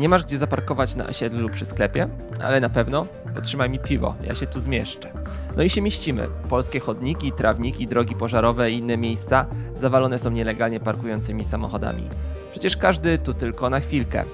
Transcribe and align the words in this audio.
Nie 0.00 0.08
masz 0.08 0.24
gdzie 0.24 0.38
zaparkować 0.38 0.94
na 0.94 1.06
osiedlu 1.06 1.40
lub 1.40 1.52
przy 1.52 1.66
sklepie, 1.66 2.08
ale 2.42 2.60
na 2.60 2.68
pewno 2.68 3.06
potrzymaj 3.34 3.70
mi 3.70 3.78
piwo, 3.78 4.14
ja 4.22 4.34
się 4.34 4.46
tu 4.46 4.58
zmieszczę. 4.58 5.12
No 5.56 5.62
i 5.62 5.70
się 5.70 5.82
mieścimy. 5.82 6.28
Polskie 6.48 6.80
chodniki, 6.80 7.32
trawniki, 7.32 7.86
drogi 7.86 8.14
pożarowe 8.14 8.70
i 8.70 8.78
inne 8.78 8.96
miejsca 8.96 9.46
zawalone 9.76 10.18
są 10.18 10.30
nielegalnie 10.30 10.80
parkującymi 10.80 11.44
samochodami. 11.44 12.10
Przecież 12.50 12.76
każdy 12.76 13.18
tu 13.18 13.34
tylko 13.34 13.70
na 13.70 13.80
chwilkę. 13.80 14.24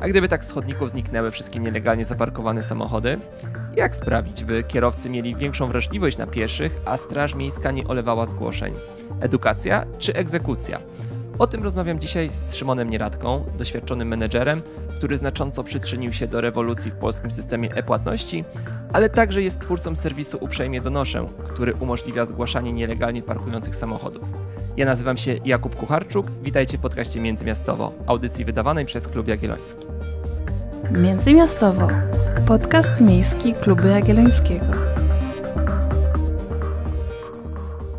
A 0.00 0.08
gdyby 0.08 0.28
tak 0.28 0.44
z 0.44 0.50
chodników 0.50 0.90
zniknęły 0.90 1.30
wszystkie 1.30 1.60
nielegalnie 1.60 2.04
zaparkowane 2.04 2.62
samochody, 2.62 3.18
jak 3.76 3.96
sprawić, 3.96 4.44
by 4.44 4.64
kierowcy 4.64 5.10
mieli 5.10 5.36
większą 5.36 5.68
wrażliwość 5.68 6.18
na 6.18 6.26
pieszych, 6.26 6.80
a 6.84 6.96
Straż 6.96 7.34
Miejska 7.34 7.70
nie 7.70 7.86
olewała 7.86 8.26
zgłoszeń? 8.26 8.74
Edukacja 9.20 9.86
czy 9.98 10.14
egzekucja? 10.14 10.78
O 11.38 11.46
tym 11.46 11.62
rozmawiam 11.62 12.00
dzisiaj 12.00 12.30
z 12.32 12.54
Szymonem 12.54 12.90
Nieradką, 12.90 13.44
doświadczonym 13.58 14.08
menedżerem, 14.08 14.62
który 14.96 15.18
znacząco 15.18 15.64
przyczynił 15.64 16.12
się 16.12 16.28
do 16.28 16.40
rewolucji 16.40 16.90
w 16.90 16.94
polskim 16.94 17.30
systemie 17.30 17.74
e-płatności, 17.74 18.44
ale 18.92 19.08
także 19.10 19.42
jest 19.42 19.60
twórcą 19.60 19.96
serwisu 19.96 20.38
Uprzejmie 20.40 20.80
Donoszę, 20.80 21.28
który 21.44 21.74
umożliwia 21.74 22.26
zgłaszanie 22.26 22.72
nielegalnie 22.72 23.22
parkujących 23.22 23.76
samochodów. 23.76 24.28
Ja 24.76 24.86
nazywam 24.86 25.16
się 25.16 25.38
Jakub 25.44 25.76
Kucharczuk, 25.76 26.30
witajcie 26.42 26.78
w 26.78 26.80
podcaście 26.80 27.20
Międzymiastowo, 27.20 27.92
audycji 28.06 28.44
wydawanej 28.44 28.84
przez 28.84 29.08
Klub 29.08 29.28
Jagielloński. 29.28 29.86
Międzymiastowo, 30.90 31.88
podcast 32.46 33.00
miejski 33.00 33.52
Klubu 33.54 33.86
Jagiellońskiego. 33.86 34.66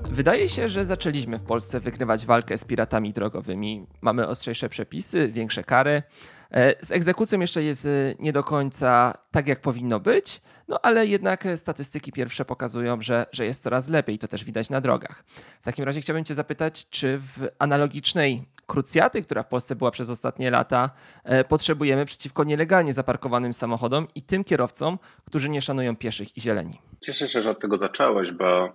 Wydaje 0.09 0.49
się, 0.49 0.69
że 0.69 0.85
zaczęliśmy 0.85 1.37
w 1.39 1.43
Polsce 1.43 1.79
wygrywać 1.79 2.25
walkę 2.25 2.57
z 2.57 2.65
piratami 2.65 3.13
drogowymi. 3.13 3.87
Mamy 4.01 4.27
ostrzejsze 4.27 4.69
przepisy, 4.69 5.27
większe 5.27 5.63
kary. 5.63 6.03
E, 6.51 6.85
z 6.85 6.91
egzekucją 6.91 7.39
jeszcze 7.39 7.63
jest 7.63 7.85
e, 7.85 7.89
nie 8.19 8.33
do 8.33 8.43
końca 8.43 9.13
tak, 9.31 9.47
jak 9.47 9.61
powinno 9.61 9.99
być, 9.99 10.41
no 10.67 10.79
ale 10.83 11.07
jednak 11.07 11.47
statystyki 11.55 12.11
pierwsze 12.11 12.45
pokazują, 12.45 13.01
że, 13.01 13.25
że 13.31 13.45
jest 13.45 13.63
coraz 13.63 13.89
lepiej. 13.89 14.19
To 14.19 14.27
też 14.27 14.43
widać 14.43 14.69
na 14.69 14.81
drogach. 14.81 15.23
W 15.61 15.65
takim 15.65 15.85
razie 15.85 16.01
chciałbym 16.01 16.25
Cię 16.25 16.33
zapytać, 16.33 16.89
czy 16.89 17.17
w 17.17 17.47
analogicznej 17.59 18.45
krucjaty, 18.67 19.21
która 19.21 19.43
w 19.43 19.47
Polsce 19.47 19.75
była 19.75 19.91
przez 19.91 20.09
ostatnie 20.09 20.51
lata, 20.51 20.89
e, 21.23 21.43
potrzebujemy 21.43 22.05
przeciwko 22.05 22.43
nielegalnie 22.43 22.93
zaparkowanym 22.93 23.53
samochodom 23.53 24.07
i 24.15 24.21
tym 24.21 24.43
kierowcom, 24.43 24.99
którzy 25.25 25.49
nie 25.49 25.61
szanują 25.61 25.95
pieszych 25.95 26.37
i 26.37 26.41
zieleni? 26.41 26.81
Cieszę 27.01 27.27
się, 27.27 27.41
że 27.41 27.49
od 27.49 27.59
tego 27.59 27.77
zacząłeś, 27.77 28.31
bo 28.31 28.73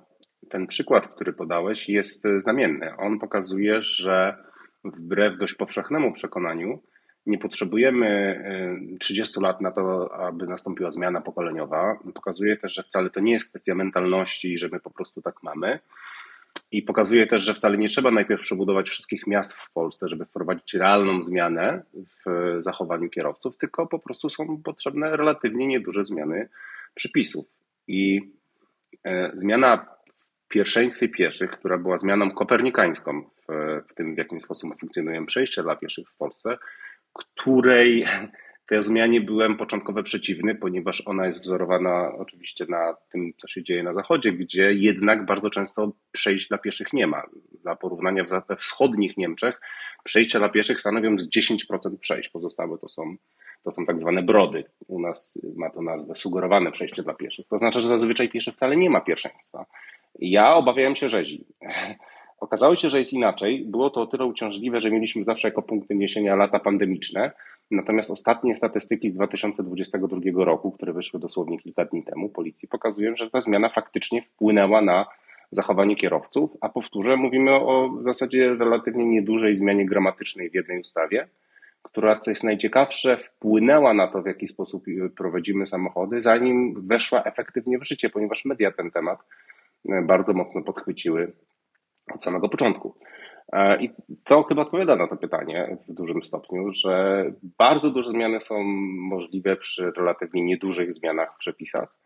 ten 0.51 0.67
przykład, 0.67 1.09
który 1.09 1.33
podałeś, 1.33 1.89
jest 1.89 2.25
znamienny. 2.37 2.97
On 2.99 3.19
pokazuje, 3.19 3.83
że 3.83 4.37
wbrew 4.85 5.39
dość 5.39 5.55
powszechnemu 5.55 6.13
przekonaniu, 6.13 6.83
nie 7.27 7.39
potrzebujemy 7.39 8.43
30 9.01 9.39
y, 9.39 9.43
lat 9.43 9.61
na 9.61 9.71
to, 9.71 10.15
aby 10.15 10.47
nastąpiła 10.47 10.91
zmiana 10.91 11.21
pokoleniowa. 11.21 11.99
Pokazuje 12.15 12.57
też, 12.57 12.75
że 12.75 12.83
wcale 12.83 13.11
to 13.11 13.21
nie 13.21 13.33
jest 13.33 13.49
kwestia 13.49 13.75
mentalności, 13.75 14.59
że 14.59 14.69
my 14.69 14.81
po 14.81 14.91
prostu 14.91 15.23
tak 15.23 15.43
mamy. 15.43 15.79
I 16.73 16.83
pokazuje 16.83 17.27
też, 17.27 17.43
że 17.43 17.55
wcale 17.55 17.79
nie 17.79 17.89
trzeba 17.89 18.11
najpierw 18.11 18.43
przebudować 18.43 18.91
wszystkich 18.91 19.27
miast 19.27 19.55
w 19.55 19.73
Polsce, 19.73 20.09
żeby 20.09 20.25
wprowadzić 20.25 20.75
realną 20.75 21.23
zmianę 21.23 21.83
w 21.95 22.57
zachowaniu 22.61 23.09
kierowców, 23.09 23.57
tylko 23.57 23.87
po 23.87 23.99
prostu 23.99 24.29
są 24.29 24.63
potrzebne 24.63 25.17
relatywnie 25.17 25.67
nieduże 25.67 26.05
zmiany 26.05 26.49
przepisów. 26.95 27.47
I 27.89 28.33
e, 29.05 29.31
zmiana 29.35 29.87
pierwszeństwie 30.49 31.09
pieszych, 31.09 31.51
która 31.51 31.79
była 31.79 31.97
zmianą 31.97 32.31
kopernikańską 32.31 33.23
w, 33.23 33.83
w 33.89 33.95
tym, 33.95 34.15
w 34.15 34.19
jakim 34.19 34.41
sposób 34.41 34.79
funkcjonują 34.81 35.27
przejścia 35.27 35.63
dla 35.63 35.77
pieszych 35.77 36.09
w 36.09 36.17
Polsce, 36.17 36.59
której 37.13 38.05
tej 38.69 38.83
zmianie 38.83 39.21
byłem 39.21 39.57
początkowo 39.57 40.03
przeciwny, 40.03 40.55
ponieważ 40.55 41.03
ona 41.07 41.27
jest 41.27 41.41
wzorowana 41.41 42.13
oczywiście 42.19 42.67
na 42.69 42.95
tym, 43.13 43.33
co 43.37 43.49
się 43.49 43.63
dzieje 43.63 43.83
na 43.83 43.95
zachodzie, 43.95 44.33
gdzie 44.33 44.73
jednak 44.73 45.27
bardzo 45.27 45.51
często 45.51 45.93
przejść 46.13 46.49
dla 46.49 46.59
pieszych 46.59 46.93
nie 46.93 47.07
ma. 47.07 47.23
Dla 47.63 47.77
porównania 47.77 48.25
we 48.49 48.57
wschodnich 48.57 49.17
Niemczech 49.17 49.61
przejścia 50.05 50.39
dla 50.39 50.49
pieszych 50.49 50.81
stanowią 50.81 51.19
z 51.19 51.29
10% 51.37 51.99
przejść, 52.01 52.29
pozostałe 52.29 52.79
to 52.79 52.89
są, 52.89 53.17
to 53.65 53.71
są 53.71 53.87
tak 53.87 54.01
zwane 54.01 54.23
brody. 54.23 54.65
U 54.87 55.01
nas 55.01 55.39
ma 55.57 55.71
to 55.71 55.83
nazwę 55.83 56.15
sugerowane 56.15 56.73
przejście 56.73 57.03
dla 57.03 57.15
pieszych. 57.15 57.47
To 57.49 57.59
znaczy, 57.59 57.81
że 57.81 57.89
zazwyczaj 57.89 58.29
pieszy 58.29 58.53
wcale 58.53 58.77
nie 58.77 58.91
ma 58.91 59.01
pierwszeństwa. 59.01 59.67
Ja 60.19 60.55
obawiałem 60.55 60.97
się 60.97 61.09
rzezi. 61.09 61.47
Okazało 62.43 62.77
się, 62.77 62.89
że 62.89 62.99
jest 62.99 63.13
inaczej. 63.13 63.65
Było 63.65 63.91
to 63.91 64.01
o 64.01 64.07
tyle 64.07 64.25
uciążliwe, 64.25 64.81
że 64.81 64.91
mieliśmy 64.91 65.25
zawsze 65.25 65.49
jako 65.49 65.63
punkt 65.63 65.89
wyniesienia 65.89 66.37
lata 66.37 66.59
pandemiczne. 66.59 67.33
Natomiast 67.71 68.11
ostatnie 68.11 68.57
statystyki 68.57 69.11
z 69.11 69.15
2022 69.15 70.45
roku, 70.45 70.73
które 70.73 70.93
wyszły 70.93 71.21
dosłownie 71.21 71.59
kilka 71.59 71.85
dni 71.85 72.03
temu, 72.05 72.29
policji 72.29 72.69
pokazują, 72.69 73.17
że 73.17 73.31
ta 73.31 73.41
zmiana 73.41 73.69
faktycznie 73.69 74.23
wpłynęła 74.23 74.81
na 74.83 75.07
zachowanie 75.51 75.97
kierowców. 75.97 76.57
A 76.61 76.69
powtórzę, 76.69 77.17
mówimy 77.17 77.51
o 77.53 77.89
w 77.89 78.03
zasadzie 78.03 78.55
relatywnie 78.55 79.07
niedużej 79.07 79.57
zmianie 79.57 79.87
gramatycznej 79.87 80.51
w 80.51 80.55
jednej 80.55 80.81
ustawie, 80.81 81.29
która, 81.83 82.21
co 82.21 82.31
jest 82.31 82.45
najciekawsze, 82.45 83.17
wpłynęła 83.17 83.95
na 83.95 84.09
to, 84.09 84.23
w 84.23 84.27
jaki 84.27 84.49
sposób 84.49 84.85
prowadzimy 85.17 85.67
samochody, 85.67 86.23
zanim 86.23 86.87
weszła 86.87 87.25
efektywnie 87.25 87.79
w 87.79 87.87
życie, 87.87 88.11
ponieważ 88.11 88.45
media 88.45 88.73
ten 88.73 88.91
temat 88.91 89.19
bardzo 90.03 90.33
mocno 90.33 90.63
podchwyciły 90.63 91.33
od 92.15 92.23
samego 92.23 92.49
początku. 92.49 92.95
E, 93.53 93.83
I 93.83 93.91
to 94.25 94.43
chyba 94.43 94.63
odpowiada 94.63 94.97
na 94.97 95.09
to 95.09 95.17
pytanie 95.17 95.77
w 95.89 95.93
dużym 95.93 96.23
stopniu, 96.23 96.71
że 96.71 97.25
bardzo 97.59 97.91
duże 97.91 98.11
zmiany 98.11 98.41
są 98.41 98.63
możliwe 98.95 99.57
przy 99.57 99.93
relatywnie 99.97 100.43
niedużych 100.43 100.93
zmianach 100.93 101.35
w 101.35 101.39
przepisach. 101.39 101.97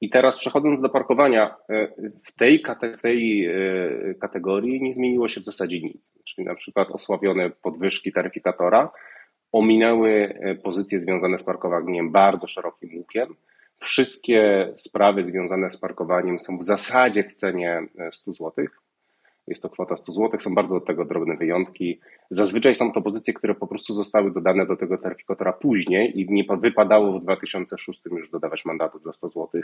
I 0.00 0.10
teraz 0.10 0.38
przechodząc 0.38 0.80
do 0.80 0.88
parkowania, 0.88 1.56
e, 1.70 1.88
w 2.24 2.32
tej, 2.32 2.62
w 2.98 3.02
tej 3.02 3.46
e, 3.46 4.14
kategorii 4.14 4.82
nie 4.82 4.94
zmieniło 4.94 5.28
się 5.28 5.40
w 5.40 5.44
zasadzie 5.44 5.80
nic. 5.80 6.12
Czyli 6.24 6.46
na 6.46 6.54
przykład 6.54 6.88
osławione 6.90 7.50
podwyżki 7.50 8.12
taryfikatora 8.12 8.90
ominęły 9.52 10.38
pozycje 10.62 11.00
związane 11.00 11.38
z 11.38 11.44
parkowaniem 11.44 12.12
bardzo 12.12 12.46
szerokim 12.46 12.90
łukiem. 12.96 13.34
Wszystkie 13.78 14.72
sprawy 14.76 15.22
związane 15.22 15.70
z 15.70 15.76
parkowaniem 15.76 16.38
są 16.38 16.58
w 16.58 16.64
zasadzie 16.64 17.24
w 17.24 17.32
cenie 17.32 17.86
100 18.10 18.32
zł. 18.32 18.66
Jest 19.46 19.62
to 19.62 19.70
kwota 19.70 19.96
100 19.96 20.12
zł, 20.12 20.40
są 20.40 20.54
bardzo 20.54 20.74
do 20.74 20.80
tego 20.80 21.04
drobne 21.04 21.36
wyjątki. 21.36 22.00
Zazwyczaj 22.30 22.74
są 22.74 22.92
to 22.92 23.02
pozycje, 23.02 23.34
które 23.34 23.54
po 23.54 23.66
prostu 23.66 23.94
zostały 23.94 24.30
dodane 24.32 24.66
do 24.66 24.76
tego 24.76 24.98
taryfikatora 24.98 25.52
później 25.52 26.20
i 26.20 26.32
nie 26.32 26.44
wypadało 26.60 27.20
w 27.20 27.22
2006 27.22 28.00
już 28.10 28.30
dodawać 28.30 28.64
mandatów 28.64 29.02
za 29.02 29.12
100 29.12 29.28
zł. 29.28 29.62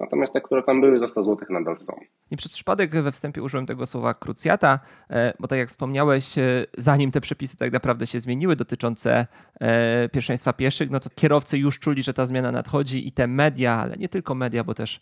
Natomiast 0.00 0.32
te, 0.32 0.40
które 0.40 0.62
tam 0.62 0.80
były 0.80 0.98
za 0.98 1.08
100 1.08 1.22
zł 1.22 1.46
nadal 1.50 1.78
są. 1.78 2.00
Nie 2.30 2.36
przez 2.36 2.52
przypadek 2.52 2.90
we 2.90 3.12
wstępie 3.12 3.42
użyłem 3.42 3.66
tego 3.66 3.86
słowa 3.86 4.14
krucjata, 4.14 4.80
e, 5.10 5.34
bo 5.40 5.48
tak 5.48 5.58
jak 5.58 5.68
wspomniałeś, 5.68 6.38
e, 6.38 6.66
zanim 6.78 7.10
te 7.10 7.20
przepisy 7.20 7.56
tak 7.56 7.72
naprawdę 7.72 8.06
się 8.06 8.20
zmieniły 8.20 8.56
dotyczące 8.56 9.26
e, 9.60 10.08
pierwszeństwa 10.08 10.52
pieszych, 10.52 10.90
no 10.90 11.00
to 11.00 11.10
kierowcy 11.14 11.58
już 11.58 11.78
czuli, 11.78 12.02
że 12.02 12.14
ta 12.14 12.26
zmiana 12.26 12.52
nadchodzi 12.52 13.08
i 13.08 13.12
te 13.12 13.26
media, 13.26 13.74
ale 13.74 13.96
nie 13.96 14.08
tylko 14.08 14.34
media, 14.34 14.64
bo 14.64 14.74
też 14.74 15.00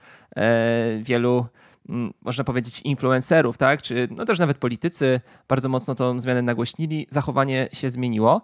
wielu 1.02 1.46
można 2.22 2.44
powiedzieć, 2.44 2.80
influencerów, 2.80 3.58
tak? 3.58 3.82
czy 3.82 4.08
no 4.10 4.24
też 4.24 4.38
nawet 4.38 4.58
politycy 4.58 5.20
bardzo 5.48 5.68
mocno 5.68 5.94
tą 5.94 6.20
zmianę 6.20 6.42
nagłośnili, 6.42 7.06
zachowanie 7.10 7.68
się 7.72 7.90
zmieniło, 7.90 8.42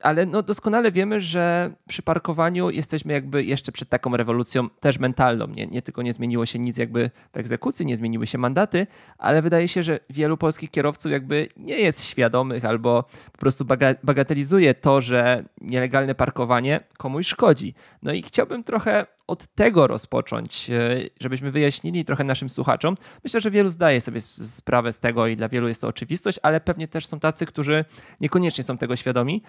ale 0.00 0.26
no 0.26 0.42
doskonale 0.42 0.92
wiemy, 0.92 1.20
że 1.20 1.72
przy 1.88 2.02
parkowaniu 2.02 2.70
jesteśmy 2.70 3.12
jakby 3.12 3.44
jeszcze 3.44 3.72
przed 3.72 3.88
taką 3.88 4.16
rewolucją 4.16 4.68
też 4.68 4.98
mentalną. 4.98 5.46
Nie, 5.46 5.66
nie 5.66 5.82
tylko 5.82 6.02
nie 6.02 6.12
zmieniło 6.12 6.46
się 6.46 6.58
nic 6.58 6.76
jakby 6.76 7.10
w 7.32 7.36
egzekucji, 7.36 7.86
nie 7.86 7.96
zmieniły 7.96 8.26
się 8.26 8.38
mandaty, 8.38 8.86
ale 9.18 9.42
wydaje 9.42 9.68
się, 9.68 9.82
że 9.82 10.00
wielu 10.10 10.36
polskich 10.36 10.70
kierowców 10.70 11.12
jakby 11.12 11.48
nie 11.56 11.78
jest 11.78 12.04
świadomych 12.04 12.64
albo 12.64 13.04
po 13.32 13.38
prostu 13.38 13.64
bagatelizuje 14.02 14.74
to, 14.74 15.00
że 15.00 15.44
nielegalne 15.60 16.14
parkowanie 16.14 16.80
komuś 16.98 17.26
szkodzi. 17.26 17.74
No 18.02 18.12
i 18.12 18.22
chciałbym 18.22 18.64
trochę 18.64 19.06
od 19.26 19.46
tego 19.46 19.86
rozpocząć, 19.86 20.70
e, 20.70 20.96
żebyśmy 21.20 21.50
wyjaśnili 21.50 22.04
trochę 22.04 22.24
naszym 22.24 22.50
słuchaczom. 22.50 22.94
Myślę, 23.24 23.40
że 23.40 23.50
wielu 23.50 23.68
zdaje 23.68 24.00
sobie 24.00 24.20
sprawę 24.20 24.92
z 24.92 25.00
tego 25.00 25.26
i 25.26 25.36
dla 25.36 25.48
wielu 25.48 25.68
jest 25.68 25.80
to 25.80 25.88
oczywistość, 25.88 26.38
ale 26.42 26.60
pewnie 26.60 26.88
też 26.88 27.06
są 27.06 27.20
tacy, 27.20 27.46
którzy 27.46 27.84
niekoniecznie 28.20 28.64
są 28.64 28.78
tego 28.78 28.96
świadomi. 28.96 29.42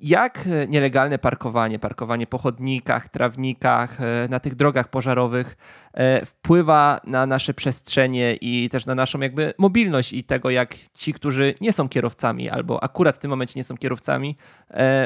Jak 0.00 0.46
e, 0.46 0.68
nielegalne 0.68 1.18
parkowanie, 1.18 1.78
parkowanie 1.78 2.26
po 2.26 2.38
chodnikach, 2.38 3.08
trawnikach, 3.08 4.00
e, 4.00 4.28
na 4.30 4.40
tych 4.40 4.54
drogach 4.54 4.88
pożarowych 4.88 5.56
wpływa 6.26 7.00
na 7.04 7.26
nasze 7.26 7.54
przestrzenie 7.54 8.34
i 8.34 8.68
też 8.68 8.86
na 8.86 8.94
naszą 8.94 9.20
jakby 9.20 9.54
mobilność 9.58 10.12
i 10.12 10.24
tego, 10.24 10.50
jak 10.50 10.74
ci, 10.94 11.12
którzy 11.12 11.54
nie 11.60 11.72
są 11.72 11.88
kierowcami 11.88 12.50
albo 12.50 12.84
akurat 12.84 13.16
w 13.16 13.18
tym 13.18 13.30
momencie 13.30 13.52
nie 13.56 13.64
są 13.64 13.76
kierowcami, 13.76 14.36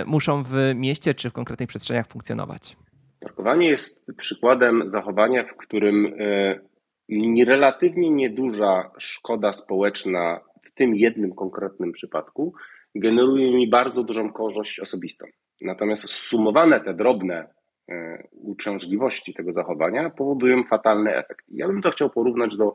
muszą 0.07 0.43
w 0.43 0.73
mieście 0.75 1.15
czy 1.15 1.31
w 1.31 1.33
konkretnych 1.33 1.69
przestrzeniach 1.69 2.07
funkcjonować? 2.07 2.77
Parkowanie 3.21 3.69
jest 3.69 4.07
przykładem 4.17 4.89
zachowania, 4.89 5.45
w 5.45 5.57
którym 5.57 6.15
e, 6.19 7.45
relatywnie 7.45 8.11
nieduża 8.11 8.91
szkoda 8.99 9.53
społeczna 9.53 10.41
w 10.63 10.75
tym 10.75 10.97
jednym 10.97 11.35
konkretnym 11.35 11.93
przypadku 11.93 12.55
generuje 12.95 13.57
mi 13.57 13.71
bardzo 13.71 14.05
dużą 14.05 14.33
korzyść 14.33 14.81
osobistą. 14.81 15.27
Natomiast 15.61 16.09
sumowane 16.09 16.81
te 16.81 16.95
drobne 16.95 17.49
e, 17.89 18.29
uciążliwości 18.33 19.35
tego 19.35 19.53
zachowania 19.53 20.11
powodują 20.11 20.65
fatalny 20.65 21.17
efekt. 21.17 21.47
Ja 21.49 21.67
bym 21.67 21.83
to 21.83 21.91
chciał 21.91 22.11
porównać 22.11 22.57
do 22.57 22.75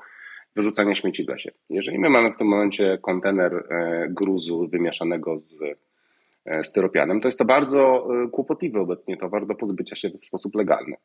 wyrzucania 0.55 0.95
śmieci 0.95 1.25
w 1.25 1.29
lesie. 1.29 1.51
Jeżeli 1.69 1.99
my 1.99 2.09
mamy 2.09 2.33
w 2.33 2.37
tym 2.37 2.47
momencie 2.47 2.97
kontener 3.01 3.53
e, 3.53 4.07
gruzu 4.09 4.67
wymieszanego 4.67 5.39
z 5.39 5.57
styropianem, 6.63 7.21
to 7.21 7.27
jest 7.27 7.39
to 7.39 7.45
bardzo 7.45 8.07
kłopotliwy 8.31 8.79
obecnie 8.79 9.17
towar 9.17 9.47
do 9.47 9.55
pozbycia 9.55 9.95
się 9.95 10.09
w 10.09 10.25
sposób 10.25 10.55
legalny. 10.55 10.95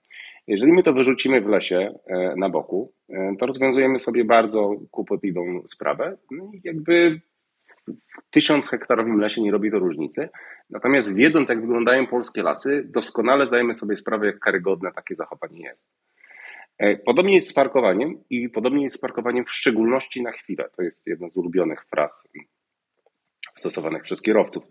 Jeżeli 0.47 0.73
my 0.73 0.83
to 0.83 0.93
wyrzucimy 0.93 1.41
w 1.41 1.47
lesie 1.47 1.99
na 2.37 2.49
boku, 2.49 2.93
to 3.39 3.47
rozwiązujemy 3.47 3.99
sobie 3.99 4.25
bardzo 4.25 4.75
kłopotliwą 4.91 5.63
sprawę. 5.67 6.17
No 6.31 6.51
i 6.55 6.61
jakby 6.65 7.21
w 7.89 8.31
tysiąc 8.31 8.69
hektarowym 8.69 9.21
lesie 9.21 9.43
nie 9.43 9.51
robi 9.51 9.71
to 9.71 9.79
różnicy. 9.79 10.29
Natomiast 10.71 11.15
wiedząc, 11.15 11.49
jak 11.49 11.61
wyglądają 11.61 12.07
polskie 12.07 12.43
lasy, 12.43 12.85
doskonale 12.85 13.47
zdajemy 13.47 13.73
sobie 13.73 13.97
sprawę, 13.97 14.27
jak 14.27 14.39
karygodne 14.39 14.93
takie 14.93 15.15
zachowanie 15.15 15.63
jest. 15.63 15.91
E, 16.79 16.97
podobnie 16.97 17.35
jest 17.35 17.49
z 17.49 17.53
parkowaniem 17.53 18.25
i 18.31 18.49
podobnie 18.49 18.83
jest 18.83 18.95
z 18.95 19.01
parkowaniem 19.01 19.45
w 19.45 19.51
szczególności 19.51 20.23
na 20.23 20.33
chwilę. 20.33 20.69
To 20.77 20.83
jest 20.83 21.07
jedna 21.07 21.31
z 21.31 21.37
ulubionych 21.37 21.87
fraz 21.87 22.29
stosowanych 23.55 24.03
przez 24.03 24.23
kierowców. 24.23 24.65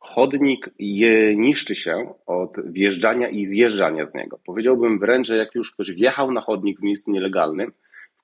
Chodnik 0.00 0.70
je, 0.78 1.36
niszczy 1.36 1.74
się 1.74 2.14
od 2.26 2.72
wjeżdżania 2.72 3.28
i 3.28 3.44
zjeżdżania 3.44 4.06
z 4.06 4.14
niego. 4.14 4.38
Powiedziałbym 4.46 4.98
wręcz, 4.98 5.26
że 5.26 5.36
jak 5.36 5.54
już 5.54 5.74
ktoś 5.74 5.92
wjechał 5.92 6.32
na 6.32 6.40
chodnik 6.40 6.80
w 6.80 6.82
miejscu 6.82 7.10
nielegalnym, 7.10 7.72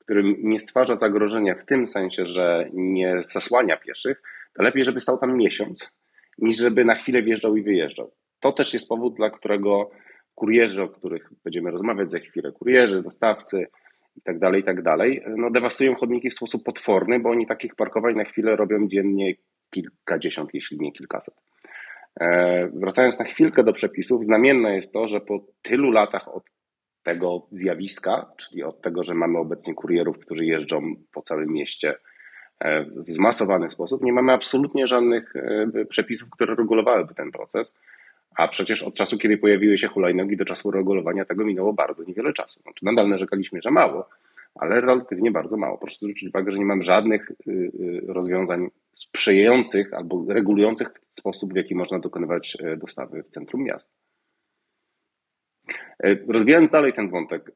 którym 0.06 0.37
nie 0.43 0.58
stwarza 0.58 0.96
zagrożenia 0.96 1.55
w 1.55 1.64
tym 1.64 1.87
sensie, 1.87 2.26
że 2.26 2.69
nie 2.73 3.23
zasłania 3.23 3.76
pieszych, 3.76 4.23
to 4.55 4.62
lepiej, 4.62 4.84
żeby 4.84 5.00
stał 5.00 5.19
tam 5.19 5.37
miesiąc, 5.37 5.90
niż 6.38 6.56
żeby 6.56 6.84
na 6.84 6.94
chwilę 6.94 7.23
wjeżdżał 7.23 7.56
i 7.56 7.62
wyjeżdżał. 7.62 8.12
To 8.40 8.52
też 8.52 8.75
jest 8.75 8.88
powód, 8.88 9.14
dla 9.17 9.31
którego 9.31 9.90
kurierzy, 10.34 10.82
o 10.82 10.88
których 10.88 11.31
będziemy 11.44 11.70
rozmawiać 11.70 12.11
za 12.11 12.19
chwilę, 12.19 12.52
kurierzy, 12.52 13.02
dostawcy 13.02 13.67
i 14.17 14.22
tak 14.22 14.38
dalej, 14.38 14.61
i 14.61 14.64
tak 14.64 14.76
no 15.37 15.50
dewastują 15.50 15.94
chodniki 15.94 16.31
w 16.31 16.34
sposób 16.34 16.64
potworny, 16.64 17.20
bo 17.20 17.31
oni 17.31 17.46
takich 17.46 17.75
parkowań 17.75 18.14
na 18.14 18.25
chwilę 18.25 18.56
robią 18.56 18.88
dziennie 18.88 19.34
kilkadziesiąt, 19.70 20.55
jeśli 20.55 20.79
nie 20.81 20.93
kilkaset. 20.93 21.34
E, 22.20 22.68
wracając 22.74 23.18
na 23.18 23.24
chwilkę 23.24 23.64
do 23.64 23.72
przepisów, 23.72 24.24
znamienne 24.24 24.74
jest 24.74 24.92
to, 24.92 25.06
że 25.06 25.20
po 25.20 25.40
tylu 25.62 25.90
latach 25.90 26.28
od 26.28 26.44
tego 27.02 27.46
zjawiska, 27.50 28.32
czyli 28.36 28.62
od 28.62 28.80
tego, 28.80 29.02
że 29.02 29.14
mamy 29.14 29.38
obecnie 29.38 29.74
kurierów, 29.74 30.18
którzy 30.18 30.44
jeżdżą 30.46 30.94
po 31.12 31.22
całym 31.22 31.52
mieście 31.52 31.94
e, 32.60 32.84
w 32.84 33.12
zmasowany 33.12 33.70
sposób, 33.70 34.02
nie 34.02 34.12
mamy 34.12 34.32
absolutnie 34.32 34.86
żadnych 34.86 35.36
e, 35.36 35.84
przepisów, 35.84 36.30
które 36.30 36.54
regulowałyby 36.54 37.14
ten 37.14 37.32
proces. 37.32 37.74
A 38.36 38.48
przecież 38.48 38.82
od 38.82 38.94
czasu, 38.94 39.19
kiedy 39.19 39.38
pojawiły 39.38 39.78
się 39.78 39.88
hulajnogi, 39.88 40.36
do 40.36 40.44
czasu 40.44 40.70
regulowania 40.70 41.24
tego 41.24 41.44
minęło 41.44 41.72
bardzo 41.72 42.04
niewiele 42.04 42.32
czasu. 42.32 42.60
Znaczy, 42.62 42.84
nadal 42.84 43.08
narzekaliśmy, 43.08 43.62
że 43.62 43.70
mało, 43.70 44.08
ale 44.54 44.80
relatywnie 44.80 45.30
bardzo 45.30 45.56
mało. 45.56 45.78
Proszę 45.78 45.96
zwrócić 46.00 46.28
uwagę, 46.28 46.52
że 46.52 46.58
nie 46.58 46.64
mamy 46.64 46.82
żadnych 46.82 47.30
y, 47.30 47.50
y, 47.50 48.00
rozwiązań 48.06 48.69
sprzyjających 48.96 49.94
albo 49.94 50.25
regulujących 50.28 50.88
sposób, 51.10 51.52
w 51.52 51.56
jaki 51.56 51.75
można 51.75 51.98
dokonywać 51.98 52.56
e, 52.60 52.76
dostawy 52.76 53.22
w 53.22 53.28
centrum 53.28 53.64
miasta. 53.64 53.94
E, 56.04 56.16
rozwijając 56.28 56.70
dalej 56.70 56.93
ten 56.93 57.08
wątek, 57.08 57.52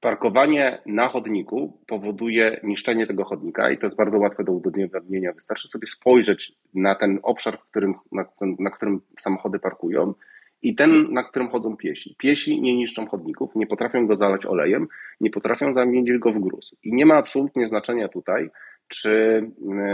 parkowanie 0.00 0.82
na 0.86 1.08
chodniku 1.08 1.82
powoduje 1.86 2.60
niszczenie 2.62 3.06
tego 3.06 3.24
chodnika 3.24 3.70
i 3.70 3.78
to 3.78 3.86
jest 3.86 3.96
bardzo 3.96 4.18
łatwe 4.18 4.44
do 4.44 4.52
udowodnienia. 4.52 5.32
Wystarczy 5.32 5.68
sobie 5.68 5.86
spojrzeć 5.86 6.52
na 6.74 6.94
ten 6.94 7.18
obszar, 7.22 7.58
w 7.58 7.64
którym, 7.64 7.94
na, 8.12 8.24
na 8.58 8.70
którym 8.70 9.00
samochody 9.18 9.58
parkują 9.58 10.14
i 10.62 10.74
ten, 10.74 11.12
na 11.12 11.22
którym 11.22 11.48
chodzą 11.48 11.76
piesi. 11.76 12.16
Piesi 12.18 12.60
nie 12.60 12.76
niszczą 12.76 13.06
chodników, 13.06 13.54
nie 13.54 13.66
potrafią 13.66 14.06
go 14.06 14.16
zalać 14.16 14.46
olejem, 14.46 14.88
nie 15.20 15.30
potrafią 15.30 15.72
zamienić 15.72 16.18
go 16.18 16.32
w 16.32 16.38
gruz. 16.38 16.74
I 16.82 16.92
nie 16.92 17.06
ma 17.06 17.14
absolutnie 17.14 17.66
znaczenia 17.66 18.08
tutaj, 18.08 18.50
czy 18.88 19.42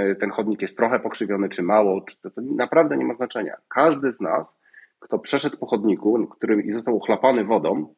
e, 0.08 0.14
ten 0.14 0.30
chodnik 0.30 0.62
jest 0.62 0.76
trochę 0.76 1.00
pokrzywiony, 1.00 1.48
czy 1.48 1.62
mało, 1.62 2.00
czy 2.00 2.20
to, 2.20 2.30
to 2.30 2.40
naprawdę 2.40 2.96
nie 2.96 3.04
ma 3.04 3.14
znaczenia. 3.14 3.56
Każdy 3.68 4.12
z 4.12 4.20
nas 4.20 4.60
kto 5.04 5.18
przeszedł 5.18 5.56
po 5.56 5.66
chodniku, 5.66 6.26
który 6.26 6.62
i 6.62 6.72
został 6.72 6.96
ochlapany 6.96 7.44
wodą, 7.44 7.94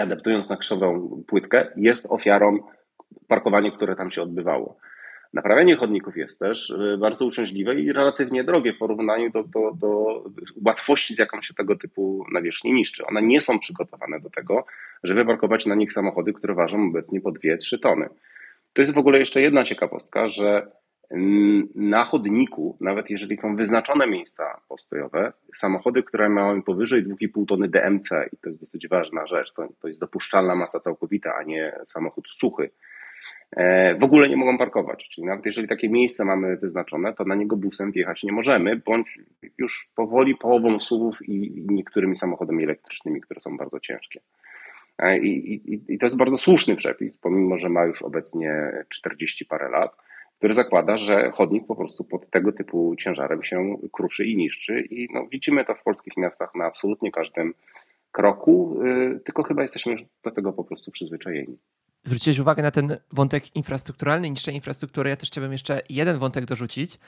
adaptując 0.00 0.48
na 0.48 0.56
krzową 0.56 1.22
płytkę, 1.26 1.72
jest 1.76 2.06
ofiarą 2.10 2.58
parkowania, 3.28 3.70
które 3.70 3.96
tam 3.96 4.10
się 4.10 4.22
odbywało. 4.22 4.78
Naprawianie 5.32 5.76
chodników 5.76 6.16
jest 6.16 6.38
też 6.38 6.70
y, 6.70 6.98
bardzo 7.00 7.26
uciążliwe 7.26 7.74
i 7.74 7.92
relatywnie 7.92 8.44
drogie 8.44 8.72
w 8.72 8.78
porównaniu 8.78 9.30
do, 9.30 9.42
do, 9.42 9.72
do 9.74 10.24
łatwości, 10.66 11.14
z 11.14 11.18
jaką 11.18 11.40
się 11.40 11.54
tego 11.54 11.76
typu 11.76 12.24
nawierzchnie 12.32 12.72
niszczy. 12.72 13.06
One 13.06 13.22
nie 13.22 13.40
są 13.40 13.58
przygotowane 13.58 14.20
do 14.20 14.30
tego, 14.30 14.66
żeby 15.02 15.24
parkować 15.24 15.66
na 15.66 15.74
nich 15.74 15.92
samochody, 15.92 16.32
które 16.32 16.54
ważą 16.54 16.84
obecnie 16.84 17.20
po 17.20 17.30
2-3 17.30 17.80
tony. 17.80 18.08
To 18.72 18.82
jest 18.82 18.94
w 18.94 18.98
ogóle 18.98 19.18
jeszcze 19.18 19.40
jedna 19.40 19.64
ciekawostka, 19.64 20.28
że 20.28 20.70
na 21.74 22.04
chodniku, 22.04 22.76
nawet 22.80 23.10
jeżeli 23.10 23.36
są 23.36 23.56
wyznaczone 23.56 24.06
miejsca 24.06 24.60
postojowe, 24.68 25.32
samochody, 25.54 26.02
które 26.02 26.28
mają 26.28 26.62
powyżej 26.62 27.04
2,5 27.06 27.46
tony 27.48 27.68
DMC, 27.68 28.10
i 28.32 28.36
to 28.36 28.48
jest 28.48 28.60
dosyć 28.60 28.88
ważna 28.88 29.26
rzecz, 29.26 29.52
to, 29.52 29.68
to 29.80 29.88
jest 29.88 30.00
dopuszczalna 30.00 30.54
masa 30.54 30.80
całkowita, 30.80 31.34
a 31.34 31.42
nie 31.42 31.72
samochód 31.86 32.28
suchy, 32.28 32.70
e, 33.56 33.94
w 33.94 34.02
ogóle 34.02 34.28
nie 34.28 34.36
mogą 34.36 34.58
parkować. 34.58 35.08
Czyli 35.14 35.26
nawet 35.26 35.46
jeżeli 35.46 35.68
takie 35.68 35.88
miejsce 35.88 36.24
mamy 36.24 36.56
wyznaczone, 36.56 37.14
to 37.14 37.24
na 37.24 37.34
niego 37.34 37.56
busem 37.56 37.92
wjechać 37.92 38.22
nie 38.22 38.32
możemy, 38.32 38.76
bądź 38.76 39.18
już 39.58 39.90
powoli 39.94 40.36
połową 40.36 40.80
suwów 40.80 41.28
i 41.28 41.64
niektórymi 41.70 42.16
samochodami 42.16 42.64
elektrycznymi, 42.64 43.20
które 43.20 43.40
są 43.40 43.56
bardzo 43.56 43.80
ciężkie. 43.80 44.20
E, 44.98 45.18
I, 45.18 45.54
i, 45.54 45.94
I 45.94 45.98
to 45.98 46.06
jest 46.06 46.18
bardzo 46.18 46.36
słuszny 46.36 46.76
przepis, 46.76 47.16
pomimo 47.16 47.56
że 47.56 47.68
ma 47.68 47.84
już 47.84 48.02
obecnie 48.02 48.72
40 48.88 49.44
parę 49.46 49.68
lat 49.68 49.96
który 50.38 50.54
zakłada, 50.54 50.96
że 50.96 51.30
chodnik 51.30 51.66
po 51.66 51.76
prostu 51.76 52.04
pod 52.04 52.30
tego 52.30 52.52
typu 52.52 52.96
ciężarem 52.96 53.42
się 53.42 53.76
kruszy 53.92 54.26
i 54.26 54.36
niszczy. 54.36 54.80
I 54.80 55.08
no, 55.14 55.26
widzimy 55.26 55.64
to 55.64 55.74
w 55.74 55.82
polskich 55.82 56.16
miastach 56.16 56.54
na 56.54 56.64
absolutnie 56.64 57.12
każdym 57.12 57.54
kroku, 58.12 58.80
yy, 58.84 59.20
tylko 59.20 59.42
chyba 59.42 59.62
jesteśmy 59.62 59.92
już 59.92 60.04
do 60.24 60.30
tego 60.30 60.52
po 60.52 60.64
prostu 60.64 60.90
przyzwyczajeni. 60.90 61.58
Zwróciłeś 62.04 62.38
uwagę 62.38 62.62
na 62.62 62.70
ten 62.70 62.96
wątek 63.12 63.56
infrastrukturalny, 63.56 64.30
niższej 64.30 64.54
infrastruktury. 64.54 65.10
Ja 65.10 65.16
też 65.16 65.28
chciałbym 65.28 65.52
jeszcze 65.52 65.82
jeden 65.88 66.18
wątek 66.18 66.46
dorzucić. 66.46 66.98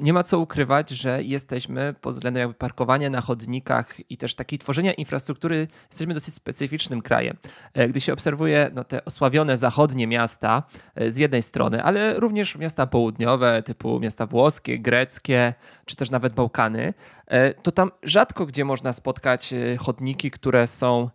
Nie 0.00 0.12
ma 0.12 0.22
co 0.22 0.38
ukrywać, 0.38 0.90
że 0.90 1.22
jesteśmy 1.22 1.94
pod 2.00 2.14
względem 2.14 2.40
jakby 2.40 2.54
parkowania 2.54 3.10
na 3.10 3.20
chodnikach 3.20 4.10
i 4.10 4.16
też 4.16 4.34
takiej 4.34 4.58
tworzenia 4.58 4.92
infrastruktury, 4.92 5.68
jesteśmy 5.90 6.14
dosyć 6.14 6.34
specyficznym 6.34 7.02
krajem. 7.02 7.36
E, 7.74 7.88
gdy 7.88 8.00
się 8.00 8.12
obserwuje 8.12 8.70
no, 8.74 8.84
te 8.84 9.04
osławione 9.04 9.56
zachodnie 9.56 10.06
miasta 10.06 10.62
e, 10.94 11.10
z 11.10 11.16
jednej 11.16 11.42
strony, 11.42 11.82
ale 11.82 12.20
również 12.20 12.56
miasta 12.56 12.86
południowe, 12.86 13.62
typu 13.62 14.00
miasta 14.00 14.26
włoskie, 14.26 14.78
greckie, 14.78 15.54
czy 15.84 15.96
też 15.96 16.10
nawet 16.10 16.34
Bałkany, 16.34 16.94
e, 17.26 17.54
to 17.54 17.72
tam 17.72 17.90
rzadko 18.02 18.46
gdzie 18.46 18.64
można 18.64 18.92
spotkać 18.92 19.54
chodniki, 19.78 20.30
które 20.30 20.66
są 20.66 21.10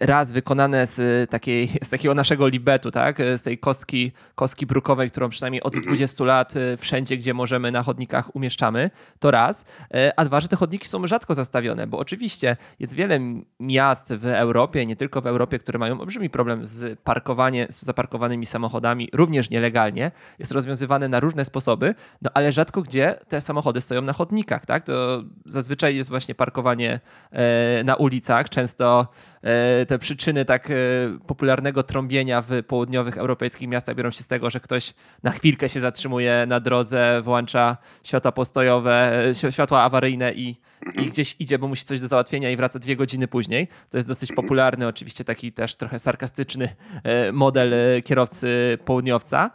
raz 0.00 0.32
wykonane 0.32 0.86
z, 0.86 1.30
takiej, 1.30 1.68
z 1.82 1.90
takiego 1.90 2.14
naszego 2.14 2.48
libetu, 2.48 2.90
tak? 2.90 3.20
E, 3.20 3.38
z 3.38 3.42
tej 3.42 3.58
kostki, 3.58 4.12
kostki 4.34 4.66
brukowej, 4.66 5.10
którą 5.10 5.28
przynajmniej 5.28 5.62
od 5.62 5.76
20 5.76 6.24
lat 6.24 6.56
e, 6.56 6.76
wszędzie, 6.76 7.16
gdzie 7.16 7.34
możemy 7.34 7.72
na 7.72 7.82
chodnikach 7.82 8.36
umieszczamy, 8.36 8.90
to 9.18 9.30
raz. 9.30 9.64
A 10.16 10.24
dwa, 10.24 10.40
że 10.40 10.48
te 10.48 10.56
chodniki 10.56 10.88
są 10.88 11.06
rzadko 11.06 11.34
zastawione, 11.34 11.86
bo 11.86 11.98
oczywiście 11.98 12.56
jest 12.78 12.94
wiele 12.94 13.20
miast 13.60 14.14
w 14.14 14.26
Europie, 14.26 14.86
nie 14.86 14.96
tylko 14.96 15.20
w 15.20 15.26
Europie, 15.26 15.58
które 15.58 15.78
mają 15.78 16.00
olbrzymi 16.00 16.30
problem 16.30 16.66
z 16.66 16.98
parkowaniem, 17.00 17.66
z 17.70 17.82
zaparkowanymi 17.82 18.46
samochodami, 18.46 19.08
również 19.12 19.50
nielegalnie. 19.50 20.10
Jest 20.38 20.52
rozwiązywane 20.52 21.08
na 21.08 21.20
różne 21.20 21.44
sposoby, 21.44 21.94
no 22.22 22.30
ale 22.34 22.52
rzadko 22.52 22.82
gdzie 22.82 23.14
te 23.28 23.40
samochody 23.40 23.80
stoją 23.80 24.02
na 24.02 24.12
chodnikach, 24.12 24.66
tak? 24.66 24.84
To 24.84 25.22
zazwyczaj 25.46 25.96
jest 25.96 26.10
właśnie 26.10 26.34
parkowanie 26.34 27.00
na 27.84 27.94
ulicach, 27.94 28.48
często 28.48 29.08
E, 29.39 29.39
te 29.88 29.98
przyczyny 29.98 30.44
tak 30.44 30.70
e, 30.70 30.74
popularnego 31.26 31.82
trąbienia 31.82 32.42
w 32.42 32.62
południowych 32.66 33.18
europejskich 33.18 33.68
miastach 33.68 33.96
biorą 33.96 34.10
się 34.10 34.22
z 34.22 34.28
tego, 34.28 34.50
że 34.50 34.60
ktoś 34.60 34.94
na 35.22 35.30
chwilkę 35.30 35.68
się 35.68 35.80
zatrzymuje 35.80 36.44
na 36.48 36.60
drodze, 36.60 37.20
włącza 37.24 37.76
światła 38.04 38.32
postojowe, 38.32 39.24
e, 39.46 39.52
światła 39.52 39.82
awaryjne 39.82 40.32
i, 40.32 40.56
i 40.96 41.06
gdzieś 41.06 41.36
idzie, 41.38 41.58
bo 41.58 41.68
musi 41.68 41.84
coś 41.84 42.00
do 42.00 42.06
załatwienia 42.06 42.50
i 42.50 42.56
wraca 42.56 42.78
dwie 42.78 42.96
godziny 42.96 43.28
później. 43.28 43.68
To 43.90 43.98
jest 43.98 44.08
dosyć 44.08 44.32
popularny, 44.32 44.86
oczywiście 44.86 45.24
taki 45.24 45.52
też 45.52 45.76
trochę 45.76 45.98
sarkastyczny 45.98 46.76
model 47.32 47.74
kierowcy 48.04 48.78
południowca, 48.84 49.50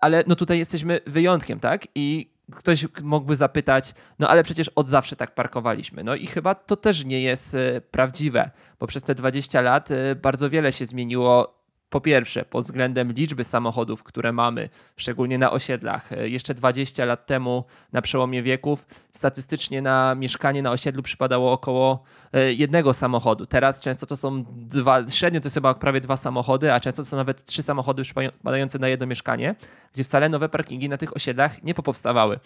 ale 0.00 0.24
no 0.26 0.36
tutaj 0.36 0.58
jesteśmy 0.58 1.00
wyjątkiem, 1.06 1.60
tak? 1.60 1.86
I 1.94 2.33
ktoś 2.52 2.86
mógłby 3.02 3.36
zapytać, 3.36 3.94
no 4.18 4.28
ale 4.28 4.42
przecież 4.42 4.68
od 4.68 4.88
zawsze 4.88 5.16
tak 5.16 5.34
parkowaliśmy. 5.34 6.04
No 6.04 6.14
i 6.14 6.26
chyba 6.26 6.54
to 6.54 6.76
też 6.76 7.04
nie 7.04 7.20
jest 7.20 7.54
e, 7.54 7.80
prawdziwe, 7.80 8.50
bo 8.80 8.86
przez 8.86 9.02
te 9.02 9.14
20 9.14 9.60
lat 9.60 9.90
e, 9.90 10.14
bardzo 10.14 10.50
wiele 10.50 10.72
się 10.72 10.86
zmieniło 10.86 11.63
po 11.94 12.00
pierwsze, 12.00 12.44
pod 12.44 12.64
względem 12.64 13.12
liczby 13.12 13.44
samochodów, 13.44 14.02
które 14.02 14.32
mamy, 14.32 14.68
szczególnie 14.96 15.38
na 15.38 15.50
osiedlach. 15.50 16.10
Jeszcze 16.24 16.54
20 16.54 17.04
lat 17.04 17.26
temu, 17.26 17.64
na 17.92 18.02
przełomie 18.02 18.42
wieków, 18.42 18.86
statystycznie 19.12 19.82
na 19.82 20.14
mieszkanie 20.14 20.62
na 20.62 20.70
osiedlu 20.70 21.02
przypadało 21.02 21.52
około 21.52 22.02
e, 22.32 22.52
jednego 22.52 22.94
samochodu. 22.94 23.46
Teraz 23.46 23.80
często 23.80 24.06
to 24.06 24.16
są 24.16 24.44
dwa, 24.48 25.06
średnio 25.10 25.40
to 25.40 25.46
jest 25.46 25.54
chyba 25.54 25.74
prawie 25.74 26.00
dwa 26.00 26.16
samochody, 26.16 26.72
a 26.72 26.80
często 26.80 27.02
to 27.02 27.06
są 27.06 27.16
nawet 27.16 27.44
trzy 27.44 27.62
samochody 27.62 28.02
przypadające 28.02 28.78
na 28.78 28.88
jedno 28.88 29.06
mieszkanie, 29.06 29.54
gdzie 29.92 30.04
wcale 30.04 30.28
nowe 30.28 30.48
parkingi 30.48 30.88
na 30.88 30.96
tych 30.96 31.16
osiedlach 31.16 31.62
nie 31.62 31.74
popowstawały. 31.74 32.38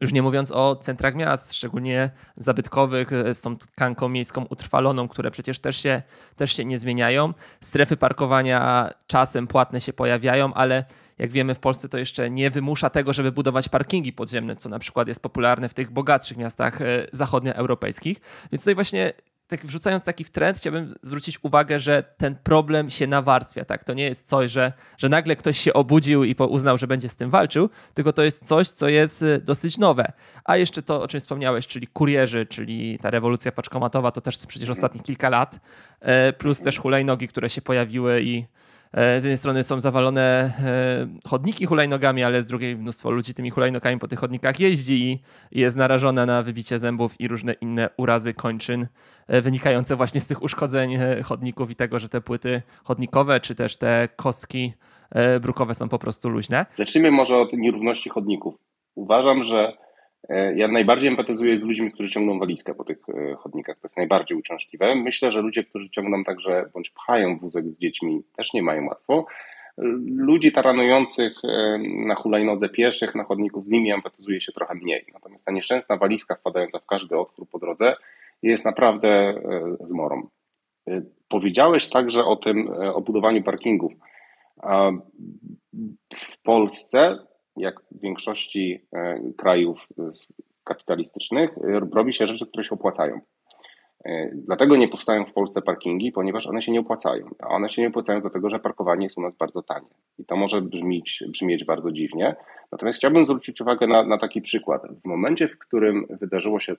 Już 0.00 0.12
nie 0.12 0.22
mówiąc 0.22 0.50
o 0.50 0.76
centrach 0.76 1.14
miast, 1.14 1.54
szczególnie 1.54 2.10
zabytkowych, 2.36 3.12
e, 3.12 3.34
z 3.34 3.40
tą 3.40 3.56
tkanką 3.56 4.08
miejską 4.08 4.46
utrwaloną, 4.50 5.08
które 5.08 5.30
przecież 5.30 5.58
też 5.58 5.76
się, 5.76 6.02
też 6.36 6.56
się 6.56 6.64
nie 6.64 6.78
zmieniają. 6.78 7.34
Strefy 7.60 7.96
parkowania 7.96 8.90
czasem 9.06 9.46
płatne 9.46 9.80
się 9.80 9.92
pojawiają, 9.92 10.54
ale 10.54 10.84
jak 11.18 11.30
wiemy 11.30 11.54
w 11.54 11.58
Polsce 11.58 11.88
to 11.88 11.98
jeszcze 11.98 12.30
nie 12.30 12.50
wymusza 12.50 12.90
tego, 12.90 13.12
żeby 13.12 13.32
budować 13.32 13.68
parkingi 13.68 14.12
podziemne, 14.12 14.56
co 14.56 14.68
na 14.68 14.78
przykład 14.78 15.08
jest 15.08 15.22
popularne 15.22 15.68
w 15.68 15.74
tych 15.74 15.90
bogatszych 15.90 16.36
miastach 16.36 16.80
e, 16.80 17.06
zachodnioeuropejskich. 17.12 18.20
Więc 18.52 18.62
tutaj 18.62 18.74
właśnie 18.74 19.12
tak 19.50 19.66
wrzucając 19.66 20.04
taki 20.04 20.24
w 20.24 20.30
trend, 20.30 20.58
chciałbym 20.58 20.94
zwrócić 21.02 21.38
uwagę, 21.44 21.78
że 21.78 22.04
ten 22.16 22.36
problem 22.36 22.90
się 22.90 23.06
nawarstwia. 23.06 23.64
Tak? 23.64 23.84
To 23.84 23.94
nie 23.94 24.04
jest 24.04 24.28
coś, 24.28 24.50
że, 24.50 24.72
że 24.98 25.08
nagle 25.08 25.36
ktoś 25.36 25.58
się 25.58 25.72
obudził 25.72 26.24
i 26.24 26.34
uznał, 26.48 26.78
że 26.78 26.86
będzie 26.86 27.08
z 27.08 27.16
tym 27.16 27.30
walczył, 27.30 27.70
tylko 27.94 28.12
to 28.12 28.22
jest 28.22 28.46
coś, 28.46 28.68
co 28.68 28.88
jest 28.88 29.22
y, 29.22 29.40
dosyć 29.44 29.78
nowe. 29.78 30.12
A 30.44 30.56
jeszcze 30.56 30.82
to, 30.82 31.02
o 31.02 31.08
czym 31.08 31.20
wspomniałeś, 31.20 31.66
czyli 31.66 31.86
kurierzy, 31.86 32.46
czyli 32.46 32.98
ta 32.98 33.10
rewolucja 33.10 33.52
paczkomatowa, 33.52 34.10
to 34.10 34.20
też 34.20 34.46
przecież 34.46 34.70
ostatnich 34.70 35.02
kilka 35.02 35.28
lat, 35.28 35.60
e, 36.00 36.32
plus 36.32 36.60
też 36.60 36.78
hulajnogi, 36.78 37.28
które 37.28 37.50
się 37.50 37.62
pojawiły 37.62 38.22
i 38.22 38.44
z 38.92 39.24
jednej 39.24 39.36
strony 39.36 39.64
są 39.64 39.80
zawalone 39.80 40.52
e, 40.64 41.28
chodniki 41.28 41.66
hulajnogami, 41.66 42.22
ale 42.22 42.42
z 42.42 42.46
drugiej 42.46 42.76
mnóstwo 42.76 43.10
ludzi 43.10 43.34
tymi 43.34 43.50
hulajnogami 43.50 43.98
po 43.98 44.08
tych 44.08 44.18
chodnikach 44.18 44.60
jeździ 44.60 44.94
i 45.04 45.20
jest 45.60 45.76
narażone 45.76 46.26
na 46.26 46.42
wybicie 46.42 46.78
zębów 46.78 47.20
i 47.20 47.28
różne 47.28 47.52
inne 47.52 47.90
urazy 47.96 48.34
kończyn 48.34 48.86
e, 49.26 49.40
wynikające 49.40 49.96
właśnie 49.96 50.20
z 50.20 50.26
tych 50.26 50.42
uszkodzeń 50.42 50.98
chodników 51.24 51.70
i 51.70 51.74
tego, 51.74 51.98
że 51.98 52.08
te 52.08 52.20
płyty 52.20 52.62
chodnikowe 52.84 53.40
czy 53.40 53.54
też 53.54 53.76
te 53.76 54.08
kostki 54.16 54.72
brukowe 55.40 55.74
są 55.74 55.88
po 55.88 55.98
prostu 55.98 56.28
luźne. 56.28 56.66
Zacznijmy 56.72 57.10
może 57.10 57.36
od 57.36 57.52
nierówności 57.52 58.10
chodników. 58.10 58.54
Uważam, 58.94 59.44
że 59.44 59.72
E, 59.72 59.89
ja 60.54 60.68
najbardziej 60.68 61.08
empatyzuję 61.08 61.56
z 61.56 61.62
ludźmi, 61.62 61.92
którzy 61.92 62.10
ciągną 62.10 62.38
walizkę 62.38 62.74
po 62.74 62.84
tych 62.84 62.98
e, 63.08 63.34
chodnikach. 63.34 63.76
To 63.76 63.86
jest 63.86 63.96
najbardziej 63.96 64.38
uciążliwe. 64.38 64.94
Myślę, 64.94 65.30
że 65.30 65.40
ludzie, 65.40 65.64
którzy 65.64 65.90
ciągną 65.90 66.24
także 66.24 66.70
bądź 66.74 66.90
pchają 66.90 67.38
wózek 67.38 67.64
z 67.68 67.78
dziećmi, 67.78 68.22
też 68.36 68.52
nie 68.52 68.62
mają 68.62 68.86
łatwo. 68.86 69.26
Ludzi 70.16 70.52
taranujących 70.52 71.32
e, 71.44 71.78
na 72.06 72.14
hulajnodze 72.14 72.68
pieszych, 72.68 73.14
na 73.14 73.24
chodników, 73.24 73.64
z 73.64 73.68
nimi 73.68 73.92
empatyzuje 73.92 74.40
się 74.40 74.52
trochę 74.52 74.74
mniej. 74.74 75.04
Natomiast 75.12 75.46
ta 75.46 75.52
nieszczęsna 75.52 75.96
walizka 75.96 76.34
wpadająca 76.34 76.78
w 76.78 76.86
każdy 76.86 77.18
otwór 77.18 77.48
po 77.48 77.58
drodze 77.58 77.96
jest 78.42 78.64
naprawdę 78.64 79.34
zmorą. 79.86 80.28
Powiedziałeś 81.28 81.88
także 81.88 82.24
o 82.24 82.36
tym, 82.36 82.68
o 82.94 83.00
budowaniu 83.00 83.42
parkingów. 83.42 83.92
W 86.16 86.42
Polsce 86.42 87.18
jak 87.60 87.80
w 87.80 88.00
większości 88.00 88.80
e, 88.92 89.20
krajów 89.36 89.88
kapitalistycznych, 90.64 91.50
robi 91.92 92.12
się 92.12 92.26
rzeczy, 92.26 92.46
które 92.46 92.64
się 92.64 92.74
opłacają. 92.74 93.20
E, 94.04 94.30
dlatego 94.34 94.76
nie 94.76 94.88
powstają 94.88 95.24
w 95.24 95.32
Polsce 95.32 95.62
parkingi, 95.62 96.12
ponieważ 96.12 96.46
one 96.46 96.62
się 96.62 96.72
nie 96.72 96.80
opłacają. 96.80 97.30
A 97.38 97.48
one 97.48 97.68
się 97.68 97.82
nie 97.82 97.88
opłacają 97.88 98.20
dlatego, 98.20 98.50
że 98.50 98.58
parkowanie 98.58 99.06
jest 99.06 99.18
u 99.18 99.20
nas 99.20 99.36
bardzo 99.36 99.62
tanie. 99.62 99.88
I 100.18 100.24
to 100.24 100.36
może 100.36 100.62
brzmieć, 100.62 101.24
brzmieć 101.28 101.64
bardzo 101.64 101.92
dziwnie. 101.92 102.36
Natomiast 102.72 102.98
chciałbym 102.98 103.26
zwrócić 103.26 103.60
uwagę 103.60 103.86
na, 103.86 104.02
na 104.02 104.18
taki 104.18 104.42
przykład. 104.42 104.82
W 105.02 105.04
momencie, 105.04 105.48
w 105.48 105.58
którym 105.58 106.06
wydarzyło 106.10 106.58
się 106.58 106.76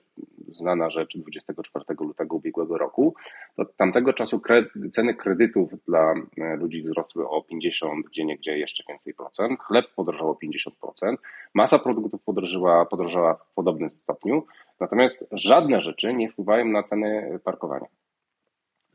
znana 0.52 0.90
rzecz 0.90 1.18
24 1.18 1.84
lutego 2.00 2.36
ubiegłego 2.36 2.78
roku, 2.78 3.14
to 3.56 3.64
tamtego 3.64 4.12
czasu 4.12 4.40
kre, 4.40 4.64
ceny 4.92 5.14
kredytów 5.14 5.70
dla 5.88 6.14
e, 6.38 6.56
ludzi 6.56 6.82
wzrosły 6.82 7.28
o 7.28 7.42
50, 7.42 8.06
gdzie 8.06 8.24
niegdzie 8.24 8.58
jeszcze 8.58 8.84
więcej 8.88 9.14
procent. 9.14 9.60
Chleb 9.60 9.86
podrożał 9.96 10.30
o 10.30 10.38
50%. 10.44 11.16
Masa 11.54 11.78
produktów 11.78 12.22
podrożyła, 12.22 12.86
podrożała 12.86 13.34
w 13.34 13.54
podobnym 13.54 13.90
stopniu. 13.90 14.46
Natomiast 14.80 15.28
żadne 15.32 15.80
rzeczy 15.80 16.14
nie 16.14 16.28
wpływają 16.28 16.64
na 16.64 16.82
ceny 16.82 17.40
parkowania. 17.44 17.86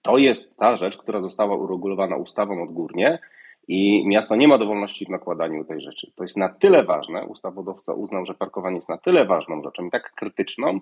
To 0.01 0.17
jest 0.17 0.57
ta 0.57 0.75
rzecz, 0.75 0.97
która 0.97 1.21
została 1.21 1.55
uregulowana 1.55 2.15
ustawą 2.15 2.63
odgórnie 2.63 3.19
i 3.67 4.07
miasto 4.07 4.35
nie 4.35 4.47
ma 4.47 4.57
dowolności 4.57 5.05
w 5.05 5.09
nakładaniu 5.09 5.65
tej 5.65 5.81
rzeczy. 5.81 6.11
To 6.15 6.23
jest 6.23 6.37
na 6.37 6.49
tyle 6.49 6.83
ważne, 6.83 7.25
ustawodawca 7.25 7.93
uznał, 7.93 8.25
że 8.25 8.33
parkowanie 8.33 8.75
jest 8.75 8.89
na 8.89 8.97
tyle 8.97 9.25
ważną 9.25 9.61
rzeczą 9.61 9.85
i 9.85 9.91
tak 9.91 10.13
krytyczną, 10.13 10.79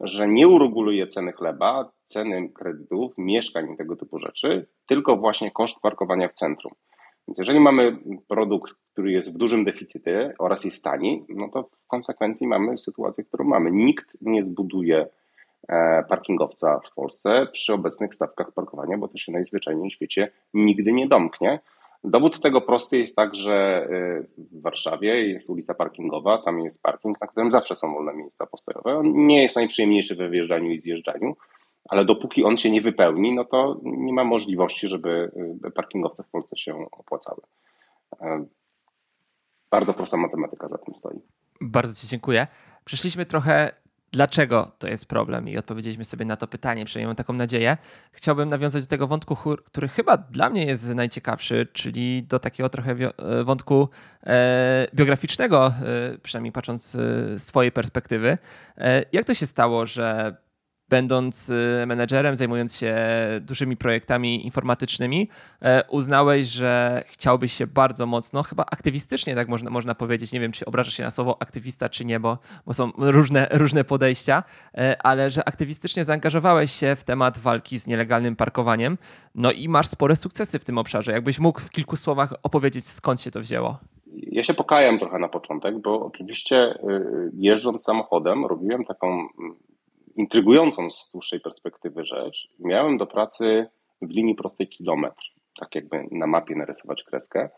że 0.00 0.28
nie 0.28 0.48
ureguluje 0.48 1.06
ceny 1.06 1.32
chleba, 1.32 1.90
ceny 2.04 2.48
kredytów, 2.48 3.12
mieszkań 3.18 3.72
i 3.72 3.76
tego 3.76 3.96
typu 3.96 4.18
rzeczy, 4.18 4.66
tylko 4.86 5.16
właśnie 5.16 5.50
koszt 5.50 5.82
parkowania 5.82 6.28
w 6.28 6.34
centrum. 6.34 6.72
Więc 7.28 7.38
jeżeli 7.38 7.60
mamy 7.60 7.98
produkt, 8.28 8.74
który 8.92 9.12
jest 9.12 9.34
w 9.34 9.36
dużym 9.36 9.64
deficycie 9.64 10.34
oraz 10.38 10.64
jest 10.64 10.84
tani, 10.84 11.24
no 11.28 11.48
to 11.48 11.62
w 11.62 11.86
konsekwencji 11.86 12.46
mamy 12.46 12.78
sytuację, 12.78 13.24
którą 13.24 13.44
mamy. 13.44 13.70
Nikt 13.72 14.16
nie 14.20 14.42
zbuduje 14.42 15.06
e, 15.68 16.04
parkingowca 16.08 16.80
w 16.90 16.94
Polsce 16.94 17.46
przy 17.52 17.72
obecnych 17.72 18.14
stawkach 18.14 18.52
parkowania, 18.52 18.98
bo 18.98 19.08
to 19.08 19.18
się 19.18 19.32
najzwyczajniej 19.32 19.90
w 19.90 19.92
świecie 19.92 20.32
nigdy 20.54 20.92
nie 20.92 21.08
domknie. 21.08 21.60
Dowód 22.04 22.40
tego 22.40 22.60
prosty 22.60 22.98
jest 22.98 23.16
tak, 23.16 23.34
że 23.34 23.54
e, 23.54 24.22
w 24.38 24.62
Warszawie 24.62 25.28
jest 25.28 25.50
ulica 25.50 25.74
parkingowa, 25.74 26.42
tam 26.42 26.60
jest 26.60 26.82
parking, 26.82 27.20
na 27.20 27.26
którym 27.26 27.50
zawsze 27.50 27.76
są 27.76 27.94
wolne 27.94 28.14
miejsca 28.14 28.46
postojowe. 28.46 28.98
On 28.98 29.26
nie 29.26 29.42
jest 29.42 29.56
najprzyjemniejszy 29.56 30.16
we 30.16 30.30
wjeżdżaniu 30.30 30.70
i 30.70 30.80
zjeżdżaniu, 30.80 31.36
ale 31.88 32.04
dopóki 32.04 32.44
on 32.44 32.56
się 32.56 32.70
nie 32.70 32.80
wypełni, 32.80 33.34
no 33.34 33.44
to 33.44 33.80
nie 33.82 34.12
ma 34.12 34.24
możliwości, 34.24 34.88
żeby 34.88 35.30
y, 35.66 35.70
parkingowce 35.70 36.22
w 36.22 36.28
Polsce 36.28 36.56
się 36.56 36.90
opłacały. 36.90 37.40
E, 38.20 38.44
bardzo 39.70 39.94
prosta 39.94 40.16
matematyka 40.16 40.68
za 40.68 40.78
tym 40.78 40.94
stoi. 40.94 41.20
Bardzo 41.60 41.94
Ci 41.94 42.08
dziękuję. 42.08 42.46
Przeszliśmy 42.84 43.26
trochę 43.26 43.72
dlaczego 44.12 44.72
to 44.78 44.88
jest 44.88 45.06
problem 45.06 45.48
i 45.48 45.58
odpowiedzieliśmy 45.58 46.04
sobie 46.04 46.24
na 46.24 46.36
to 46.36 46.46
pytanie, 46.46 46.84
przynajmniej 46.84 47.06
mam 47.06 47.16
taką 47.16 47.32
nadzieję. 47.32 47.76
Chciałbym 48.12 48.48
nawiązać 48.48 48.82
do 48.82 48.88
tego 48.88 49.06
wątku, 49.06 49.36
który 49.64 49.88
chyba 49.88 50.16
dla 50.16 50.50
mnie 50.50 50.66
jest 50.66 50.88
najciekawszy, 50.94 51.66
czyli 51.72 52.22
do 52.22 52.38
takiego 52.38 52.68
trochę 52.68 52.92
e, 52.92 53.44
wątku 53.44 53.88
e, 54.26 54.86
biograficznego, 54.94 55.74
przynajmniej 56.22 56.52
patrząc 56.52 56.90
z 57.36 57.46
Twojej 57.46 57.72
perspektywy. 57.72 58.38
Jak 59.12 59.26
to 59.26 59.34
się 59.34 59.46
stało, 59.46 59.86
że 59.86 60.36
będąc 60.90 61.50
y, 61.50 61.86
menedżerem, 61.86 62.36
zajmując 62.36 62.76
się 62.76 62.96
dużymi 63.40 63.76
projektami 63.76 64.44
informatycznymi, 64.44 65.28
e, 65.62 65.84
uznałeś, 65.88 66.46
że 66.46 67.02
chciałbyś 67.06 67.52
się 67.52 67.66
bardzo 67.66 68.06
mocno, 68.06 68.42
chyba 68.42 68.64
aktywistycznie, 68.70 69.34
tak 69.34 69.48
można, 69.48 69.70
można 69.70 69.94
powiedzieć, 69.94 70.32
nie 70.32 70.40
wiem, 70.40 70.52
czy 70.52 70.64
obrażasz 70.64 70.94
się 70.94 71.02
na 71.02 71.10
słowo 71.10 71.36
aktywista, 71.42 71.88
czy 71.88 72.04
nie, 72.04 72.20
bo, 72.20 72.38
bo 72.66 72.74
są 72.74 72.92
różne, 72.98 73.48
różne 73.50 73.84
podejścia, 73.84 74.42
e, 74.74 74.96
ale 75.02 75.30
że 75.30 75.48
aktywistycznie 75.48 76.04
zaangażowałeś 76.04 76.72
się 76.72 76.96
w 76.96 77.04
temat 77.04 77.38
walki 77.38 77.78
z 77.78 77.86
nielegalnym 77.86 78.36
parkowaniem, 78.36 78.98
no 79.34 79.52
i 79.52 79.68
masz 79.68 79.86
spore 79.86 80.16
sukcesy 80.16 80.58
w 80.58 80.64
tym 80.64 80.78
obszarze. 80.78 81.12
Jakbyś 81.12 81.38
mógł 81.38 81.60
w 81.60 81.70
kilku 81.70 81.96
słowach 81.96 82.34
opowiedzieć, 82.42 82.88
skąd 82.88 83.20
się 83.20 83.30
to 83.30 83.40
wzięło? 83.40 83.78
Ja 84.12 84.42
się 84.42 84.54
pokajam 84.54 84.98
trochę 84.98 85.18
na 85.18 85.28
początek, 85.28 85.78
bo 85.78 86.06
oczywiście 86.06 86.74
y, 86.74 87.30
jeżdżąc 87.34 87.82
samochodem 87.82 88.46
robiłem 88.46 88.84
taką 88.84 89.28
intrygującą 90.20 90.90
z 90.90 91.10
dłuższej 91.12 91.40
perspektywy 91.40 92.04
rzecz. 92.04 92.48
Miałem 92.58 92.98
do 92.98 93.06
pracy 93.06 93.66
w 94.02 94.10
linii 94.10 94.34
prostej 94.34 94.68
kilometr, 94.68 95.22
tak 95.60 95.74
jakby 95.74 96.08
na 96.10 96.26
mapie 96.26 96.54
narysować 96.54 97.02
kreskę. 97.02 97.48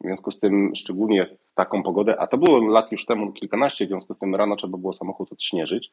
W 0.00 0.04
związku 0.04 0.30
z 0.30 0.40
tym, 0.40 0.72
szczególnie 0.76 1.26
w 1.26 1.54
taką 1.54 1.82
pogodę, 1.82 2.20
a 2.20 2.26
to 2.26 2.38
było 2.38 2.58
lat 2.58 2.92
już 2.92 3.06
temu 3.06 3.32
kilkanaście, 3.32 3.86
w 3.86 3.88
związku 3.88 4.14
z 4.14 4.18
tym 4.18 4.34
rano 4.34 4.56
trzeba 4.56 4.78
było 4.78 4.92
samochód 4.92 5.32
odśnieżyć. 5.32 5.92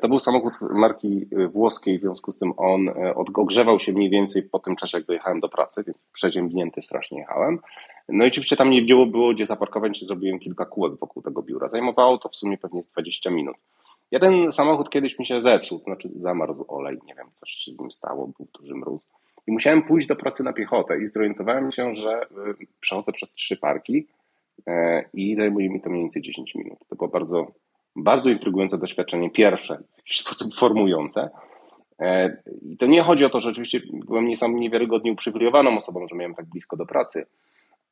To 0.00 0.08
był 0.08 0.18
samochód 0.18 0.52
marki 0.60 1.26
włoskiej, 1.52 1.98
w 1.98 2.02
związku 2.02 2.30
z 2.30 2.38
tym 2.38 2.52
on 2.56 2.88
e, 2.88 3.14
ogrzewał 3.14 3.78
się 3.78 3.92
mniej 3.92 4.10
więcej 4.10 4.42
po 4.42 4.58
tym 4.58 4.76
czasie, 4.76 4.98
jak 4.98 5.06
dojechałem 5.06 5.40
do 5.40 5.48
pracy, 5.48 5.84
więc 5.86 6.08
przeziębnięty 6.12 6.82
strasznie 6.82 7.18
jechałem. 7.18 7.58
No 8.08 8.24
i 8.24 8.28
oczywiście 8.28 8.56
tam 8.56 8.70
nie 8.70 8.82
było, 8.82 9.06
było 9.06 9.34
gdzie 9.34 9.44
zaparkować, 9.44 10.00
zrobiłem 10.00 10.38
kilka 10.38 10.64
kółek 10.64 10.96
wokół 11.00 11.22
tego 11.22 11.42
biura. 11.42 11.68
Zajmowało 11.68 12.18
to 12.18 12.28
w 12.28 12.36
sumie 12.36 12.58
pewnie 12.58 12.80
20 12.92 13.30
minut. 13.30 13.56
Jeden 14.10 14.52
samochód 14.52 14.90
kiedyś 14.90 15.18
mi 15.18 15.26
się 15.26 15.42
zepsuł, 15.42 15.78
znaczy 15.78 16.10
zamarzł 16.16 16.64
olej, 16.68 16.98
nie 17.06 17.14
wiem, 17.14 17.26
coś 17.34 17.50
się 17.50 17.72
z 17.72 17.78
nim 17.78 17.92
stało, 17.92 18.26
był 18.26 18.48
duży 18.60 18.74
mróz. 18.74 19.02
I 19.46 19.52
musiałem 19.52 19.82
pójść 19.82 20.06
do 20.06 20.16
pracy 20.16 20.44
na 20.44 20.52
piechotę 20.52 21.02
i 21.02 21.06
zorientowałem 21.06 21.72
się, 21.72 21.94
że 21.94 22.22
y, 22.22 22.66
przechodzę 22.80 23.12
przez 23.12 23.32
trzy 23.32 23.56
parki 23.56 24.06
e, 24.66 25.04
i 25.14 25.36
zajmuje 25.36 25.70
mi 25.70 25.80
to 25.80 25.90
mniej 25.90 26.02
więcej 26.02 26.22
10 26.22 26.54
minut. 26.54 26.78
To 26.88 26.96
było 26.96 27.08
bardzo, 27.08 27.46
bardzo 27.96 28.30
intrygujące 28.30 28.78
doświadczenie, 28.78 29.30
pierwsze, 29.30 29.76
w 29.94 29.98
jakiś 29.98 30.20
sposób 30.24 30.54
formujące. 30.54 31.30
I 32.62 32.76
to 32.76 32.86
nie 32.86 33.02
chodzi 33.02 33.24
o 33.24 33.30
to, 33.30 33.40
że 33.40 33.50
oczywiście 33.50 33.80
byłem 34.06 34.28
niewiarygodnie 34.48 35.12
uprzywilejowaną 35.12 35.76
osobą, 35.76 36.08
że 36.08 36.16
miałem 36.16 36.34
tak 36.34 36.46
blisko 36.46 36.76
do 36.76 36.86
pracy, 36.86 37.26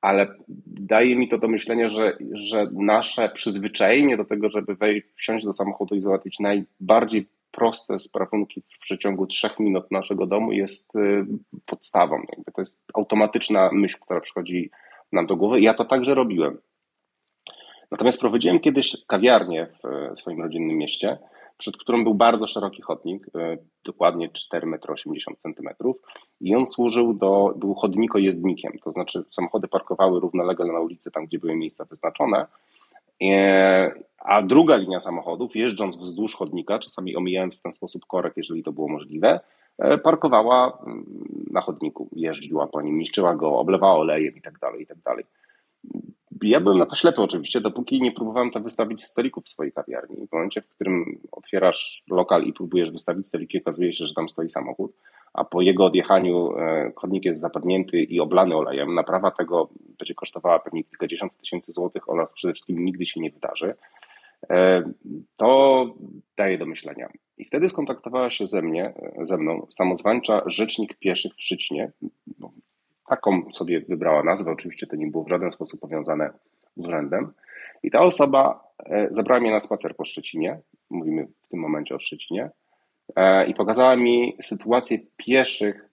ale 0.02 0.26
daje 0.66 1.16
mi 1.16 1.28
to 1.28 1.38
do 1.38 1.48
myślenia, 1.48 1.88
że, 1.88 2.16
że 2.32 2.66
nasze 2.72 3.28
przyzwyczajenie 3.28 4.16
do 4.16 4.24
tego, 4.24 4.50
żeby 4.50 4.74
wejść, 4.74 5.06
wsiąść 5.16 5.44
do 5.44 5.52
samochodu 5.52 5.94
i 5.94 6.00
załatwić 6.00 6.40
najbardziej 6.40 7.26
proste 7.50 7.98
sprawunki 7.98 8.60
w 8.60 8.78
przeciągu 8.78 9.26
trzech 9.26 9.58
minut 9.58 9.90
naszego 9.90 10.26
domu 10.26 10.52
jest 10.52 10.96
y, 10.96 11.26
podstawą. 11.66 12.22
to 12.54 12.60
jest 12.60 12.80
automatyczna 12.94 13.70
myśl, 13.72 13.98
która 14.00 14.20
przychodzi 14.20 14.70
nam 15.12 15.26
do 15.26 15.36
głowy. 15.36 15.60
Ja 15.60 15.74
to 15.74 15.84
także 15.84 16.14
robiłem. 16.14 16.58
Natomiast 17.90 18.20
prowadziłem 18.20 18.60
kiedyś 18.60 18.96
kawiarnię 19.06 19.66
w 20.14 20.18
swoim 20.18 20.42
rodzinnym 20.42 20.76
mieście, 20.76 21.18
przed 21.58 21.76
którą 21.76 22.04
był 22.04 22.14
bardzo 22.14 22.46
szeroki 22.46 22.82
chodnik, 22.82 23.26
y, 23.26 23.58
dokładnie 23.84 24.28
4,80 24.28 25.34
m 25.58 25.94
i 26.40 26.54
on 26.54 26.66
służył 26.66 27.14
do, 27.14 27.54
był 27.56 27.74
chodniko-jezdnikiem, 27.74 28.72
to 28.84 28.92
znaczy 28.92 29.24
samochody 29.30 29.68
parkowały 29.68 30.20
równolegle 30.20 30.72
na 30.72 30.80
ulicy, 30.80 31.10
tam 31.10 31.26
gdzie 31.26 31.38
były 31.38 31.56
miejsca 31.56 31.84
wyznaczone, 31.84 32.46
e, 33.22 33.92
a 34.18 34.42
druga 34.42 34.76
linia 34.76 35.00
samochodów, 35.00 35.56
jeżdżąc 35.56 35.96
wzdłuż 35.96 36.36
chodnika, 36.36 36.78
czasami 36.78 37.16
omijając 37.16 37.56
w 37.56 37.62
ten 37.62 37.72
sposób 37.72 38.06
korek, 38.06 38.32
jeżeli 38.36 38.62
to 38.62 38.72
było 38.72 38.88
możliwe, 38.88 39.40
e, 39.78 39.98
parkowała 39.98 40.78
mm, 40.86 41.04
na 41.50 41.60
chodniku, 41.60 42.08
jeździła 42.12 42.66
po 42.66 42.82
nim, 42.82 42.98
niszczyła 42.98 43.34
go, 43.34 43.58
oblewała 43.58 43.94
olejem 43.94 44.36
i 44.36 44.42
tak 44.42 44.58
Ja 46.42 46.60
byłem 46.60 46.78
na 46.78 46.86
to 46.86 46.94
ślepy 46.94 47.22
oczywiście, 47.22 47.60
dopóki 47.60 48.00
nie 48.00 48.12
próbowałem 48.12 48.50
to 48.50 48.60
wystawić 48.60 49.04
stolików 49.04 49.44
w 49.44 49.48
swojej 49.48 49.72
kawiarni. 49.72 50.26
W 50.26 50.32
momencie, 50.32 50.62
w 50.62 50.68
którym 50.68 51.20
otwierasz 51.32 52.02
lokal 52.10 52.44
i 52.44 52.52
próbujesz 52.52 52.90
wystawić 52.90 53.28
stoliki, 53.28 53.58
okazuje 53.58 53.92
się, 53.92 54.06
że 54.06 54.14
tam 54.14 54.28
stoi 54.28 54.50
samochód, 54.50 54.92
a 55.34 55.44
po 55.44 55.60
jego 55.60 55.84
odjechaniu 55.84 56.58
e, 56.58 56.92
chodnik 56.96 57.24
jest 57.24 57.40
zapadnięty 57.40 58.02
i 58.02 58.20
oblany 58.20 58.56
olejem. 58.56 58.94
Naprawa 58.94 59.30
tego 59.30 59.68
będzie 59.98 60.14
kosztowała 60.14 60.58
pewnie 60.58 60.84
kilkadziesiąt 60.84 61.36
tysięcy 61.36 61.72
złotych 61.72 62.10
oraz 62.10 62.32
przede 62.32 62.54
wszystkim 62.54 62.84
nigdy 62.84 63.06
się 63.06 63.20
nie 63.20 63.30
wydarzy. 63.30 63.74
E, 64.50 64.82
to 65.36 65.86
daje 66.36 66.58
do 66.58 66.66
myślenia. 66.66 67.08
I 67.38 67.44
wtedy 67.44 67.68
skontaktowała 67.68 68.30
się 68.30 68.46
ze, 68.46 68.62
mnie, 68.62 68.92
ze 69.24 69.36
mną 69.36 69.66
samozwańcza 69.70 70.42
rzecznik 70.46 70.94
pieszych 70.94 71.32
w 71.34 71.42
Szczycnie. 71.42 71.92
Taką 73.06 73.52
sobie 73.52 73.80
wybrała 73.80 74.22
nazwę, 74.22 74.50
oczywiście 74.50 74.86
to 74.86 74.96
nie 74.96 75.06
było 75.06 75.24
w 75.24 75.28
żaden 75.28 75.50
sposób 75.52 75.80
powiązane 75.80 76.30
z 76.76 76.86
urzędem. 76.86 77.32
I 77.82 77.90
ta 77.90 78.00
osoba 78.00 78.64
e, 78.86 79.08
zabrała 79.10 79.40
mnie 79.40 79.50
na 79.50 79.60
spacer 79.60 79.96
po 79.96 80.04
Szczecinie, 80.04 80.60
mówimy 80.90 81.28
w 81.42 81.48
tym 81.48 81.60
momencie 81.60 81.94
o 81.94 81.98
Szczecinie, 81.98 82.50
e, 83.16 83.46
i 83.46 83.54
pokazała 83.54 83.96
mi 83.96 84.36
sytuację 84.40 84.98
pieszych 85.16 85.88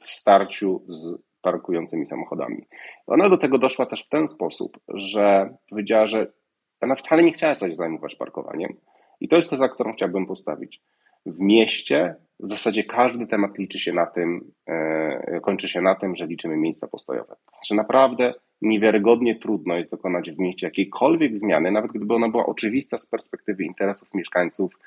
w 0.00 0.10
starciu 0.10 0.82
z 0.88 1.18
parkującymi 1.42 2.06
samochodami. 2.06 2.66
Ona 3.06 3.28
do 3.28 3.38
tego 3.38 3.58
doszła 3.58 3.86
też 3.86 4.04
w 4.04 4.08
ten 4.08 4.28
sposób, 4.28 4.78
że 4.88 5.54
powiedziała, 5.70 6.06
że 6.06 6.32
ona 6.80 6.94
wcale 6.94 7.22
nie 7.22 7.32
chciała 7.32 7.54
zajmować 7.54 8.14
parkowaniem. 8.14 8.76
I 9.20 9.28
to 9.28 9.36
jest 9.36 9.50
teza, 9.50 9.68
którą 9.68 9.92
chciałbym 9.92 10.26
postawić. 10.26 10.80
W 11.26 11.40
mieście 11.40 12.14
w 12.40 12.48
zasadzie 12.48 12.84
każdy 12.84 13.26
temat 13.26 13.58
liczy 13.58 13.78
się 13.78 13.92
na 13.92 14.06
tym, 14.06 14.52
e, 14.66 15.40
kończy 15.40 15.68
się 15.68 15.80
na 15.80 15.94
tym, 15.94 16.16
że 16.16 16.26
liczymy 16.26 16.56
miejsca 16.56 16.88
postojowe. 16.88 17.28
To 17.28 17.56
znaczy 17.56 17.74
naprawdę 17.74 18.34
niewiarygodnie 18.62 19.38
trudno 19.38 19.76
jest 19.76 19.90
dokonać 19.90 20.30
w 20.30 20.38
mieście 20.38 20.66
jakiejkolwiek 20.66 21.38
zmiany, 21.38 21.70
nawet 21.70 21.92
gdyby 21.92 22.14
ona 22.14 22.28
była 22.28 22.46
oczywista 22.46 22.98
z 22.98 23.06
perspektywy 23.06 23.64
interesów 23.64 24.14
mieszkańców, 24.14 24.78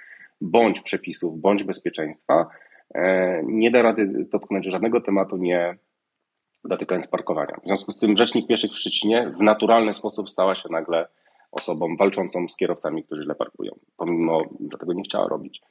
bądź 0.42 0.82
przepisów, 0.82 1.42
bądź 1.42 1.64
bezpieczeństwa. 1.64 2.48
E, 2.96 3.42
nie 3.44 3.72
da 3.72 3.82
rady 3.82 4.26
dotknąć 4.32 4.66
żadnego 4.66 5.02
tematu, 5.02 5.38
nie 5.38 5.78
dotykając 6.64 7.08
parkowania. 7.08 7.58
W 7.64 7.66
związku 7.66 7.92
z 7.92 7.98
tym 7.98 8.18
Rzecznik 8.18 8.48
Pieszych 8.48 8.72
w 8.72 8.78
Szczecinie 8.78 9.34
w 9.40 9.42
naturalny 9.42 9.94
sposób 9.94 10.30
stała 10.30 10.56
się 10.56 10.70
nagle 10.72 11.08
osobą 11.52 11.96
walczącą 11.96 12.48
z 12.48 12.56
kierowcami, 12.56 13.04
którzy 13.04 13.24
źle 13.24 13.36
parkują, 13.36 13.72
pomimo, 13.98 14.42
że 14.72 14.78
tego 14.78 14.94
nie 14.94 15.04
chciała 15.04 15.28
robić. 15.28 15.62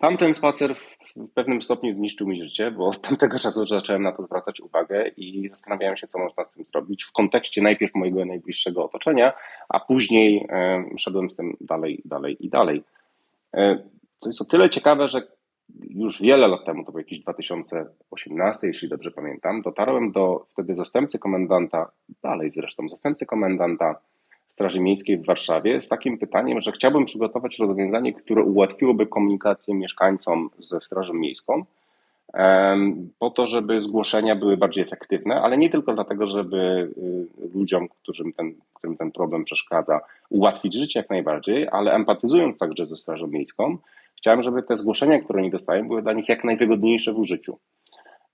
Tamten 0.00 0.34
spacer 0.34 0.74
w 0.76 0.98
pewnym 1.34 1.62
stopniu 1.62 1.94
zniszczył 1.94 2.28
mi 2.28 2.36
życie, 2.36 2.70
bo 2.70 2.86
od 2.88 3.00
tamtego 3.00 3.38
czasu 3.38 3.66
zacząłem 3.66 4.02
na 4.02 4.12
to 4.12 4.22
zwracać 4.22 4.60
uwagę 4.60 5.08
i 5.16 5.48
zastanawiałem 5.48 5.96
się, 5.96 6.08
co 6.08 6.18
można 6.18 6.44
z 6.44 6.54
tym 6.54 6.64
zrobić 6.64 7.04
w 7.04 7.12
kontekście 7.12 7.62
najpierw 7.62 7.94
mojego 7.94 8.24
najbliższego 8.24 8.84
otoczenia, 8.84 9.32
a 9.68 9.80
później 9.80 10.46
e, 10.48 10.84
szedłem 10.98 11.30
z 11.30 11.36
tym 11.36 11.56
dalej, 11.60 12.02
dalej 12.04 12.46
i 12.46 12.48
dalej. 12.48 12.82
E, 13.54 13.78
co 14.18 14.28
jest 14.28 14.42
o 14.42 14.44
tyle 14.44 14.70
ciekawe, 14.70 15.08
że 15.08 15.22
już 15.90 16.22
wiele 16.22 16.48
lat 16.48 16.64
temu, 16.66 16.84
to 16.84 16.92
był 16.92 16.98
jakiś 16.98 17.18
2018, 17.18 18.66
jeśli 18.66 18.88
dobrze 18.88 19.10
pamiętam, 19.10 19.62
dotarłem 19.62 20.12
do 20.12 20.46
wtedy 20.52 20.76
zastępcy 20.76 21.18
komendanta, 21.18 21.90
dalej 22.22 22.50
zresztą, 22.50 22.88
zastępcy 22.88 23.26
komendanta 23.26 24.00
Straży 24.52 24.80
Miejskiej 24.80 25.18
w 25.18 25.26
Warszawie 25.26 25.80
z 25.80 25.88
takim 25.88 26.18
pytaniem, 26.18 26.60
że 26.60 26.72
chciałbym 26.72 27.04
przygotować 27.04 27.58
rozwiązanie, 27.58 28.12
które 28.12 28.42
ułatwiłoby 28.42 29.06
komunikację 29.06 29.74
mieszkańcom 29.74 30.50
ze 30.58 30.80
Strażą 30.80 31.14
Miejską, 31.14 31.64
po 33.18 33.30
to, 33.30 33.46
żeby 33.46 33.82
zgłoszenia 33.82 34.36
były 34.36 34.56
bardziej 34.56 34.84
efektywne, 34.84 35.40
ale 35.40 35.58
nie 35.58 35.70
tylko 35.70 35.94
dlatego, 35.94 36.26
żeby 36.26 36.56
y, 36.56 37.48
ludziom, 37.54 37.88
którym 37.88 38.32
ten, 38.32 38.54
którym 38.74 38.96
ten 38.96 39.12
problem 39.12 39.44
przeszkadza, 39.44 40.00
ułatwić 40.30 40.74
życie 40.74 41.00
jak 41.00 41.10
najbardziej, 41.10 41.68
ale 41.72 41.92
empatyzując 41.92 42.58
także 42.58 42.86
ze 42.86 42.96
Strażą 42.96 43.26
Miejską, 43.26 43.78
chciałem, 44.16 44.42
żeby 44.42 44.62
te 44.62 44.76
zgłoszenia, 44.76 45.20
które 45.20 45.38
oni 45.38 45.50
dostają, 45.50 45.88
były 45.88 46.02
dla 46.02 46.12
nich 46.12 46.28
jak 46.28 46.44
najwygodniejsze 46.44 47.12
w 47.12 47.18
użyciu. 47.18 47.58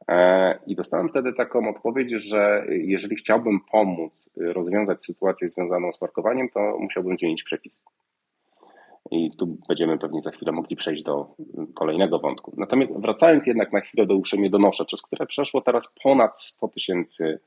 E, 0.09 0.59
I 0.67 0.75
dostałem 0.75 1.09
wtedy 1.09 1.33
taką 1.33 1.69
odpowiedź, 1.69 2.11
że 2.11 2.67
jeżeli 2.69 3.17
chciałbym 3.17 3.61
pomóc 3.61 4.13
rozwiązać 4.37 5.05
sytuację 5.05 5.51
związaną 5.51 5.93
z 5.93 5.99
parkowaniem, 5.99 6.49
to 6.49 6.79
musiałbym 6.81 7.19
zmienić 7.19 7.43
przepis. 7.43 7.83
I 9.11 9.31
tu 9.37 9.59
będziemy 9.69 9.99
pewnie 9.99 10.23
za 10.23 10.31
chwilę 10.31 10.53
mogli 10.53 10.77
przejść 10.77 11.03
do 11.03 11.35
kolejnego 11.75 12.19
wątku. 12.19 12.55
Natomiast 12.57 12.93
wracając 13.01 13.47
jednak 13.47 13.73
na 13.73 13.81
chwilę 13.81 14.07
do 14.07 14.15
uprzejmie 14.15 14.51
donoszę, 14.51 14.85
przez 14.85 15.03
które 15.03 15.27
przeszło 15.27 15.61
teraz 15.61 15.93
ponad 16.03 16.41
100 16.41 16.69
tysięcy 16.69 17.39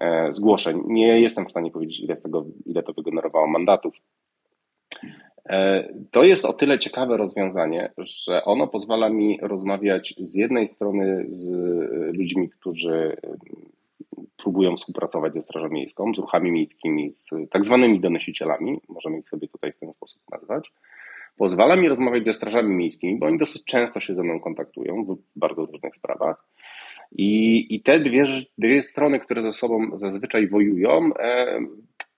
e, 0.00 0.32
zgłoszeń. 0.32 0.82
Nie 0.86 1.20
jestem 1.20 1.46
w 1.46 1.50
stanie 1.50 1.70
powiedzieć, 1.70 2.00
ile, 2.00 2.16
z 2.16 2.22
tego, 2.22 2.44
ile 2.66 2.82
to 2.82 2.92
wygenerowało 2.92 3.46
mandatów. 3.46 3.94
E, 5.48 5.88
to 6.10 6.24
jest 6.24 6.44
o 6.44 6.52
tyle 6.52 6.78
ciekawe 6.78 7.16
rozwiązanie, 7.16 7.92
że 7.98 8.44
ono 8.44 8.66
pozwala 8.66 9.08
mi 9.08 9.38
rozmawiać 9.42 10.14
z 10.18 10.34
jednej 10.34 10.66
strony 10.66 11.26
z 11.28 11.50
ludźmi, 12.16 12.48
którzy 12.48 13.16
próbują 14.36 14.76
współpracować 14.76 15.34
ze 15.34 15.40
Strażą 15.40 15.68
Miejską, 15.68 16.14
z 16.14 16.18
ruchami 16.18 16.52
miejskimi, 16.52 17.10
z 17.10 17.30
tak 17.50 17.64
zwanymi 17.64 18.00
donosicielami, 18.00 18.80
możemy 18.88 19.18
ich 19.18 19.28
sobie 19.28 19.48
tutaj 19.48 19.72
w 19.72 19.78
ten 19.78 19.92
sposób 19.92 20.22
nazwać. 20.30 20.72
Pozwala 21.36 21.76
mi 21.76 21.88
rozmawiać 21.88 22.24
ze 22.24 22.32
strażami 22.32 22.74
miejskimi, 22.74 23.18
bo 23.18 23.26
oni 23.26 23.38
dosyć 23.38 23.64
często 23.64 24.00
się 24.00 24.14
ze 24.14 24.22
mną 24.22 24.40
kontaktują 24.40 25.04
w 25.04 25.16
bardzo 25.36 25.66
różnych 25.66 25.94
sprawach. 25.94 26.44
I, 27.12 27.66
i 27.74 27.80
te 27.80 28.00
dwie, 28.00 28.24
dwie 28.58 28.82
strony, 28.82 29.20
które 29.20 29.42
ze 29.42 29.52
sobą 29.52 29.98
zazwyczaj 29.98 30.48
wojują, 30.48 31.10
e, 31.14 31.58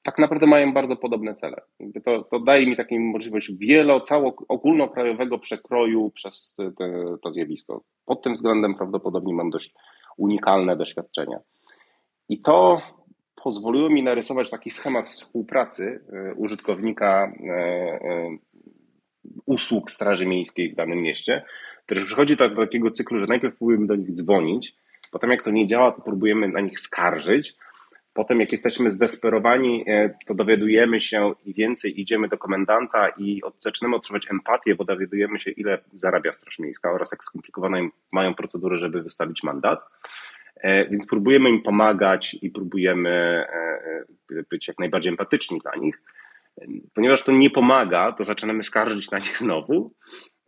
tak 0.02 0.18
naprawdę 0.18 0.46
mają 0.46 0.72
bardzo 0.72 0.96
podobne 0.96 1.34
cele. 1.34 1.56
To, 2.04 2.22
to 2.22 2.40
daje 2.40 2.66
mi 2.66 2.76
taką 2.76 2.98
możliwość 2.98 3.52
wielo, 3.52 4.00
cało 4.00 4.36
ogólnokrajowego 4.48 5.38
przekroju 5.38 6.10
przez 6.10 6.56
te, 6.78 7.04
to 7.22 7.32
zjawisko. 7.32 7.82
Pod 8.04 8.22
tym 8.22 8.34
względem 8.34 8.74
prawdopodobnie 8.74 9.34
mam 9.34 9.50
dość 9.50 9.74
unikalne 10.16 10.76
doświadczenia. 10.76 11.38
I 12.28 12.40
to 12.40 12.80
pozwoliło 13.42 13.90
mi 13.90 14.02
narysować 14.02 14.50
taki 14.50 14.70
schemat 14.70 15.08
współpracy 15.08 16.00
e, 16.12 16.34
użytkownika 16.34 17.32
e, 17.40 17.52
e, 17.52 18.36
usług 19.46 19.90
Straży 19.90 20.26
Miejskiej 20.26 20.72
w 20.72 20.74
danym 20.74 21.02
mieście, 21.02 21.44
który 21.86 22.04
przychodzi 22.04 22.36
do 22.36 22.56
takiego 22.56 22.90
cyklu, 22.90 23.20
że 23.20 23.26
najpierw 23.26 23.56
próbujemy 23.56 23.86
do 23.86 23.96
nich 23.96 24.12
dzwonić, 24.12 24.74
potem 25.10 25.30
jak 25.30 25.42
to 25.42 25.50
nie 25.50 25.66
działa, 25.66 25.92
to 25.92 26.02
próbujemy 26.02 26.48
na 26.48 26.60
nich 26.60 26.80
skarżyć, 26.80 27.56
Potem, 28.18 28.40
jak 28.40 28.52
jesteśmy 28.52 28.90
zdesperowani, 28.90 29.84
to 30.26 30.34
dowiadujemy 30.34 31.00
się 31.00 31.34
i 31.44 31.54
więcej 31.54 32.00
idziemy 32.00 32.28
do 32.28 32.38
komendanta 32.38 33.08
i 33.08 33.40
zaczynamy 33.58 33.96
odczuwać 33.96 34.30
empatię, 34.30 34.74
bo 34.74 34.84
dowiadujemy 34.84 35.40
się, 35.40 35.50
ile 35.50 35.78
zarabia 35.96 36.32
Straż 36.32 36.58
Miejska 36.58 36.92
oraz 36.92 37.12
jak 37.12 37.24
skomplikowane 37.24 37.88
mają 38.12 38.34
procedury, 38.34 38.76
żeby 38.76 39.02
wystawić 39.02 39.42
mandat. 39.42 39.80
E, 40.56 40.88
więc 40.88 41.06
próbujemy 41.06 41.50
im 41.50 41.62
pomagać 41.62 42.36
i 42.42 42.50
próbujemy 42.50 43.10
e, 43.10 43.48
e, 44.38 44.42
być 44.50 44.68
jak 44.68 44.78
najbardziej 44.78 45.10
empatyczni 45.10 45.58
dla 45.58 45.76
nich. 45.76 46.02
Ponieważ 46.94 47.22
to 47.22 47.32
nie 47.32 47.50
pomaga, 47.50 48.12
to 48.12 48.24
zaczynamy 48.24 48.62
skarżyć 48.62 49.10
na 49.10 49.18
nich 49.18 49.36
znowu. 49.36 49.94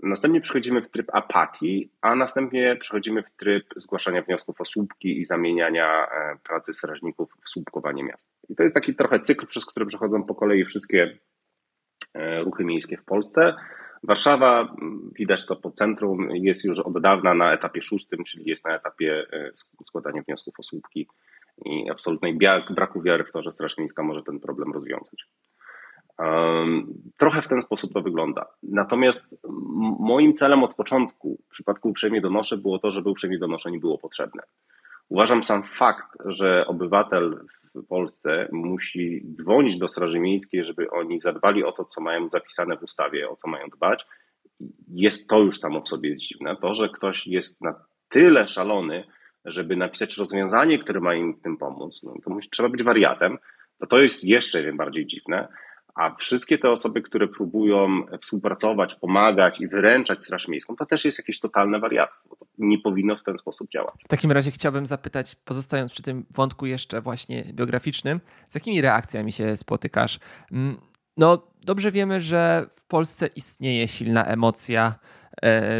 Następnie 0.03 0.41
przechodzimy 0.41 0.83
w 0.83 0.91
tryb 0.91 1.07
apatii, 1.13 1.91
a 2.01 2.15
następnie 2.15 2.77
przechodzimy 2.77 3.23
w 3.23 3.31
tryb 3.31 3.65
zgłaszania 3.77 4.23
wniosków 4.23 4.61
o 4.61 4.65
słupki 4.65 5.21
i 5.21 5.25
zamieniania 5.25 6.07
pracy 6.45 6.73
strażników 6.73 7.33
w 7.45 7.51
słupkowanie 7.51 8.05
miast. 8.05 8.29
I 8.49 8.57
to 8.57 8.63
jest 8.63 8.75
taki 8.75 8.95
trochę 8.95 9.21
cykl, 9.21 9.47
przez 9.47 9.67
który 9.67 9.87
przechodzą 9.87 10.23
po 10.23 10.35
kolei 10.35 10.65
wszystkie 10.65 11.19
ruchy 12.45 12.65
miejskie 12.65 12.97
w 12.97 13.05
Polsce. 13.05 13.55
Warszawa, 14.03 14.77
widać 15.19 15.47
to 15.47 15.57
po 15.57 15.71
centrum, 15.71 16.29
jest 16.31 16.65
już 16.65 16.79
od 16.79 17.01
dawna 17.01 17.35
na 17.35 17.53
etapie 17.53 17.83
szóstym, 17.83 18.25
czyli 18.25 18.51
jest 18.51 18.65
na 18.65 18.77
etapie 18.77 19.27
składania 19.85 20.23
wniosków 20.23 20.55
o 20.59 20.63
słupki 20.63 21.09
i 21.65 21.91
absolutnej 21.91 22.39
braku 22.71 23.03
wiary 23.03 23.25
w 23.25 23.33
to, 23.33 23.43
że 23.43 23.53
Straż 23.53 23.79
Miejska 23.79 24.03
może 24.03 24.23
ten 24.23 24.41
problem 24.41 24.73
rozwiązać. 24.73 25.27
Trochę 27.17 27.43
w 27.43 27.49
ten 27.49 27.63
sposób 27.63 27.93
to 27.93 28.03
wygląda. 28.03 28.47
Natomiast 28.63 29.37
moim 29.99 30.35
celem 30.35 30.65
od 30.65 30.75
początku 30.75 31.39
w 31.47 31.51
przypadku 31.51 31.89
uprzejmie 31.89 32.21
donoszę 32.21 32.57
było 32.57 32.79
to, 32.79 32.91
żeby 32.91 33.11
uprzejmie 33.11 33.39
donoszenie 33.39 33.79
było 33.79 33.99
potrzebne. 33.99 34.43
Uważam 35.09 35.45
sam 35.45 35.63
fakt, 35.63 36.19
że 36.25 36.67
obywatel 36.67 37.41
w 37.75 37.87
Polsce 37.87 38.49
musi 38.53 39.23
dzwonić 39.33 39.79
do 39.79 39.89
Straży 39.89 40.21
Miejskiej, 40.21 40.65
żeby 40.65 40.91
oni 40.91 41.21
zadbali 41.21 41.65
o 41.65 41.73
to, 41.73 41.85
co 41.85 42.01
mają 42.01 42.29
zapisane 42.29 42.77
w 42.77 42.83
ustawie, 42.83 43.31
o 43.31 43.37
co 43.37 43.49
mają 43.49 43.69
dbać. 43.69 44.07
Jest 44.89 45.31
to 45.31 45.39
już 45.39 45.59
samo 45.59 45.81
w 45.81 45.89
sobie 45.89 46.17
dziwne. 46.17 46.57
To, 46.57 46.75
że 46.75 46.89
ktoś 46.89 47.27
jest 47.27 47.61
na 47.61 47.75
tyle 48.09 48.49
szalony, 48.49 49.05
żeby 49.45 49.77
napisać 49.77 50.17
rozwiązanie, 50.17 50.79
które 50.79 51.01
ma 51.01 51.15
im 51.15 51.35
w 51.35 51.43
tym 51.43 51.57
pomóc, 51.57 52.01
no 52.03 52.15
to 52.25 52.31
musi, 52.31 52.51
trzeba 52.51 52.69
być 52.69 52.83
wariatem, 52.83 53.39
to 53.79 53.87
to 53.87 53.99
jest 53.99 54.25
jeszcze 54.25 54.73
bardziej 54.73 55.07
dziwne. 55.07 55.49
A 55.95 56.15
wszystkie 56.15 56.59
te 56.59 56.71
osoby, 56.71 57.03
które 57.03 57.29
próbują 57.29 58.03
współpracować, 58.21 58.95
pomagać 58.95 59.61
i 59.61 59.69
wyręczać 59.69 60.23
Straż 60.23 60.49
Miejską, 60.49 60.77
to 60.77 60.87
też 60.87 61.05
jest 61.05 61.19
jakieś 61.19 61.41
totalne 61.41 61.79
wariactwo. 61.79 62.37
Nie 62.59 62.79
powinno 62.79 63.17
w 63.17 63.23
ten 63.23 63.39
sposób 63.39 63.71
działać. 63.71 63.95
W 64.05 64.09
takim 64.09 64.33
razie 64.33 64.51
chciałbym 64.51 64.87
zapytać, 64.87 65.37
pozostając 65.45 65.91
przy 65.91 66.03
tym 66.03 66.27
wątku 66.31 66.67
jeszcze 66.67 67.01
właśnie 67.01 67.45
biograficznym, 67.53 68.21
z 68.49 68.55
jakimi 68.55 68.81
reakcjami 68.81 69.33
się 69.33 69.57
spotykasz? 69.57 70.19
Mm, 70.53 70.77
no, 71.17 71.43
dobrze 71.63 71.93
wiemy, 71.93 72.21
że 72.21 72.67
w 72.77 72.85
Polsce 72.85 73.27
istnieje 73.27 73.89
silna 73.89 74.25
emocja 74.25 74.95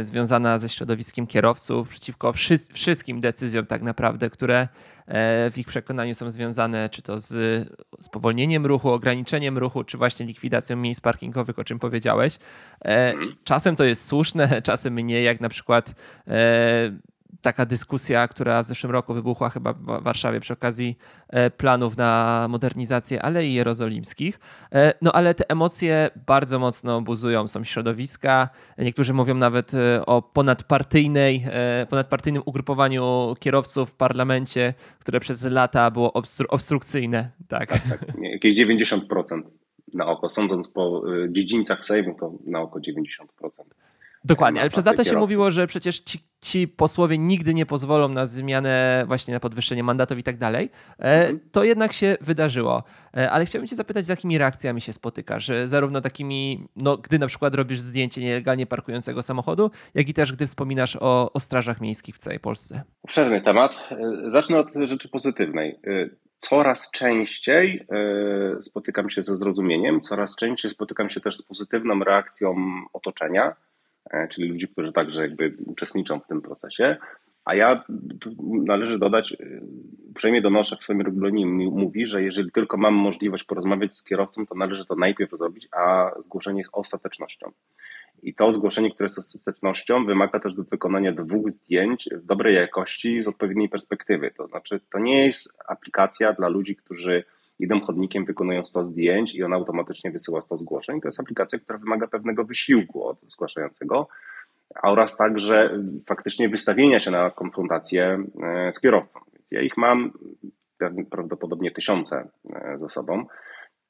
związana 0.01 0.59
ze 0.59 0.69
środowiskiem 0.69 1.27
kierowców 1.27 1.89
przeciwko 1.89 2.33
wszystkim 2.73 3.21
decyzjom 3.21 3.67
tak 3.67 3.83
naprawdę, 3.83 4.31
które 4.31 4.69
e, 5.07 5.51
w 5.51 5.59
ich 5.59 5.67
przekonaniu 5.67 6.15
są 6.15 6.31
związane 6.31 6.89
czy 6.89 7.03
to 7.03 7.19
z 7.19 7.35
spowolnieniem 8.01 8.67
ruchu, 8.67 8.91
ograniczeniem 8.91 9.59
ruchu, 9.59 9.85
czy 9.85 9.99
właśnie 9.99 10.27
likwidacją 10.27 10.77
miejsc 10.77 11.01
parkingowych, 11.01 11.59
o 11.59 11.65
czym 11.65 11.79
powiedziałeś. 11.79 12.39
E, 12.85 13.13
mhm. 13.13 13.37
Czasem 13.45 13.77
to 13.77 13.85
jest 13.85 14.05
słuszne, 14.05 14.63
czasem 14.63 14.99
nie, 14.99 15.23
jak 15.23 15.41
na 15.41 15.49
przykład 15.49 15.95
taka 17.43 17.67
dyskusja, 17.67 18.29
która 18.29 18.63
w 18.63 18.67
zeszłym 18.67 18.93
roku 18.93 19.15
wybuchła 19.15 19.51
chyba 19.51 19.73
w 19.73 20.03
Warszawie 20.03 20.41
przy 20.41 20.53
okazji 20.53 20.99
e, 21.29 21.51
planów 21.51 21.97
na 21.97 22.47
modernizację 22.51 23.23
Alei 23.23 23.53
Jerozolimskich. 23.53 24.41
E, 24.73 24.95
no 25.03 25.13
ale 25.13 25.35
te 25.35 25.51
emocje 25.51 26.11
bardzo 26.27 26.59
mocno 26.59 27.01
buzują. 27.01 27.47
Są 27.47 27.65
środowiska, 27.65 28.49
niektórzy 28.79 29.15
mówią 29.15 29.35
nawet 29.35 29.75
e, 29.75 30.07
o 30.07 30.23
ponadpartyjnej, 30.23 31.45
ponadpartyjnym 31.91 32.43
ugrupowaniu 32.47 33.35
kierowców 33.41 33.91
w 33.91 33.95
parlamencie, 33.95 34.75
które 34.99 35.21
przez 35.21 35.45
lata 35.45 35.91
było 35.91 36.13
obstru 36.13 36.47
obstrukcyjne. 36.51 37.31
Tak. 37.49 37.69
tak, 37.69 37.83
tak. 37.89 38.15
Jakieś 38.23 38.55
90% 38.55 39.43
na 39.95 40.07
oko. 40.07 40.29
Sądząc 40.29 40.69
po 40.69 41.03
dziedzińcach 41.29 41.85
Sejmu, 41.85 42.17
to 42.21 42.33
na 42.47 42.61
oko 42.61 42.79
90%. 42.79 43.25
Dokładnie, 44.25 44.61
ale 44.61 44.71
przez 44.71 44.87
lata 44.87 45.05
się 45.05 45.17
mówiło, 45.17 45.51
że 45.51 45.67
przecież 45.67 46.01
ci, 46.01 46.19
ci, 46.41 46.69
posłowie 46.69 47.19
nigdy 47.19 47.55
nie 47.55 47.67
pozwolą 47.67 48.09
na 48.09 48.27
zmianę, 48.27 49.05
właśnie 49.07 49.35
na 49.35 49.41
podwyższenie 49.41 49.83
mandatów 49.83 50.19
i 50.19 50.23
tak 50.23 50.39
dalej. 50.39 50.71
E, 50.99 51.03
mhm. 51.03 51.41
To 51.53 51.65
jednak 51.65 51.93
się 51.93 52.17
wydarzyło. 52.21 52.85
E, 53.17 53.31
ale 53.31 53.45
chciałbym 53.45 53.67
Cię 53.67 53.77
zapytać, 53.77 54.05
z 54.05 54.09
jakimi 54.09 54.39
reakcjami 54.39 54.81
się 54.81 54.93
spotykasz? 54.93 55.51
Zarówno 55.65 56.01
takimi, 56.01 56.69
no, 56.77 56.97
gdy 56.97 57.19
na 57.19 57.27
przykład 57.27 57.55
robisz 57.55 57.81
zdjęcie 57.81 58.21
nielegalnie 58.21 58.67
parkującego 58.67 59.23
samochodu, 59.23 59.71
jak 59.95 60.09
i 60.09 60.15
też 60.15 60.33
gdy 60.33 60.47
wspominasz 60.47 60.97
o, 60.97 61.33
o 61.33 61.41
strażach 61.41 61.81
miejskich 61.81 62.15
w 62.15 62.19
całej 62.19 62.41
Polsce. 62.41 62.83
Obszerny 63.03 63.41
temat. 63.41 63.77
E, 63.91 64.31
zacznę 64.31 64.59
od 64.59 64.69
rzeczy 64.85 65.09
pozytywnej 65.09 65.79
coraz 66.39 66.91
częściej 66.91 67.87
spotykam 68.61 69.11
się 69.11 69.23
ze 69.23 69.37
zrozumieniem, 69.37 70.01
coraz 70.01 70.37
częściej 70.37 70.71
spotykam 70.71 71.11
się 71.11 71.21
też 71.21 71.37
z 71.37 71.43
pozytywną 71.43 72.05
reakcją 72.05 72.57
otoczenia. 72.93 73.57
E, 74.11 74.29
czyli 74.29 74.49
ludzi, 74.49 74.69
którzy 74.69 74.93
także 74.93 75.23
jakby 75.23 75.57
uczestniczą 75.67 76.21
w 76.21 76.27
tym 76.27 76.43
procesie. 76.43 76.97
A 77.45 77.55
ja 77.55 77.85
należy 78.67 78.99
dodać, 78.99 79.33
e, 79.33 79.37
uprzejmie 80.11 80.43
donoszę 80.43 80.77
w 80.77 80.83
swoim 80.83 81.01
regulaminie, 81.01 81.47
mówi, 81.71 82.07
że 82.07 82.23
jeżeli 82.23 82.53
tylko 82.53 82.77
mam 82.77 82.95
możliwość 82.95 83.45
porozmawiać 83.45 83.95
z 83.95 84.05
kierowcą, 84.05 84.47
to 84.47 84.55
należy 84.55 84.87
to 84.87 84.95
najpierw 84.95 85.31
zrobić, 85.31 85.69
a 85.73 86.11
zgłoszenie 86.21 86.59
jest 86.59 86.71
ostatecznością. 86.73 87.53
I 88.23 88.35
to 88.35 88.53
zgłoszenie, 88.53 88.91
które 88.91 89.05
jest 89.05 89.19
ostatecznością, 89.19 90.05
wymaga 90.05 90.41
też 90.41 90.55
do 90.55 90.63
wykonania 90.63 91.13
dwóch 91.13 91.53
zdjęć 91.53 92.09
w 92.13 92.27
dobrej 92.27 92.55
jakości 92.55 93.23
z 93.23 93.29
odpowiedniej 93.29 93.69
perspektywy. 93.69 94.31
To 94.37 94.47
znaczy, 94.47 94.81
to 94.93 94.99
nie 94.99 95.27
jest 95.27 95.59
aplikacja 95.69 96.33
dla 96.33 96.49
ludzi, 96.49 96.77
którzy 96.77 97.25
idą 97.61 97.81
chodnikiem, 97.81 98.25
wykonują 98.25 98.65
100 98.65 98.85
zdjęć 98.85 99.35
i 99.35 99.43
on 99.43 99.53
automatycznie 99.53 100.11
wysyła 100.11 100.41
100 100.41 100.57
zgłoszeń. 100.57 101.01
To 101.01 101.09
jest 101.09 101.21
aplikacja, 101.21 101.59
która 101.59 101.79
wymaga 101.79 102.07
pewnego 102.07 102.45
wysiłku 102.45 103.05
od 103.05 103.19
zgłaszającego 103.29 104.09
oraz 104.83 105.17
także 105.17 105.83
faktycznie 106.07 106.49
wystawienia 106.49 106.99
się 106.99 107.11
na 107.11 107.31
konfrontację 107.31 108.25
e, 108.43 108.73
z 108.73 108.81
kierowcą. 108.81 109.21
Ja 109.51 109.61
ich 109.61 109.77
mam 109.77 110.13
prawdopodobnie 111.11 111.71
tysiące 111.71 112.29
e, 112.53 112.79
ze 112.79 112.89
sobą. 112.89 113.27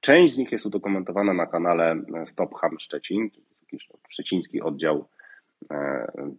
Część 0.00 0.34
z 0.34 0.38
nich 0.38 0.52
jest 0.52 0.66
udokumentowana 0.66 1.34
na 1.34 1.46
kanale 1.46 1.96
Stop 2.26 2.54
Ham 2.54 2.80
Szczecin, 2.80 3.30
jakiś 3.62 3.88
szczeciński 4.08 4.62
oddział 4.62 5.08
E, 5.19 5.19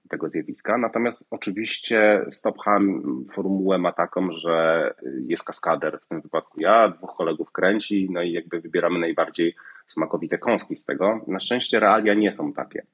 tego 0.10 0.30
zjawiska. 0.30 0.78
Natomiast 0.78 1.28
oczywiście 1.32 2.26
Stopham 2.30 3.04
formułę 3.34 3.78
ma 3.78 3.92
taką, 3.92 4.32
że 4.32 4.94
jest 5.28 5.44
kaskader 5.44 6.00
w 6.00 6.08
tym 6.08 6.22
wypadku 6.22 6.62
ja, 6.62 6.90
dwóch 6.90 7.16
kolegów 7.18 7.52
kręci, 7.52 8.08
no 8.12 8.22
i 8.22 8.32
jakby 8.32 8.62
wybieramy 8.62 9.00
najbardziej 9.00 9.56
smakowite 9.88 10.38
kąski 10.38 10.76
z 10.76 10.86
tego. 10.86 11.22
Na 11.28 11.40
szczęście 11.40 11.80
realia 11.80 12.14
nie 12.14 12.32
są 12.32 12.54
takie. 12.54 12.86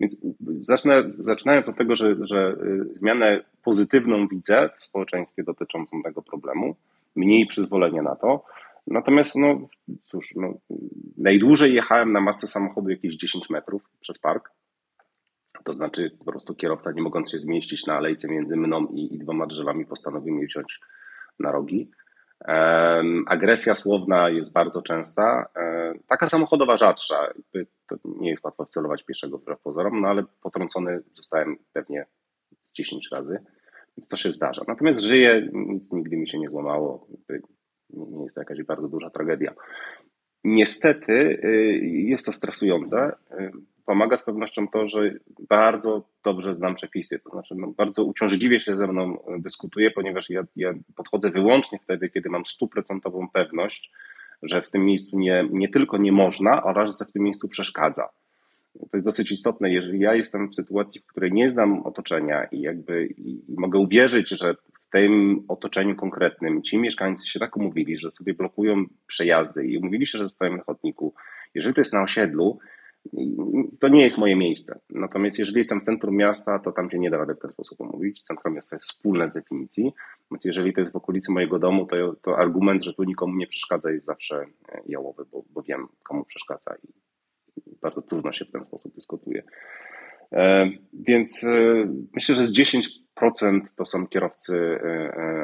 Więc 0.00 0.16
zacznę, 0.60 1.02
zaczynając 1.18 1.68
od 1.68 1.76
tego, 1.76 1.96
że, 1.96 2.16
że 2.20 2.56
y, 2.92 2.94
zmianę 2.94 3.44
pozytywną 3.64 4.28
widzę 4.28 4.70
w 4.78 4.84
społeczeństwie 4.84 5.42
dotyczącą 5.42 6.02
tego 6.02 6.22
problemu, 6.22 6.76
mniej 7.16 7.46
przyzwolenia 7.46 8.02
na 8.02 8.16
to. 8.16 8.44
Natomiast, 8.86 9.36
no 9.36 9.68
cóż, 10.04 10.34
no, 10.36 10.54
najdłużej 11.18 11.74
jechałem 11.74 12.12
na 12.12 12.20
masę 12.20 12.46
samochodu 12.46 12.90
jakieś 12.90 13.16
10 13.16 13.50
metrów 13.50 13.82
przez 14.00 14.18
park. 14.18 14.50
To 15.64 15.72
znaczy 15.72 16.10
po 16.18 16.24
prostu 16.24 16.54
kierowca 16.54 16.92
nie 16.92 17.02
mogąc 17.02 17.30
się 17.30 17.38
zmieścić 17.38 17.86
na 17.86 17.96
alejce 17.96 18.28
między 18.28 18.56
mną 18.56 18.86
i, 18.86 19.14
i 19.14 19.18
dwoma 19.18 19.46
drzewami 19.46 19.86
postanowił 19.86 20.34
mnie 20.34 20.46
wziąć 20.46 20.80
na 21.38 21.52
rogi. 21.52 21.90
Agresja 23.26 23.74
słowna 23.74 24.30
jest 24.30 24.52
bardzo 24.52 24.82
częsta. 24.82 25.48
Taka 26.08 26.28
samochodowa 26.28 26.76
rzadsza. 26.76 27.32
To 27.88 27.96
nie 28.04 28.30
jest 28.30 28.44
łatwo 28.44 28.64
wcelować 28.64 29.04
pieszego 29.04 29.38
wbrew 29.38 29.60
pozorom, 29.60 30.00
no 30.00 30.08
ale 30.08 30.24
potrącony 30.42 31.00
zostałem 31.14 31.56
pewnie 31.72 32.06
10 32.74 33.08
razy, 33.12 33.38
więc 33.96 34.08
to 34.08 34.16
się 34.16 34.30
zdarza. 34.30 34.62
Natomiast 34.68 35.00
żyję, 35.00 35.48
nic 35.52 35.92
nigdy 35.92 36.16
mi 36.16 36.28
się 36.28 36.38
nie 36.38 36.48
złamało. 36.48 37.06
Nie 37.90 38.24
jest 38.24 38.34
to 38.34 38.40
jakaś 38.40 38.62
bardzo 38.62 38.88
duża 38.88 39.10
tragedia. 39.10 39.54
Niestety 40.44 41.12
y, 41.12 41.48
jest 41.84 42.26
to 42.26 42.32
stresujące. 42.32 43.12
Pomaga 43.84 44.16
z 44.16 44.24
pewnością 44.24 44.68
to, 44.68 44.86
że 44.86 45.14
bardzo 45.48 46.08
dobrze 46.24 46.54
znam 46.54 46.74
przepisy, 46.74 47.18
to 47.18 47.30
znaczy 47.30 47.54
no, 47.58 47.66
bardzo 47.76 48.04
uciążliwie 48.04 48.60
się 48.60 48.76
ze 48.76 48.86
mną 48.86 49.18
e, 49.26 49.38
dyskutuje, 49.38 49.90
ponieważ 49.90 50.30
ja, 50.30 50.42
ja 50.56 50.74
podchodzę 50.96 51.30
wyłącznie 51.30 51.78
wtedy, 51.78 52.08
kiedy 52.08 52.30
mam 52.30 52.46
stuprocentową 52.46 53.28
pewność, 53.32 53.90
że 54.42 54.62
w 54.62 54.70
tym 54.70 54.84
miejscu 54.84 55.18
nie, 55.18 55.48
nie 55.52 55.68
tylko 55.68 55.98
nie 55.98 56.12
można, 56.12 56.62
oraz 56.62 56.98
że 56.98 57.04
w 57.04 57.12
tym 57.12 57.22
miejscu 57.22 57.48
przeszkadza. 57.48 58.08
To 58.80 58.88
jest 58.92 59.04
dosyć 59.04 59.32
istotne. 59.32 59.70
Jeżeli 59.70 60.00
ja 60.00 60.14
jestem 60.14 60.48
w 60.48 60.54
sytuacji, 60.54 61.00
w 61.00 61.06
której 61.06 61.32
nie 61.32 61.50
znam 61.50 61.82
otoczenia 61.82 62.44
i 62.44 62.60
jakby 62.60 63.06
i, 63.06 63.42
mogę 63.48 63.78
uwierzyć, 63.78 64.28
że 64.28 64.54
w 64.54 64.90
tym 64.92 65.44
otoczeniu 65.48 65.96
konkretnym 65.96 66.62
ci 66.62 66.78
mieszkańcy 66.78 67.28
się 67.28 67.38
tak 67.38 67.56
umówili, 67.56 67.96
że 67.96 68.10
sobie 68.10 68.34
blokują 68.34 68.84
przejazdy 69.06 69.66
i 69.66 69.78
umówili 69.78 70.06
się, 70.06 70.18
że 70.18 70.28
stoją 70.28 70.56
na 70.56 70.62
chodniku. 70.62 71.14
Jeżeli 71.54 71.74
to 71.74 71.80
jest 71.80 71.92
na 71.92 72.02
osiedlu, 72.02 72.58
to 73.80 73.88
nie 73.88 74.02
jest 74.02 74.18
moje 74.18 74.36
miejsce. 74.36 74.80
Natomiast 74.90 75.38
jeżeli 75.38 75.58
jestem 75.58 75.80
w 75.80 75.84
centrum 75.84 76.16
miasta, 76.16 76.58
to 76.58 76.72
tam 76.72 76.90
się 76.90 76.98
nie 76.98 77.10
da 77.10 77.16
rady 77.16 77.34
w 77.34 77.38
ten 77.38 77.52
sposób 77.52 77.80
omówić. 77.80 78.22
Centrum 78.22 78.54
miasta 78.54 78.76
jest 78.76 78.90
wspólne 78.90 79.28
z 79.28 79.34
definicji. 79.34 79.92
Jeżeli 80.44 80.72
to 80.72 80.80
jest 80.80 80.92
w 80.92 80.96
okolicy 80.96 81.32
mojego 81.32 81.58
domu, 81.58 81.86
to, 81.86 81.96
to 82.22 82.38
argument, 82.38 82.84
że 82.84 82.94
tu 82.94 83.04
nikomu 83.04 83.36
nie 83.36 83.46
przeszkadza 83.46 83.90
jest 83.90 84.06
zawsze 84.06 84.46
e, 84.68 84.82
jałowy, 84.86 85.24
bo, 85.32 85.42
bo 85.50 85.62
wiem, 85.62 85.88
komu 86.02 86.24
przeszkadza 86.24 86.74
i 86.82 86.88
bardzo 87.82 88.02
trudno 88.02 88.32
się 88.32 88.44
w 88.44 88.50
ten 88.50 88.64
sposób 88.64 88.94
dyskutuje. 88.94 89.42
E, 90.32 90.70
więc 90.92 91.44
e, 91.44 91.50
myślę, 92.14 92.34
że 92.34 92.46
z 92.46 92.52
10% 92.52 93.60
to 93.76 93.84
są 93.84 94.06
kierowcy 94.06 94.78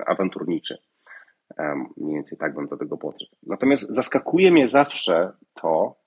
awanturniczy. 0.06 0.78
Mniej 1.96 2.14
więcej 2.14 2.38
tak 2.38 2.54
bym 2.54 2.68
do 2.68 2.76
tego 2.76 2.96
podszedł. 2.96 3.36
Natomiast 3.42 3.94
zaskakuje 3.94 4.52
mnie 4.52 4.68
zawsze 4.68 5.32
to, 5.54 6.00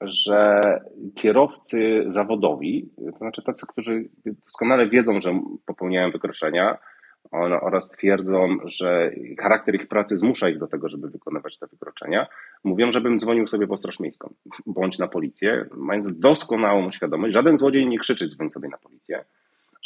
że 0.00 0.60
kierowcy 1.14 2.04
zawodowi, 2.06 2.88
to 3.12 3.18
znaczy 3.18 3.42
tacy, 3.42 3.66
którzy 3.68 4.08
doskonale 4.26 4.88
wiedzą, 4.88 5.20
że 5.20 5.40
popełniają 5.66 6.10
wykroczenia 6.10 6.78
oraz 7.62 7.90
twierdzą, 7.90 8.56
że 8.64 9.10
charakter 9.38 9.74
ich 9.74 9.88
pracy 9.88 10.16
zmusza 10.16 10.48
ich 10.48 10.58
do 10.58 10.66
tego, 10.66 10.88
żeby 10.88 11.08
wykonywać 11.08 11.58
te 11.58 11.66
wykroczenia, 11.66 12.26
mówią, 12.64 12.92
żebym 12.92 13.20
dzwonił 13.20 13.46
sobie 13.46 13.66
po 13.66 13.76
Straż 13.76 14.00
Miejską 14.00 14.34
bądź 14.66 14.98
na 14.98 15.08
policję, 15.08 15.66
mając 15.76 16.18
doskonałą 16.18 16.90
świadomość, 16.90 17.34
żaden 17.34 17.56
złodziej 17.56 17.86
nie 17.86 17.98
krzyczy 17.98 18.28
dzwoń 18.28 18.50
sobie 18.50 18.68
na 18.68 18.78
policję. 18.78 19.24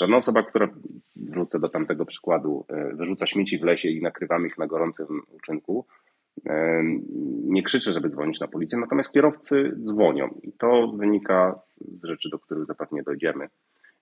Żadna 0.01 0.17
osoba, 0.17 0.43
która, 0.43 0.69
wrócę 1.17 1.59
do 1.59 1.69
tamtego 1.69 2.05
przykładu, 2.05 2.67
e, 2.69 2.95
wyrzuca 2.95 3.27
śmieci 3.27 3.59
w 3.59 3.63
lesie 3.63 3.89
i 3.89 4.03
nakrywamy 4.03 4.47
ich 4.47 4.59
na 4.59 4.67
gorącym 4.67 5.07
uczynku, 5.29 5.87
nie 7.45 7.63
krzyczy, 7.63 7.93
żeby 7.93 8.09
dzwonić 8.09 8.41
na 8.41 8.49
policję, 8.49 8.79
natomiast 8.79 9.13
kierowcy 9.13 9.77
dzwonią 9.83 10.29
i 10.43 10.53
to 10.53 10.93
wynika 10.97 11.61
z 11.81 12.05
rzeczy, 12.05 12.29
do 12.31 12.39
których 12.39 12.67
zapewne 12.67 13.03
dojdziemy 13.03 13.49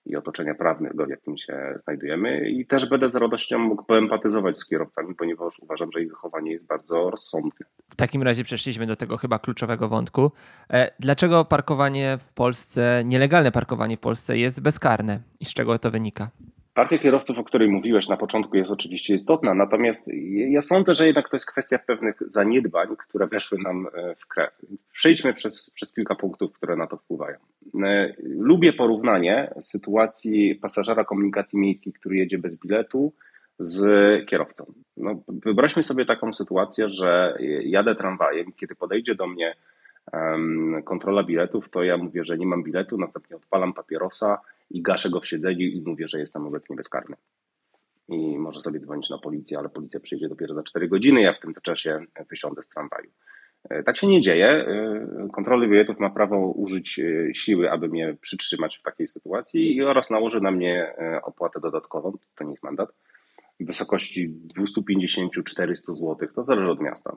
i 0.06 0.16
otoczenia 0.16 0.54
prawnego, 0.54 1.06
w 1.06 1.08
jakim 1.08 1.38
się 1.38 1.74
znajdujemy. 1.76 2.50
I 2.50 2.66
też 2.66 2.88
będę 2.88 3.10
z 3.10 3.14
radością 3.14 3.58
mógł 3.58 3.84
poempatyzować 3.84 4.58
z 4.58 4.68
kierowcami, 4.68 5.14
ponieważ 5.14 5.58
uważam, 5.58 5.92
że 5.92 6.02
ich 6.02 6.10
zachowanie 6.10 6.52
jest 6.52 6.66
bardzo 6.66 7.10
rozsądne. 7.10 7.66
W 7.90 7.96
takim 7.96 8.22
razie 8.22 8.44
przeszliśmy 8.44 8.86
do 8.86 8.96
tego 8.96 9.16
chyba 9.16 9.38
kluczowego 9.38 9.88
wątku. 9.88 10.32
E, 10.70 10.90
dlaczego 11.00 11.44
parkowanie 11.44 12.18
w 12.20 12.32
Polsce, 12.32 13.02
nielegalne 13.04 13.52
parkowanie 13.52 13.96
w 13.96 14.00
Polsce 14.00 14.38
jest 14.38 14.62
bezkarne 14.62 15.20
i 15.40 15.44
z 15.44 15.54
czego 15.54 15.78
to 15.78 15.90
wynika? 15.90 16.30
Partia 16.74 16.98
kierowców, 16.98 17.38
o 17.38 17.44
której 17.44 17.68
mówiłeś 17.68 18.08
na 18.08 18.16
początku, 18.16 18.56
jest 18.56 18.70
oczywiście 18.70 19.14
istotna, 19.14 19.54
natomiast 19.54 20.10
ja 20.48 20.62
sądzę, 20.62 20.94
że 20.94 21.06
jednak 21.06 21.28
to 21.28 21.36
jest 21.36 21.46
kwestia 21.46 21.78
pewnych 21.78 22.22
zaniedbań, 22.28 22.88
które 22.96 23.26
weszły 23.26 23.58
nam 23.58 23.86
e, 23.94 24.14
w 24.14 24.26
krew. 24.26 24.50
Przejdźmy 24.92 25.34
przez, 25.34 25.70
przez 25.70 25.92
kilka 25.92 26.14
punktów, 26.14 26.52
które 26.52 26.76
na 26.76 26.86
to 26.86 26.96
wpływają. 26.96 27.36
E, 27.84 28.14
lubię 28.22 28.72
porównanie 28.72 29.54
sytuacji 29.60 30.54
pasażera 30.54 31.04
komunikacji 31.04 31.58
miejskiej, 31.58 31.92
który 31.92 32.16
jedzie 32.16 32.38
bez 32.38 32.56
biletu, 32.56 33.12
z 33.58 33.86
kierowcą. 34.26 34.72
No, 34.96 35.22
wyobraźmy 35.28 35.82
sobie 35.82 36.04
taką 36.04 36.32
sytuację, 36.32 36.88
że 36.88 37.38
jadę 37.64 37.94
tramwajem, 37.94 38.52
kiedy 38.56 38.74
podejdzie 38.74 39.14
do 39.14 39.26
mnie 39.26 39.54
kontrola 40.84 41.22
biletów, 41.22 41.70
to 41.70 41.82
ja 41.82 41.96
mówię, 41.96 42.24
że 42.24 42.38
nie 42.38 42.46
mam 42.46 42.62
biletu, 42.62 42.98
następnie 42.98 43.36
odpalam 43.36 43.72
papierosa 43.72 44.38
i 44.72 44.82
gaszę 44.82 45.10
go 45.10 45.20
w 45.20 45.26
siedzeniu 45.26 45.66
i 45.66 45.82
mówię, 45.86 46.08
że 46.08 46.20
jestem 46.20 46.46
obecnie 46.46 46.76
bezkarny. 46.76 47.16
I 48.08 48.38
może 48.38 48.60
sobie 48.60 48.80
dzwonić 48.80 49.10
na 49.10 49.18
policję, 49.18 49.58
ale 49.58 49.68
policja 49.68 50.00
przyjdzie 50.00 50.28
dopiero 50.28 50.54
za 50.54 50.62
4 50.62 50.88
godziny, 50.88 51.22
ja 51.22 51.32
w 51.32 51.40
tym 51.40 51.54
czasie 51.62 52.00
wysiądę 52.30 52.62
z 52.62 52.68
tramwaju. 52.68 53.10
E, 53.70 53.82
tak 53.82 53.96
się 53.96 54.06
nie 54.06 54.20
dzieje. 54.20 54.46
E, 54.46 55.28
kontroli 55.32 55.68
biletów 55.68 55.98
ma 55.98 56.10
prawo 56.10 56.36
użyć 56.38 56.98
e, 56.98 57.34
siły, 57.34 57.70
aby 57.70 57.88
mnie 57.88 58.16
przytrzymać 58.20 58.78
w 58.78 58.82
takiej 58.82 59.08
sytuacji 59.08 59.82
oraz 59.82 60.10
nałoży 60.10 60.40
na 60.40 60.50
mnie 60.50 60.94
opłatę 61.22 61.60
dodatkową, 61.60 62.12
to 62.34 62.44
nie 62.44 62.50
jest 62.50 62.62
mandat, 62.62 62.92
w 63.60 63.66
wysokości 63.66 64.34
250-400 64.58 65.74
zł. 65.74 66.28
To 66.34 66.42
zależy 66.42 66.70
od 66.70 66.80
miasta. 66.80 67.16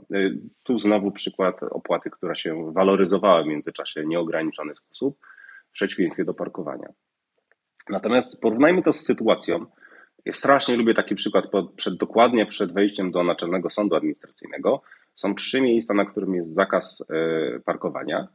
Tu 0.63 0.77
znowu 0.77 1.11
przykład 1.11 1.63
opłaty, 1.63 2.09
która 2.09 2.35
się 2.35 2.71
waloryzowała 2.73 3.43
w 3.43 3.47
międzyczasie 3.47 4.01
w 4.01 4.05
nieograniczony 4.05 4.75
sposób 4.75 5.17
w 5.69 5.71
przeciwieństwie 5.71 6.25
do 6.25 6.33
parkowania. 6.33 6.87
Natomiast 7.89 8.41
porównajmy 8.41 8.81
to 8.81 8.91
z 8.91 9.05
sytuacją. 9.05 9.65
Ja 10.25 10.33
strasznie 10.33 10.77
lubię 10.77 10.93
taki 10.93 11.15
przykład 11.15 11.45
przed, 11.75 11.97
dokładnie 11.97 12.45
przed 12.45 12.73
wejściem 12.73 13.11
do 13.11 13.23
Naczelnego 13.23 13.69
Sądu 13.69 13.95
Administracyjnego. 13.95 14.81
Są 15.15 15.35
trzy 15.35 15.61
miejsca, 15.61 15.93
na 15.93 16.05
którym 16.05 16.35
jest 16.35 16.53
zakaz 16.53 17.05
e, 17.09 17.59
parkowania, 17.59 18.27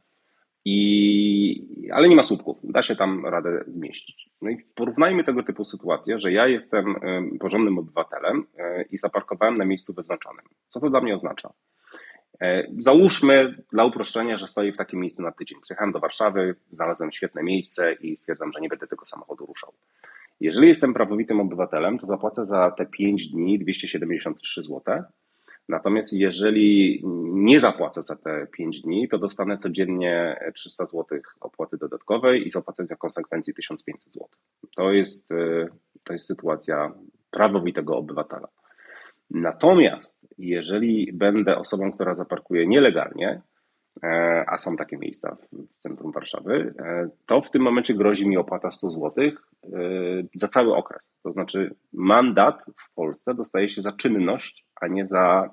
i, 0.65 1.89
ale 1.91 2.09
nie 2.09 2.15
ma 2.15 2.23
słupków. 2.23 2.57
Da 2.63 2.81
się 2.83 2.95
tam 2.95 3.25
radę 3.25 3.63
zmieścić. 3.67 4.29
No 4.41 4.49
i 4.49 4.57
porównajmy 4.75 5.23
tego 5.23 5.43
typu 5.43 5.63
sytuację, 5.63 6.19
że 6.19 6.31
ja 6.31 6.47
jestem 6.47 6.95
porządnym 7.39 7.77
obywatelem 7.77 8.45
e, 8.57 8.83
i 8.83 8.97
zaparkowałem 8.97 9.57
na 9.57 9.65
miejscu 9.65 9.93
wyznaczonym. 9.93 10.45
Co 10.69 10.79
to 10.79 10.89
dla 10.89 11.01
mnie 11.01 11.15
oznacza? 11.15 11.53
E, 12.41 12.67
załóżmy 12.79 13.55
dla 13.71 13.85
uproszczenia, 13.85 14.37
że 14.37 14.47
stoję 14.47 14.73
w 14.73 14.77
takim 14.77 14.99
miejscu 14.99 15.21
na 15.21 15.31
tydzień. 15.31 15.61
Przyjechałem 15.61 15.91
do 15.91 15.99
Warszawy, 15.99 16.55
znalazłem 16.71 17.11
świetne 17.11 17.43
miejsce 17.43 17.93
i 17.93 18.17
stwierdzam, 18.17 18.51
że 18.53 18.61
nie 18.61 18.69
będę 18.69 18.87
tego 18.87 19.05
samochodu 19.05 19.45
ruszał. 19.45 19.73
Jeżeli 20.39 20.67
jestem 20.67 20.93
prawowitym 20.93 21.39
obywatelem, 21.39 21.99
to 21.99 22.05
zapłacę 22.05 22.45
za 22.45 22.71
te 22.71 22.85
5 22.85 23.27
dni 23.27 23.59
273 23.59 24.63
zł. 24.63 25.03
Natomiast 25.69 26.13
jeżeli 26.13 27.01
nie 27.23 27.59
zapłacę 27.59 28.03
za 28.03 28.15
te 28.15 28.47
5 28.51 28.81
dni, 28.81 29.09
to 29.09 29.17
dostanę 29.17 29.57
codziennie 29.57 30.39
300 30.53 30.85
zł 30.85 31.19
opłaty 31.41 31.77
dodatkowej 31.77 32.47
i 32.47 32.51
zapłacę 32.51 32.85
w 32.85 32.97
konsekwencji 32.97 33.53
1500 33.53 34.13
zł. 34.13 34.27
To 34.75 34.91
jest, 34.91 35.31
e, 35.31 35.67
to 36.03 36.13
jest 36.13 36.25
sytuacja 36.25 36.93
prawowitego 37.31 37.97
obywatela. 37.97 38.47
Natomiast 39.29 40.20
jeżeli 40.49 41.13
będę 41.13 41.57
osobą, 41.57 41.91
która 41.91 42.15
zaparkuje 42.15 42.67
nielegalnie, 42.67 43.41
e, 44.03 44.43
a 44.47 44.57
są 44.57 44.75
takie 44.75 44.97
miejsca 44.97 45.37
w 45.51 45.79
centrum 45.79 46.11
Warszawy, 46.11 46.73
e, 46.79 47.09
to 47.25 47.41
w 47.41 47.51
tym 47.51 47.61
momencie 47.61 47.93
grozi 47.93 48.29
mi 48.29 48.37
opłata 48.37 48.71
100 48.71 48.89
zł 48.89 49.11
e, 49.23 49.31
za 50.35 50.47
cały 50.47 50.75
okres. 50.75 51.09
To 51.23 51.31
znaczy 51.31 51.75
mandat 51.93 52.65
w 52.77 52.93
Polsce 52.93 53.33
dostaje 53.33 53.69
się 53.69 53.81
za 53.81 53.91
czynność, 53.91 54.65
a 54.81 54.87
nie 54.87 55.05
za, 55.05 55.49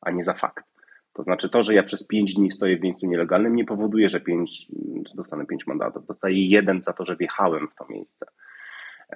a 0.00 0.10
nie 0.10 0.24
za 0.24 0.34
fakt. 0.34 0.64
To 1.12 1.22
znaczy 1.22 1.48
to, 1.48 1.62
że 1.62 1.74
ja 1.74 1.82
przez 1.82 2.06
5 2.06 2.34
dni 2.34 2.50
stoję 2.50 2.78
w 2.78 2.82
miejscu 2.82 3.06
nielegalnym 3.06 3.56
nie 3.56 3.64
powoduje, 3.64 4.08
że 4.08 4.20
5, 4.20 4.66
że 5.08 5.14
dostanę 5.14 5.46
5 5.46 5.66
mandatów. 5.66 6.06
Dostaję 6.06 6.48
jeden 6.48 6.82
za 6.82 6.92
to, 6.92 7.04
że 7.04 7.16
wjechałem 7.16 7.68
w 7.68 7.74
to 7.74 7.86
miejsce. 7.88 8.26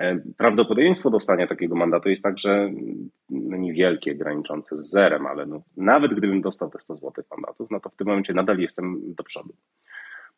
E, 0.01 0.19
prawdopodobieństwo 0.37 1.11
dostania 1.11 1.47
takiego 1.47 1.77
mandatu 1.77 2.09
jest 2.09 2.23
także 2.23 2.71
no, 3.31 3.57
niewielkie, 3.57 4.15
graniczące 4.15 4.77
z 4.77 4.91
zerem, 4.91 5.27
ale 5.27 5.47
no, 5.47 5.63
nawet 5.77 6.15
gdybym 6.15 6.41
dostał 6.41 6.71
te 6.71 6.81
100 6.81 6.95
zł 6.95 7.25
mandatów, 7.31 7.71
no 7.71 7.81
to 7.81 7.91
w 7.91 7.97
tym 7.97 8.07
momencie 8.07 8.35
nadal 8.35 8.59
jestem 8.59 9.15
do 9.15 9.25
przodu. 9.25 9.55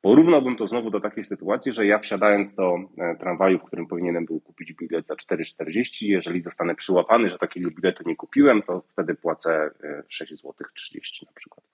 Porównałbym 0.00 0.56
to 0.56 0.66
znowu 0.66 0.90
do 0.90 1.00
takiej 1.00 1.24
sytuacji, 1.24 1.72
że 1.72 1.86
ja 1.86 1.98
wsiadając 1.98 2.54
do 2.54 2.76
e, 2.98 3.16
tramwaju, 3.16 3.58
w 3.58 3.64
którym 3.64 3.86
powinienem 3.86 4.26
był 4.26 4.40
kupić 4.40 4.72
bilet 4.72 5.06
za 5.06 5.14
4,40, 5.14 6.06
jeżeli 6.06 6.42
zostanę 6.42 6.74
przyłapany, 6.74 7.30
że 7.30 7.38
takiego 7.38 7.70
biletu 7.70 8.02
nie 8.06 8.16
kupiłem, 8.16 8.62
to 8.62 8.82
wtedy 8.88 9.14
płacę 9.14 9.70
6 10.08 10.32
zł 10.32 10.54
30 10.74 11.26
na 11.26 11.32
przykład. 11.32 11.64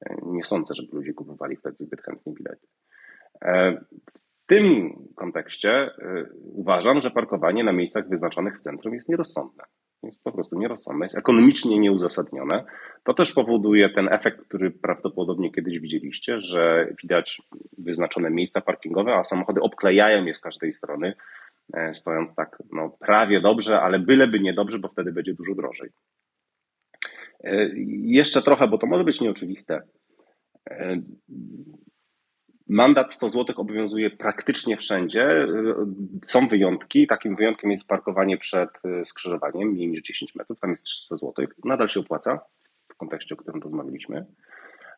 E, 0.00 0.16
nie 0.26 0.44
sądzę, 0.44 0.74
żeby 0.74 0.96
ludzie 0.96 1.14
kupowali 1.14 1.56
wtedy 1.56 1.76
zbyt 1.78 2.02
chętnie 2.02 2.32
bilety. 2.32 2.66
Tym 4.48 4.92
kontekście 5.14 5.86
y, 5.86 6.28
uważam, 6.52 7.00
że 7.00 7.10
parkowanie 7.10 7.64
na 7.64 7.72
miejscach 7.72 8.08
wyznaczonych 8.08 8.58
w 8.58 8.62
centrum 8.62 8.94
jest 8.94 9.08
nierozsądne. 9.08 9.64
Jest 10.02 10.24
po 10.24 10.32
prostu 10.32 10.58
nierozsądne, 10.58 11.04
jest 11.04 11.18
ekonomicznie 11.18 11.78
nieuzasadnione. 11.78 12.64
To 13.04 13.14
też 13.14 13.32
powoduje 13.32 13.90
ten 13.90 14.08
efekt, 14.12 14.40
który 14.40 14.70
prawdopodobnie 14.70 15.52
kiedyś 15.52 15.78
widzieliście, 15.78 16.40
że 16.40 16.88
widać 17.02 17.42
wyznaczone 17.78 18.30
miejsca 18.30 18.60
parkingowe, 18.60 19.14
a 19.14 19.24
samochody 19.24 19.60
obklejają 19.60 20.24
je 20.24 20.34
z 20.34 20.40
każdej 20.40 20.72
strony, 20.72 21.14
e, 21.74 21.94
stojąc 21.94 22.34
tak 22.34 22.62
no, 22.72 22.96
prawie 23.00 23.40
dobrze, 23.40 23.80
ale 23.80 23.98
byleby 23.98 24.40
niedobrze, 24.40 24.78
bo 24.78 24.88
wtedy 24.88 25.12
będzie 25.12 25.34
dużo 25.34 25.54
drożej. 25.54 25.90
E, 27.44 27.68
jeszcze 28.02 28.42
trochę, 28.42 28.68
bo 28.68 28.78
to 28.78 28.86
może 28.86 29.04
być 29.04 29.20
nieoczywiste. 29.20 29.82
Mandat 32.68 33.12
100 33.12 33.28
zł 33.28 33.54
obowiązuje 33.58 34.10
praktycznie 34.10 34.76
wszędzie. 34.76 35.46
Są 36.24 36.48
wyjątki. 36.48 37.06
Takim 37.06 37.36
wyjątkiem 37.36 37.70
jest 37.70 37.88
parkowanie 37.88 38.38
przed 38.38 38.70
e, 38.84 39.04
skrzyżowaniem, 39.04 39.68
mniej 39.68 39.88
niż 39.88 40.02
10 40.02 40.34
metrów. 40.34 40.60
Tam 40.60 40.70
jest 40.70 40.84
300 40.84 41.16
zł. 41.16 41.46
Nadal 41.64 41.88
się 41.88 42.00
opłaca 42.00 42.40
w 42.88 42.96
kontekście, 42.96 43.34
o 43.34 43.38
którym 43.38 43.62
rozmawialiśmy. 43.62 44.26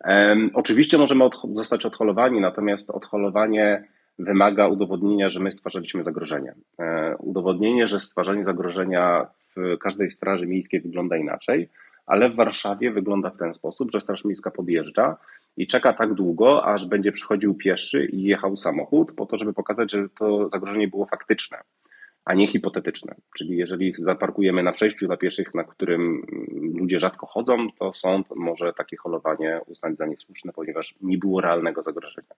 Um, 0.04 0.50
oczywiście 0.54 0.98
możemy 0.98 1.24
od, 1.24 1.40
zostać 1.54 1.86
odholowani, 1.86 2.40
natomiast 2.40 2.90
odholowanie 2.90 3.84
wymaga 4.18 4.68
udowodnienia, 4.68 5.28
że 5.28 5.40
my 5.40 5.50
stwarzaliśmy 5.50 6.02
zagrożenie. 6.02 6.54
E, 6.78 7.16
udowodnienie, 7.16 7.88
że 7.88 8.00
stwarzanie 8.00 8.44
zagrożenia 8.44 9.26
w 9.56 9.78
każdej 9.78 10.10
straży 10.10 10.46
miejskiej 10.46 10.80
wygląda 10.80 11.16
inaczej, 11.16 11.68
ale 12.06 12.30
w 12.30 12.36
Warszawie 12.36 12.90
wygląda 12.90 13.30
w 13.30 13.36
ten 13.36 13.54
sposób, 13.54 13.90
że 13.90 14.00
Straż 14.00 14.24
Miejska 14.24 14.50
podjeżdża, 14.50 15.16
i 15.60 15.66
czeka 15.66 15.92
tak 15.92 16.14
długo, 16.14 16.64
aż 16.64 16.86
będzie 16.86 17.12
przychodził 17.12 17.54
pieszy 17.54 18.04
i 18.06 18.22
jechał 18.22 18.56
samochód, 18.56 19.12
po 19.12 19.26
to, 19.26 19.38
żeby 19.38 19.52
pokazać, 19.52 19.92
że 19.92 20.08
to 20.08 20.48
zagrożenie 20.48 20.88
było 20.88 21.06
faktyczne, 21.06 21.58
a 22.24 22.34
nie 22.34 22.46
hipotetyczne. 22.46 23.14
Czyli 23.38 23.56
jeżeli 23.56 23.92
zaparkujemy 23.92 24.62
na 24.62 24.72
przejściu 24.72 25.06
dla 25.06 25.16
pieszych, 25.16 25.54
na 25.54 25.64
którym 25.64 26.22
ludzie 26.78 27.00
rzadko 27.00 27.26
chodzą, 27.26 27.68
to 27.78 27.94
sąd 27.94 28.26
może 28.36 28.72
takie 28.72 28.96
holowanie 28.96 29.60
uznać 29.66 29.96
za 29.96 30.06
niesłuszne, 30.06 30.52
ponieważ 30.52 30.94
nie 31.00 31.18
było 31.18 31.40
realnego 31.40 31.82
zagrożenia. 31.82 32.28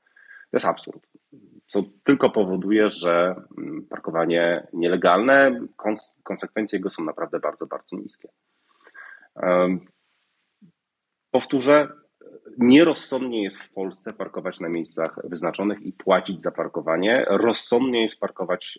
To 0.50 0.56
jest 0.56 0.66
absurd. 0.66 1.06
Co 1.66 1.82
tylko 2.04 2.30
powoduje, 2.30 2.90
że 2.90 3.34
parkowanie 3.90 4.66
nielegalne, 4.72 5.60
konsekwencje 6.22 6.78
jego 6.78 6.90
są 6.90 7.04
naprawdę 7.04 7.40
bardzo, 7.40 7.66
bardzo 7.66 7.96
niskie. 7.96 8.28
Powtórzę, 11.30 12.01
nierozsądnie 12.58 13.42
jest 13.42 13.62
w 13.62 13.72
Polsce 13.72 14.12
parkować 14.12 14.60
na 14.60 14.68
miejscach 14.68 15.18
wyznaczonych 15.24 15.82
i 15.82 15.92
płacić 15.92 16.42
za 16.42 16.50
parkowanie. 16.50 17.24
Rozsądnie 17.28 18.02
jest 18.02 18.20
parkować 18.20 18.78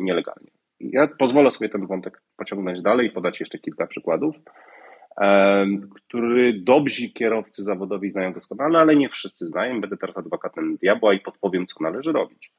nielegalnie. 0.00 0.50
Ja 0.80 1.06
pozwolę 1.06 1.50
sobie 1.50 1.68
ten 1.68 1.86
wątek 1.86 2.22
pociągnąć 2.36 2.82
dalej 2.82 3.06
i 3.06 3.10
podać 3.10 3.40
jeszcze 3.40 3.58
kilka 3.58 3.86
przykładów, 3.86 4.36
który 5.94 6.60
dobrzy 6.60 7.08
kierowcy 7.08 7.62
zawodowi 7.62 8.10
znają 8.10 8.32
doskonale, 8.32 8.78
ale 8.78 8.96
nie 8.96 9.08
wszyscy 9.08 9.46
znają. 9.46 9.80
Będę 9.80 9.96
teraz 9.96 10.16
adwokatem 10.16 10.76
diabła 10.76 11.14
i 11.14 11.20
podpowiem, 11.20 11.66
co 11.66 11.82
należy 11.82 12.12
robić. 12.12 12.52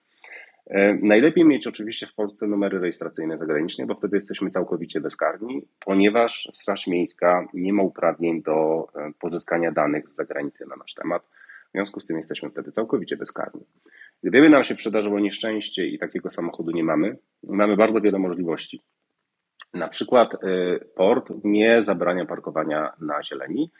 Najlepiej 1.02 1.46
mieć 1.46 1.68
oczywiście 1.68 2.08
w 2.08 2.14
Polsce 2.14 2.48
numery 2.48 2.80
rejestracyjne 2.80 3.38
zagraniczne, 3.38 3.86
bo 3.86 3.96
wtedy 3.96 4.18
jesteśmy 4.18 4.50
całkowicie 4.50 5.02
bezkarni, 5.02 5.62
ponieważ 5.86 6.50
Straż 6.54 6.88
Miejska 6.88 7.48
nie 7.54 7.74
ma 7.74 7.84
uprawnień 7.84 8.42
do 8.42 8.88
pozyskania 9.20 9.72
danych 9.72 10.10
z 10.10 10.16
zagranicy 10.16 10.66
na 10.66 10.76
nasz 10.76 10.94
temat. 10.94 11.24
W 11.70 11.72
związku 11.72 12.00
z 12.00 12.08
tym 12.08 12.18
jesteśmy 12.18 12.50
wtedy 12.50 12.72
całkowicie 12.72 13.18
bezkarni. 13.18 13.62
Gdyby 14.24 14.50
nam 14.50 14.64
się 14.64 14.76
przydarzyło 14.76 15.20
nieszczęście 15.20 15.88
i 15.88 16.00
takiego 16.00 16.30
samochodu 16.30 16.72
nie 16.72 16.84
mamy, 16.84 17.18
mamy 17.44 17.78
bardzo 17.78 18.02
wiele 18.02 18.20
możliwości. 18.20 18.82
Na 19.74 19.88
przykład 19.88 20.34
y, 20.34 20.38
port 20.96 21.32
nie 21.44 21.82
zabrania 21.82 22.26
parkowania 22.26 22.94
na 23.02 23.24
zieleni, 23.24 23.72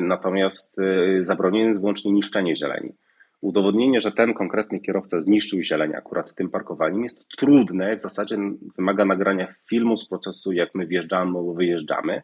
natomiast 0.00 0.76
zabronione 1.20 1.66
jest 1.66 1.80
wyłącznie 1.80 2.12
niszczenie 2.12 2.56
zieleni. 2.56 2.92
Udowodnienie, 3.40 4.00
że 4.00 4.12
ten 4.12 4.34
konkretny 4.34 4.80
kierowca 4.80 5.20
zniszczył 5.20 5.62
zieleń 5.62 5.94
akurat 5.94 6.34
tym 6.34 6.50
parkowaniem 6.50 7.02
jest 7.02 7.28
trudne, 7.28 7.96
w 7.96 8.02
zasadzie 8.02 8.36
wymaga 8.76 9.04
nagrania 9.04 9.54
filmu 9.68 9.96
z 9.96 10.08
procesu, 10.08 10.52
jak 10.52 10.74
my 10.74 10.86
wjeżdżamy 10.86 11.38
albo 11.38 11.54
wyjeżdżamy, 11.54 12.22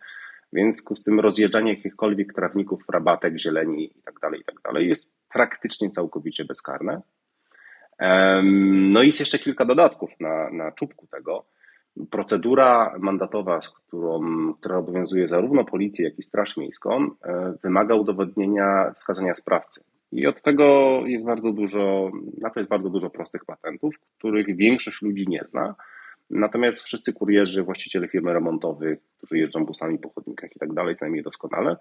więc 0.52 0.84
z 0.94 1.04
tym 1.04 1.20
rozjeżdżanie 1.20 1.74
jakichkolwiek 1.74 2.32
trawników, 2.32 2.84
rabatek, 2.92 3.38
zieleni 3.38 3.82
itd., 3.82 4.18
tak 4.20 4.32
itd. 4.32 4.60
Tak 4.62 4.82
jest 4.82 5.14
praktycznie 5.32 5.90
całkowicie 5.90 6.44
bezkarne. 6.44 7.02
No 8.90 9.02
i 9.02 9.06
jest 9.06 9.20
jeszcze 9.20 9.38
kilka 9.38 9.64
dodatków 9.64 10.10
na, 10.20 10.50
na 10.50 10.72
czubku 10.72 11.06
tego. 11.06 11.44
Procedura 12.10 12.94
mandatowa, 12.98 13.60
z 13.60 13.70
którą, 13.70 14.20
która 14.54 14.76
obowiązuje 14.76 15.28
zarówno 15.28 15.64
policję, 15.64 16.04
jak 16.04 16.18
i 16.18 16.22
Straż 16.22 16.56
Miejską, 16.56 17.10
e, 17.24 17.54
wymaga 17.62 17.94
udowodnienia 17.94 18.92
wskazania 18.96 19.34
sprawcy. 19.34 19.84
I 20.12 20.26
od 20.26 20.42
tego 20.42 21.00
jest 21.06 21.24
bardzo 21.24 21.52
dużo, 21.52 22.10
na 22.38 22.50
to 22.50 22.60
jest 22.60 22.70
bardzo 22.70 22.90
dużo 22.90 23.10
prostych 23.10 23.44
patentów, 23.44 23.94
których 24.18 24.56
większość 24.56 25.02
ludzi 25.02 25.24
nie 25.28 25.40
zna. 25.44 25.74
Natomiast 26.30 26.82
wszyscy 26.82 27.12
kurierzy, 27.12 27.62
właściciele 27.62 28.08
firm 28.08 28.28
remontowych, 28.28 28.98
którzy 29.16 29.38
jeżdżą 29.38 29.64
busami 29.64 29.98
po 29.98 30.08
chodnikach 30.08 30.56
i 30.56 30.58
tak 30.58 30.72
dalej, 30.72 30.94
znają 30.94 31.12
je 31.12 31.22
doskonale. 31.22 31.76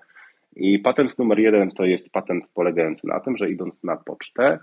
I 0.56 0.80
patent 0.80 1.20
numer 1.20 1.40
jeden 1.40 1.70
to 1.70 1.86
jest 1.86 2.12
patent 2.12 2.44
polegający 2.54 3.08
na 3.08 3.20
tym, 3.20 3.38
że 3.38 3.50
idąc 3.50 3.84
na 3.84 3.98
pocztę, 3.98 4.60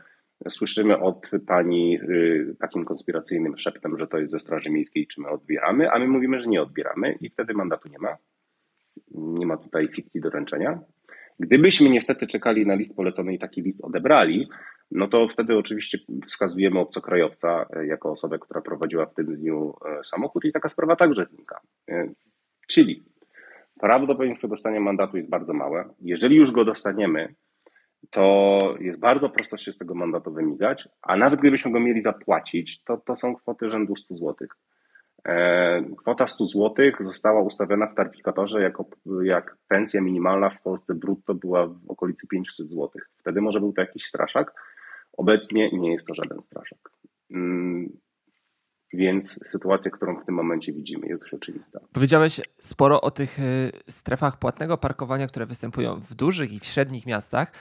Słyszymy 0.48 0.98
od 0.98 1.30
pani 1.46 1.98
y, 2.00 2.56
takim 2.58 2.84
konspiracyjnym 2.84 3.58
szeptem, 3.58 3.98
że 3.98 4.06
to 4.06 4.18
jest 4.18 4.32
ze 4.32 4.38
Straży 4.38 4.70
Miejskiej, 4.70 5.06
czy 5.06 5.20
my 5.20 5.28
odbieramy, 5.28 5.90
a 5.90 5.98
my 5.98 6.08
mówimy, 6.08 6.40
że 6.40 6.48
nie 6.48 6.62
odbieramy 6.62 7.18
i 7.20 7.30
wtedy 7.30 7.54
mandatu 7.54 7.88
nie 7.88 7.98
ma. 7.98 8.16
Nie 9.10 9.46
ma 9.46 9.56
tutaj 9.56 9.88
fikcji 9.88 10.20
doręczenia. 10.20 10.80
Gdybyśmy 11.40 11.88
niestety 11.88 12.26
czekali 12.26 12.66
na 12.66 12.74
list 12.74 12.96
polecony 12.96 13.34
i 13.34 13.38
taki 13.38 13.62
list 13.62 13.84
odebrali, 13.84 14.48
no 14.90 15.08
to 15.08 15.28
wtedy 15.28 15.58
oczywiście 15.58 15.98
wskazujemy 16.26 16.80
obcokrajowca 16.80 17.66
e, 17.70 17.86
jako 17.86 18.10
osobę, 18.10 18.38
która 18.38 18.60
prowadziła 18.60 19.06
w 19.06 19.14
tym 19.14 19.36
dniu 19.36 19.74
e, 19.86 20.04
samochód 20.04 20.44
i 20.44 20.52
taka 20.52 20.68
sprawa 20.68 20.96
także 20.96 21.26
znika. 21.26 21.60
E, 21.90 22.08
czyli 22.68 23.02
prawdopodobieństwo 23.80 24.48
dostania 24.48 24.80
mandatu 24.80 25.16
jest 25.16 25.30
bardzo 25.30 25.52
małe. 25.52 25.84
Jeżeli 26.00 26.36
już 26.36 26.52
go 26.52 26.64
dostaniemy, 26.64 27.34
to 28.10 28.58
jest 28.80 29.00
bardzo 29.00 29.30
prosto 29.30 29.56
się 29.56 29.72
z 29.72 29.78
tego 29.78 29.94
mandatu 29.94 30.32
wymigać, 30.32 30.88
a 31.02 31.16
nawet 31.16 31.40
gdybyśmy 31.40 31.72
go 31.72 31.80
mieli 31.80 32.00
zapłacić, 32.00 32.82
to 32.84 32.96
to 32.96 33.16
są 33.16 33.34
kwoty 33.34 33.70
rzędu 33.70 33.96
100 33.96 34.16
zł. 34.16 34.34
E, 35.24 35.82
kwota 35.96 36.26
100 36.26 36.44
zł 36.44 36.74
została 37.00 37.40
ustawiona 37.42 37.86
w 37.86 37.94
taryfikatorze 37.94 38.62
jako 38.62 38.84
jak 39.22 39.56
pensja 39.68 40.00
minimalna 40.00 40.50
w 40.50 40.62
Polsce 40.62 40.94
brutto 40.94 41.34
była 41.34 41.66
w 41.66 41.78
okolicy 41.88 42.26
500 42.26 42.70
zł. 42.70 42.90
Wtedy 43.16 43.40
może 43.40 43.60
był 43.60 43.72
to 43.72 43.80
jakiś 43.80 44.04
straszak. 44.04 44.54
Obecnie 45.12 45.70
nie 45.72 45.92
jest 45.92 46.06
to 46.06 46.14
żaden 46.14 46.42
straszak. 46.42 46.78
Mm, 47.30 47.98
więc 48.92 49.40
sytuacja, 49.44 49.90
którą 49.90 50.20
w 50.20 50.24
tym 50.26 50.34
momencie 50.34 50.72
widzimy, 50.72 51.06
jest 51.06 51.22
już 51.22 51.34
oczywista. 51.34 51.80
Powiedziałeś 51.92 52.40
sporo 52.60 53.00
o 53.00 53.10
tych 53.10 53.38
y, 53.38 53.72
strefach 53.88 54.38
płatnego 54.38 54.78
parkowania, 54.78 55.26
które 55.26 55.46
występują 55.46 56.00
w 56.00 56.14
dużych 56.14 56.52
i 56.52 56.60
w 56.60 56.64
średnich 56.64 57.06
miastach. 57.06 57.52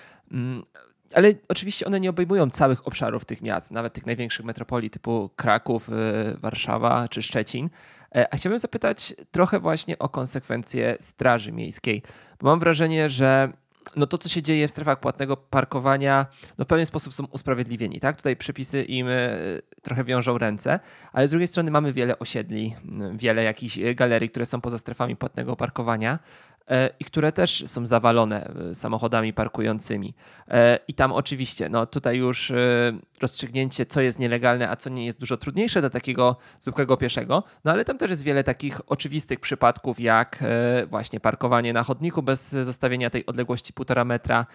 Ale 1.14 1.34
oczywiście 1.48 1.86
one 1.86 2.00
nie 2.00 2.10
obejmują 2.10 2.50
całych 2.50 2.88
obszarów 2.88 3.26
tych 3.26 3.42
miast, 3.42 3.72
nawet 3.72 3.94
tych 3.94 4.06
największych 4.06 4.46
metropolii 4.46 4.90
typu 4.90 5.30
Kraków, 5.36 5.90
y, 5.90 5.94
Warszawa 6.38 7.08
czy 7.08 7.24
Szczecin. 7.24 7.70
E, 8.16 8.34
a 8.34 8.38
chciałbym 8.38 8.60
zapytać 8.60 9.14
trochę 9.32 9.60
właśnie 9.60 10.00
o 10.00 10.10
konsekwencje 10.10 10.96
Straży 11.00 11.52
Miejskiej, 11.52 12.04
bo 12.42 12.50
mam 12.50 12.60
wrażenie, 12.60 13.10
że 13.10 13.54
no 13.96 14.08
to, 14.08 14.18
co 14.18 14.30
się 14.30 14.42
dzieje 14.42 14.68
w 14.68 14.72
strefach 14.72 15.00
płatnego 15.00 15.38
parkowania, 15.38 16.26
no 16.58 16.66
w 16.66 16.68
pewien 16.68 16.86
sposób 16.86 17.14
są 17.14 17.26
usprawiedliwieni. 17.26 18.00
Tak? 18.00 18.16
Tutaj 18.16 18.36
przepisy 18.36 18.84
im 18.84 19.08
e, 19.10 19.30
trochę 19.82 20.04
wiążą 20.04 20.38
ręce, 20.38 20.80
ale 21.14 21.28
z 21.28 21.32
drugiej 21.32 21.48
strony 21.48 21.72
mamy 21.72 21.94
wiele 21.94 22.20
osiedli, 22.20 22.76
wiele 23.14 23.44
jakichś 23.44 23.80
galerii, 23.96 24.30
które 24.30 24.46
są 24.46 24.62
poza 24.62 24.78
strefami 24.78 25.16
płatnego 25.16 25.56
parkowania. 25.56 26.20
E, 26.70 26.90
i 27.00 27.06
które 27.06 27.32
też 27.32 27.64
są 27.68 27.86
zawalone 27.86 28.50
e, 28.70 28.76
samochodami 28.76 29.34
parkującymi. 29.34 30.14
E, 30.48 30.80
I 30.88 30.94
tam 30.94 31.12
oczywiście, 31.12 31.70
no 31.70 31.86
tutaj 31.86 32.18
już 32.18 32.52
rozstrzygnięcie, 33.22 33.86
co 33.86 34.02
jest 34.02 34.20
nielegalne, 34.20 34.70
a 34.70 34.76
co 34.76 34.90
nie 34.90 35.06
jest 35.06 35.20
dużo 35.20 35.38
trudniejsze 35.38 35.82
dla 35.82 35.90
takiego 35.90 36.38
zwykłego 36.60 36.98
pieszego, 36.98 37.44
no 37.66 37.72
ale 37.72 37.86
tam 37.86 37.98
też 37.98 38.10
jest 38.10 38.24
wiele 38.24 38.44
takich 38.44 38.82
oczywistych 38.88 39.40
przypadków, 39.40 40.00
jak 40.00 40.44
właśnie 40.88 41.20
parkowanie 41.20 41.74
na 41.74 41.84
chodniku 41.84 42.24
bez 42.24 42.50
zostawienia 42.50 43.10
tej 43.10 43.26
odległości 43.26 43.74
półtora 43.74 44.06
metra, 44.06 44.46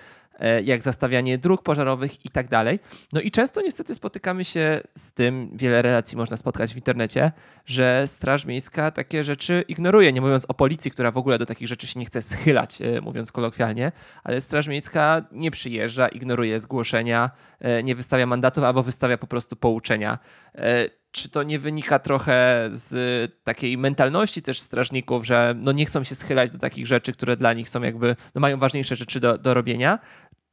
jak 0.64 0.83
zastawianie 0.83 1.38
dróg 1.38 1.62
pożarowych 1.62 2.25
i 2.27 2.29
tak 2.29 2.49
dalej. 2.49 2.81
No 3.12 3.20
i 3.20 3.31
często 3.31 3.61
niestety 3.61 3.94
spotykamy 3.94 4.44
się 4.44 4.81
z 4.94 5.12
tym, 5.12 5.51
wiele 5.53 5.83
relacji 5.83 6.16
można 6.16 6.37
spotkać 6.37 6.75
w 6.75 6.77
internecie, 6.77 7.33
że 7.66 8.07
Straż 8.07 8.44
Miejska 8.44 8.90
takie 8.90 9.25
rzeczy 9.25 9.64
ignoruje, 9.68 10.12
nie 10.12 10.20
mówiąc 10.20 10.44
o 10.49 10.55
policji, 10.55 10.90
która 10.90 11.11
w 11.11 11.16
ogóle 11.16 11.38
do 11.38 11.47
takich 11.47 11.68
rzeczy 11.68 11.87
się 11.87 12.01
nie 12.01 12.07
chce 12.07 12.23
schylać, 12.23 12.83
e, 12.83 13.01
mówiąc 13.01 13.33
kolokwialnie, 13.33 13.92
ale 14.25 14.40
Straż 14.40 14.66
Miejska 14.66 15.23
nie 15.33 15.51
przyjeżdża, 15.51 16.09
ignoruje 16.09 16.61
zgłoszenia, 16.61 17.31
e, 17.61 17.83
nie 17.83 17.94
wystawia 17.94 18.27
mandatów 18.27 18.64
albo 18.64 18.83
wystawia 18.83 19.18
po 19.18 19.27
prostu 19.27 19.57
pouczenia. 19.57 20.18
E, 20.55 20.88
czy 21.14 21.29
to 21.29 21.42
nie 21.42 21.59
wynika 21.59 21.99
trochę 21.99 22.68
z 22.70 23.33
takiej 23.44 23.79
mentalności 23.79 24.42
też 24.42 24.61
strażników, 24.61 25.27
że 25.27 25.55
no 25.57 25.73
nie 25.73 25.87
chcą 25.87 26.05
się 26.05 26.14
schylać 26.14 26.51
do 26.51 26.59
takich 26.59 26.87
rzeczy, 26.87 27.12
które 27.12 27.37
dla 27.37 27.53
nich 27.53 27.68
są 27.68 27.83
jakby, 27.83 28.16
no 28.35 28.40
mają 28.40 28.59
ważniejsze 28.59 28.97
rzeczy 28.97 29.20
do, 29.20 29.38
do 29.38 29.55
robienia? 29.55 29.99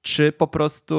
Czy 0.02 0.32
po 0.32 0.48
prostu 0.48 0.96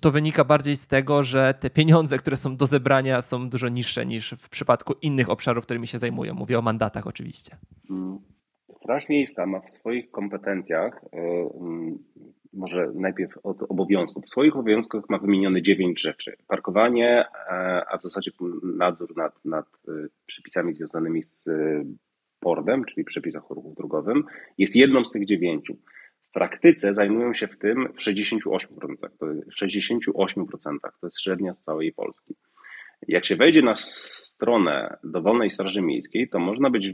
to 0.00 0.10
wynika 0.10 0.44
bardziej 0.44 0.76
z 0.76 0.86
tego, 0.86 1.22
że 1.22 1.54
te 1.60 1.70
pieniądze, 1.70 2.18
które 2.18 2.36
są 2.36 2.56
do 2.56 2.66
zebrania, 2.66 3.20
są 3.20 3.48
dużo 3.48 3.68
niższe 3.68 4.06
niż 4.06 4.34
w 4.38 4.48
przypadku 4.48 4.94
innych 5.02 5.30
obszarów, 5.30 5.64
którymi 5.64 5.86
się 5.86 5.98
zajmują. 5.98 6.34
Mówię 6.34 6.58
o 6.58 6.62
mandatach 6.62 7.06
oczywiście. 7.06 7.56
Mm. 7.90 8.18
Straż 8.72 9.08
Miejska 9.08 9.46
ma 9.46 9.60
w 9.60 9.70
swoich 9.70 10.10
kompetencjach, 10.10 11.04
e, 11.12 11.18
mm, 11.60 11.98
może 12.52 12.92
najpierw 12.94 13.38
od 13.42 13.62
obowiązków, 13.62 14.24
w 14.24 14.28
swoich 14.28 14.56
obowiązkach 14.56 15.02
ma 15.08 15.18
wymienione 15.18 15.62
dziewięć 15.62 16.00
rzeczy. 16.00 16.36
Parkowanie, 16.48 17.24
e, 17.50 17.84
a 17.90 17.98
w 17.98 18.02
zasadzie 18.02 18.30
nadzór 18.76 19.16
nad, 19.16 19.44
nad 19.44 19.66
e, 19.66 19.92
przepisami 20.26 20.74
związanymi 20.74 21.22
z 21.22 21.44
pordem, 22.40 22.84
czyli 22.84 23.04
przepisach 23.04 23.50
o 23.50 23.54
ruchu 23.54 23.74
drogowym, 23.76 24.24
jest 24.58 24.76
jedną 24.76 25.04
z 25.04 25.10
tych 25.10 25.26
dziewięciu. 25.26 25.76
Praktyce 26.32 26.94
zajmują 26.94 27.34
się 27.34 27.48
w 27.48 27.58
tym 27.58 27.88
w 27.94 28.00
68%. 28.00 28.48
To 29.18 29.30
jest, 29.30 29.48
w 29.50 29.62
68% 29.62 30.76
to 31.00 31.06
jest 31.06 31.22
średnia 31.22 31.52
z 31.52 31.60
całej 31.60 31.92
Polski. 31.92 32.34
Jak 33.08 33.24
się 33.24 33.36
wejdzie 33.36 33.62
na 33.62 33.74
stronę 33.74 34.96
dowolnej 35.04 35.50
Straży 35.50 35.82
Miejskiej, 35.82 36.28
to 36.28 36.38
można 36.38 36.70
być 36.70 36.86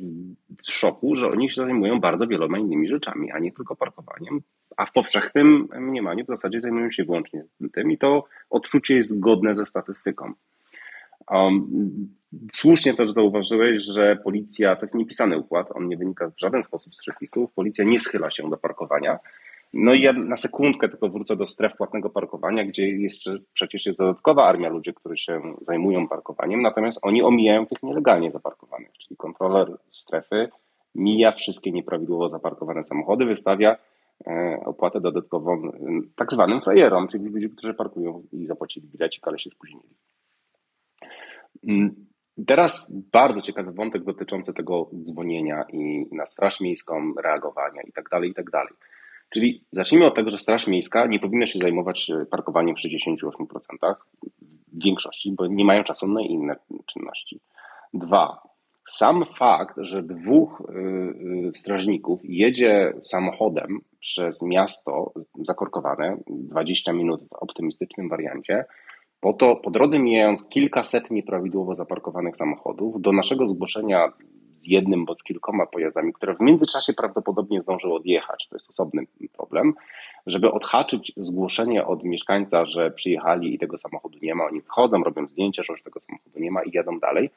w 0.67 0.73
szoku, 0.73 1.15
że 1.15 1.29
oni 1.29 1.51
się 1.51 1.63
zajmują 1.63 2.01
bardzo 2.01 2.27
wieloma 2.27 2.59
innymi 2.59 2.89
rzeczami, 2.89 3.33
a 3.33 3.39
nie 3.39 3.53
tylko 3.53 3.77
parkowaniem. 3.77 4.41
A 4.77 4.87
w 4.87 4.93
powszechnym 4.93 5.69
mniemaniu 5.79 6.25
w 6.25 6.29
zasadzie 6.29 6.61
zajmują 6.61 6.91
się 6.91 7.05
wyłącznie 7.05 7.45
tym 7.73 7.91
i 7.91 7.99
to 7.99 8.25
odczucie 8.51 8.95
jest 8.95 9.11
zgodne 9.11 9.55
ze 9.55 9.67
statystyką. 9.67 10.33
Um, 11.31 12.18
słusznie 12.53 12.95
też 12.95 13.11
zauważyłeś, 13.11 13.85
że 13.85 14.17
policja, 14.17 14.77
to 14.77 14.87
jest 14.87 14.95
niepisany 14.95 15.39
układ, 15.39 15.69
on 15.75 15.89
nie 15.89 15.97
wynika 15.97 16.31
w 16.31 16.41
żaden 16.41 16.63
sposób 16.63 16.95
z 16.95 17.01
przepisów, 17.01 17.53
policja 17.53 17.85
nie 17.85 18.01
schyla 18.01 18.31
się 18.31 18.51
do 18.51 18.57
parkowania. 18.57 19.19
No 19.73 19.95
i 19.95 20.03
ja 20.03 20.13
na 20.13 20.37
sekundkę 20.37 20.89
tylko 20.89 21.09
wrócę 21.09 21.37
do 21.37 21.47
stref 21.47 21.77
płatnego 21.77 22.11
parkowania, 22.11 22.65
gdzie 22.65 22.87
jeszcze 22.87 23.39
przecież 23.53 23.87
jest 23.87 23.99
dodatkowa 23.99 24.47
armia 24.47 24.69
ludzi, 24.69 24.95
którzy 24.95 25.17
się 25.17 25.41
zajmują 25.67 26.09
parkowaniem, 26.09 26.63
natomiast 26.63 26.99
oni 27.03 27.23
omijają 27.23 27.67
tych 27.67 27.83
nielegalnie 27.83 28.31
zaparkowanych, 28.31 28.93
czyli 28.99 29.17
kontroler 29.17 29.77
strefy 29.93 30.49
mija 30.95 31.33
wszystkie 31.33 31.73
nieprawidłowo 31.73 32.29
zaparkowane 32.29 32.85
samochody, 32.85 33.25
wystawia 33.25 33.77
opłatę 34.65 35.01
dodatkową 35.01 35.63
tak 36.17 36.33
zwanym 36.33 36.61
frajerom, 36.61 37.07
czyli 37.09 37.29
ludzi, 37.29 37.51
którzy 37.51 37.75
parkują 37.75 38.23
i 38.33 38.47
zapłacili 38.47 38.89
bilecik, 38.89 39.29
ale 39.29 39.39
się 39.39 39.51
spóźnili. 39.51 39.89
Teraz 42.47 42.97
bardzo 43.13 43.43
ciekawy 43.43 43.73
wątek 43.73 44.05
dotyczący 44.05 44.55
tego 44.55 44.91
dzwonienia 45.05 45.65
i 45.73 46.07
na 46.13 46.27
Straż 46.27 46.61
Miejską 46.61 47.15
reagowania 47.23 47.83
i 47.83 47.93
tak 47.93 48.09
dalej, 48.09 48.31
i 48.31 48.35
tak. 48.35 48.47
Czyli 49.31 49.65
zacznijmy 49.71 50.07
od 50.07 50.15
tego, 50.15 50.31
że 50.31 50.39
Straż 50.39 50.67
Miejska 50.67 51.07
nie 51.07 51.21
powinna 51.21 51.47
się 51.47 51.59
zajmować 51.59 52.11
e, 52.11 52.27
parkowaniem 52.27 52.77
w 52.77 52.79
68% 52.79 53.95
w 54.73 54.85
większości, 54.85 55.33
bo 55.33 55.47
nie 55.47 55.65
mają 55.65 55.85
czasu 55.85 56.09
na 56.09 56.21
inne 56.21 56.57
czynności. 56.87 57.41
Dwa, 57.95 58.43
sam 58.89 59.25
fakt, 59.25 59.77
że 59.77 60.03
dwóch 60.03 60.61
e, 60.61 60.73
e, 61.49 61.55
strażników 61.55 62.21
jedzie 62.25 62.93
samochodem 63.03 63.81
przez 64.01 64.43
miasto 64.43 65.13
zakorkowane 65.43 66.17
20 66.27 66.93
minut 66.93 67.21
w 67.29 67.33
optymistycznym 67.33 68.09
wariancie, 68.09 68.65
po 69.21 69.33
to 69.33 69.57
po 69.57 69.71
drodze 69.71 69.99
mijając 69.99 70.49
kilkaset 70.49 71.11
nieprawidłowo 71.11 71.75
zaparkowanych 71.75 72.37
samochodów, 72.37 73.01
do 73.01 73.13
naszego 73.13 73.47
zgłoszenia 73.47 74.13
z 74.55 74.67
jednym 74.67 75.05
bądź 75.05 75.23
kilkoma 75.23 75.67
pojazdami, 75.67 76.13
które 76.13 76.35
w 76.35 76.41
międzyczasie 76.41 76.93
prawdopodobnie 76.93 77.61
zdążyły 77.61 77.95
odjechać, 77.95 78.49
to 78.49 78.57
jest 78.57 78.71
osobny 78.71 79.07
problem, 79.37 79.75
żeby 80.27 80.53
odhaczyć 80.53 81.13
zgłoszenie 81.17 81.87
od 81.87 82.05
mieszkańca, 82.05 82.65
że 82.65 82.91
przyjechali 82.91 83.55
i 83.55 83.59
tego 83.59 83.79
samochodu 83.79 84.19
nie 84.23 84.35
ma, 84.35 84.45
oni 84.45 84.61
wychodzą, 84.61 85.05
robią 85.05 85.27
zdjęcia, 85.27 85.63
że 85.63 85.73
już 85.73 85.83
tego 85.83 86.01
samochodu 86.01 86.41
nie 86.41 86.51
ma 86.51 86.63
i 86.63 86.71
jadą 86.73 86.99
dalej, 86.99 87.31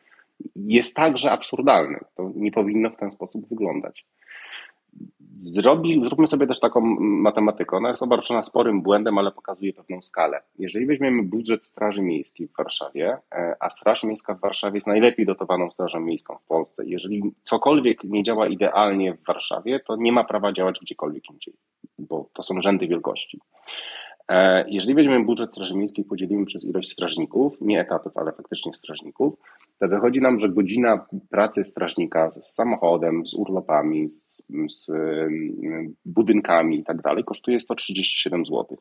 jest 0.55 0.95
także 0.95 1.31
absurdalny. 1.31 1.99
To 2.15 2.31
nie 2.35 2.51
powinno 2.51 2.89
w 2.89 2.95
ten 2.95 3.11
sposób 3.11 3.49
wyglądać. 3.49 4.05
Zrobi, 5.43 6.01
zróbmy 6.05 6.27
sobie 6.27 6.47
też 6.47 6.59
taką 6.59 6.81
matematykę. 6.99 7.77
Ona 7.77 7.87
jest 7.87 8.03
obarczona 8.03 8.41
sporym 8.41 8.81
błędem, 8.81 9.17
ale 9.17 9.31
pokazuje 9.31 9.73
pewną 9.73 10.01
skalę. 10.01 10.41
Jeżeli 10.59 10.85
weźmiemy 10.85 11.23
budżet 11.23 11.65
Straży 11.65 12.01
Miejskiej 12.01 12.47
w 12.47 12.55
Warszawie, 12.57 13.17
e, 13.31 13.55
a 13.59 13.69
Straż 13.69 14.03
Miejska 14.03 14.33
w 14.33 14.39
Warszawie 14.39 14.77
jest 14.77 14.87
najlepiej 14.87 15.25
dotowaną 15.25 15.71
Strażą 15.71 15.99
Miejską 15.99 16.37
w 16.37 16.45
Polsce, 16.45 16.83
jeżeli 16.85 17.23
cokolwiek 17.43 18.03
nie 18.03 18.23
działa 18.23 18.47
idealnie 18.47 19.13
w 19.13 19.25
Warszawie, 19.25 19.79
to 19.79 19.95
nie 19.95 20.11
ma 20.11 20.23
prawa 20.23 20.53
działać 20.53 20.79
gdziekolwiek 20.79 21.29
indziej, 21.29 21.53
bo 21.99 22.29
to 22.33 22.43
są 22.43 22.61
rzędy 22.61 22.87
wielkości. 22.87 23.39
E, 24.31 24.65
jeżeli 24.67 24.95
weźmiemy 24.95 25.25
budżet 25.25 25.51
Straży 25.51 25.75
Miejskiej, 25.75 26.05
podzielimy 26.05 26.45
przez 26.45 26.65
ilość 26.65 26.91
strażników, 26.91 27.57
nie 27.61 27.81
etatów, 27.81 28.17
ale 28.17 28.31
faktycznie 28.31 28.73
strażników, 28.73 29.33
to 29.79 29.87
wychodzi 29.87 30.21
nam, 30.21 30.37
że 30.37 30.49
godzina 30.49 31.05
pracy 31.29 31.63
strażnika 31.63 32.31
z 32.31 32.53
samochodem, 32.53 33.27
z 33.27 33.33
urlopami, 33.33 34.09
z, 34.09 34.43
z 34.69 34.91
budynkami 36.05 36.79
i 36.79 36.83
tak 36.83 37.01
dalej 37.01 37.23
kosztuje 37.23 37.59
137 37.59 38.45
zł. 38.45 38.77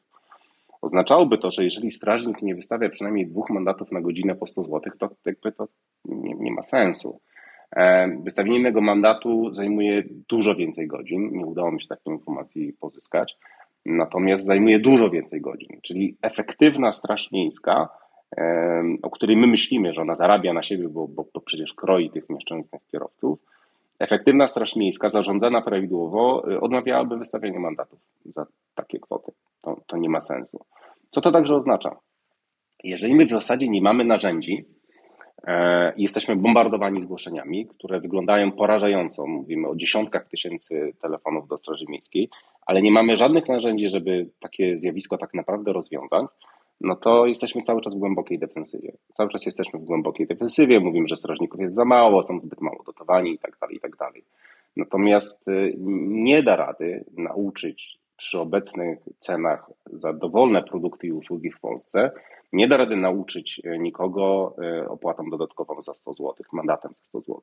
Oznaczałoby 0.82 1.38
to, 1.38 1.50
że 1.50 1.64
jeżeli 1.64 1.90
strażnik 1.90 2.42
nie 2.42 2.54
wystawia 2.54 2.88
przynajmniej 2.88 3.26
dwóch 3.26 3.50
mandatów 3.50 3.92
na 3.92 4.00
godzinę 4.00 4.34
po 4.34 4.46
100 4.46 4.62
zł, 4.62 4.80
to 4.98 5.10
jakby 5.26 5.52
to 5.52 5.68
nie, 6.04 6.34
nie 6.34 6.52
ma 6.52 6.62
sensu. 6.62 7.20
E, 7.76 8.08
wystawienie 8.24 8.58
innego 8.58 8.80
mandatu 8.80 9.54
zajmuje 9.54 10.02
dużo 10.28 10.54
więcej 10.54 10.86
godzin. 10.86 11.30
Nie 11.32 11.46
udało 11.46 11.72
mi 11.72 11.82
się 11.82 11.88
takiej 11.88 12.12
informacji 12.12 12.72
pozyskać. 12.72 13.36
Natomiast 13.86 14.44
zajmuje 14.44 14.78
dużo 14.78 15.10
więcej 15.10 15.40
godzin, 15.40 15.80
czyli 15.82 16.16
efektywna 16.22 16.92
straż 16.92 17.32
miejska, 17.32 17.88
o 19.02 19.10
której 19.10 19.36
my 19.36 19.46
myślimy, 19.46 19.92
że 19.92 20.02
ona 20.02 20.14
zarabia 20.14 20.52
na 20.52 20.62
siebie, 20.62 20.88
bo, 20.88 21.08
bo, 21.08 21.24
bo 21.34 21.40
przecież 21.40 21.74
kroi 21.74 22.10
tych 22.10 22.30
nieszczęsnych 22.30 22.82
kierowców, 22.86 23.38
efektywna 24.00 24.46
straż 24.46 24.76
miejska 24.76 25.08
zarządzana 25.08 25.62
prawidłowo 25.62 26.50
y, 26.50 26.60
odmawiałaby 26.60 27.16
wystawienie 27.16 27.58
mandatów 27.58 27.98
za 28.24 28.46
takie 28.74 28.98
kwoty. 28.98 29.32
To, 29.62 29.80
to 29.86 29.96
nie 29.96 30.08
ma 30.08 30.20
sensu. 30.20 30.64
Co 31.10 31.20
to 31.20 31.32
także 31.32 31.54
oznacza? 31.54 31.96
Jeżeli 32.84 33.14
my 33.14 33.26
w 33.26 33.30
zasadzie 33.30 33.68
nie 33.68 33.82
mamy 33.82 34.04
narzędzi, 34.04 34.64
e, 35.46 35.92
jesteśmy 35.96 36.36
bombardowani 36.36 37.02
zgłoszeniami, 37.02 37.66
które 37.66 38.00
wyglądają 38.00 38.52
porażająco. 38.52 39.26
Mówimy 39.26 39.68
o 39.68 39.76
dziesiątkach 39.76 40.28
tysięcy 40.28 40.92
telefonów 41.00 41.48
do 41.48 41.58
Straży 41.58 41.84
Miejskiej, 41.88 42.28
ale 42.70 42.82
nie 42.82 42.90
mamy 42.90 43.16
żadnych 43.16 43.48
narzędzi, 43.48 43.88
żeby 43.88 44.30
takie 44.40 44.78
zjawisko 44.78 45.18
tak 45.18 45.34
naprawdę 45.34 45.72
rozwiązać, 45.72 46.26
no 46.80 46.96
to 46.96 47.26
jesteśmy 47.26 47.62
cały 47.62 47.80
czas 47.80 47.94
w 47.94 47.98
głębokiej 47.98 48.38
defensywie. 48.38 48.92
Cały 49.14 49.28
czas 49.28 49.46
jesteśmy 49.46 49.78
w 49.78 49.84
głębokiej 49.84 50.26
defensywie, 50.26 50.80
mówimy, 50.80 51.06
że 51.06 51.16
strażników 51.16 51.60
jest 51.60 51.74
za 51.74 51.84
mało, 51.84 52.22
są 52.22 52.40
zbyt 52.40 52.60
mało 52.60 52.82
dotowani 52.86 53.34
i 53.34 53.38
tak 53.38 53.56
dalej, 53.60 53.76
i 53.76 53.80
tak. 53.80 53.96
Natomiast 54.76 55.48
y, 55.48 55.74
nie 56.08 56.42
da 56.42 56.56
rady 56.56 57.04
nauczyć 57.16 57.98
przy 58.16 58.40
obecnych 58.40 58.98
cenach 59.18 59.70
za 59.92 60.12
dowolne 60.12 60.62
produkty 60.62 61.06
i 61.06 61.12
usługi 61.12 61.50
w 61.50 61.60
Polsce, 61.60 62.10
nie 62.52 62.68
da 62.68 62.76
rady 62.76 62.96
nauczyć 62.96 63.62
nikogo 63.78 64.54
y, 64.82 64.88
opłatą 64.88 65.30
dodatkową 65.30 65.82
za 65.82 65.94
100 65.94 66.14
zł, 66.14 66.34
mandatem 66.52 66.94
za 66.94 67.04
100 67.04 67.20
zł. 67.20 67.40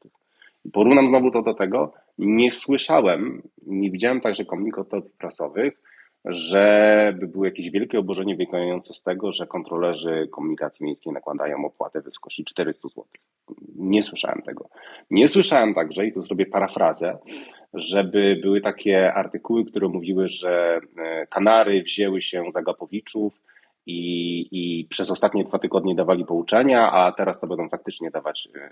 Porównam 0.73 1.09
znowu 1.09 1.31
to 1.31 1.41
do 1.41 1.53
tego, 1.53 1.93
nie 2.17 2.51
słyszałem, 2.51 3.41
nie 3.67 3.91
widziałem 3.91 4.21
także 4.21 4.45
komunikatów 4.45 5.11
prasowych, 5.17 5.81
żeby 6.25 7.27
było 7.27 7.45
jakieś 7.45 7.69
wielkie 7.71 7.99
oburzenie 7.99 8.35
wynikające 8.35 8.93
z 8.93 9.03
tego, 9.03 9.31
że 9.31 9.47
kontrolerzy 9.47 10.27
komunikacji 10.31 10.85
miejskiej 10.85 11.13
nakładają 11.13 11.65
opłatę 11.65 12.01
w 12.01 12.03
wysokości 12.03 12.45
400 12.45 12.87
zł. 12.87 13.03
Nie 13.75 14.03
słyszałem 14.03 14.41
tego. 14.41 14.69
Nie 15.11 15.27
słyszałem 15.27 15.73
także, 15.73 16.05
i 16.05 16.13
tu 16.13 16.21
zrobię 16.21 16.45
parafrazę, 16.45 17.17
żeby 17.73 18.39
były 18.41 18.61
takie 18.61 19.13
artykuły, 19.13 19.65
które 19.65 19.87
mówiły, 19.87 20.27
że 20.27 20.79
e, 20.97 21.27
Kanary 21.27 21.83
wzięły 21.83 22.21
się 22.21 22.43
za 22.49 22.61
Gapowiczów 22.61 23.41
i, 23.87 24.47
i 24.51 24.85
przez 24.85 25.11
ostatnie 25.11 25.43
dwa 25.43 25.59
tygodnie 25.59 25.95
dawali 25.95 26.25
pouczenia, 26.25 26.91
a 26.91 27.11
teraz 27.11 27.39
to 27.39 27.47
będą 27.47 27.69
faktycznie 27.69 28.11
dawać 28.11 28.49
e, 28.55 28.69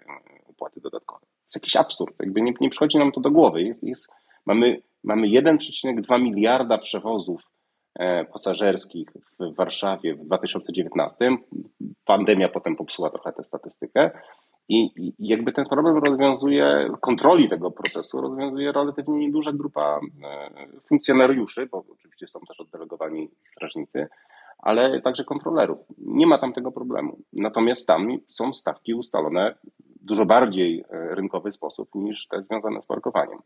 opłaty 0.50 0.82
dodatkowe. 0.82 1.20
To 1.20 1.44
jest 1.44 1.56
jakiś 1.56 1.76
absurd, 1.76 2.16
jakby 2.20 2.42
nie, 2.42 2.54
nie 2.62 2.70
przychodzi 2.70 2.98
nam 2.98 3.12
to 3.12 3.22
do 3.22 3.32
głowy. 3.32 3.64
Jest, 3.64 3.84
jest, 3.84 4.12
mamy, 4.46 4.82
mamy 5.04 5.28
1,2 5.28 6.22
miliarda 6.22 6.78
przewozów 6.78 7.42
e, 8.00 8.26
pasażerskich 8.26 9.08
w 9.40 9.56
Warszawie 9.56 10.16
w 10.16 10.26
2019. 10.26 11.38
Pandemia 12.06 12.50
potem 12.50 12.76
popsuła 12.76 13.10
trochę 13.10 13.34
tę 13.34 13.44
statystykę. 13.44 14.12
I, 14.70 14.92
I, 14.96 15.14
jakby 15.20 15.52
ten 15.52 15.66
problem 15.66 15.98
rozwiązuje, 15.98 16.90
kontroli 17.02 17.50
tego 17.50 17.72
procesu 17.72 18.22
rozwiązuje 18.22 18.72
relatywnie 18.72 19.18
nieduża 19.18 19.52
grupa 19.54 20.00
e, 20.24 20.68
funkcjonariuszy, 20.90 21.68
bo 21.72 21.84
oczywiście 21.94 22.28
są 22.28 22.40
też 22.48 22.60
oddelegowani 22.60 23.30
strażnicy, 23.52 24.08
ale 24.66 25.02
także 25.02 25.24
kontrolerów. 25.24 25.78
Nie 25.98 26.28
ma 26.28 26.38
tam 26.38 26.54
tego 26.54 26.72
problemu. 26.72 27.18
Natomiast 27.34 27.88
tam 27.88 28.18
są 28.28 28.54
stawki 28.54 28.94
ustalone 28.94 29.56
w 30.02 30.06
dużo 30.06 30.26
bardziej 30.26 30.84
e, 30.90 31.16
rynkowy 31.16 31.52
sposób 31.52 31.90
niż 31.96 32.28
te 32.28 32.42
związane 32.42 32.82
z 32.82 32.86
parkowaniem. 32.86 33.40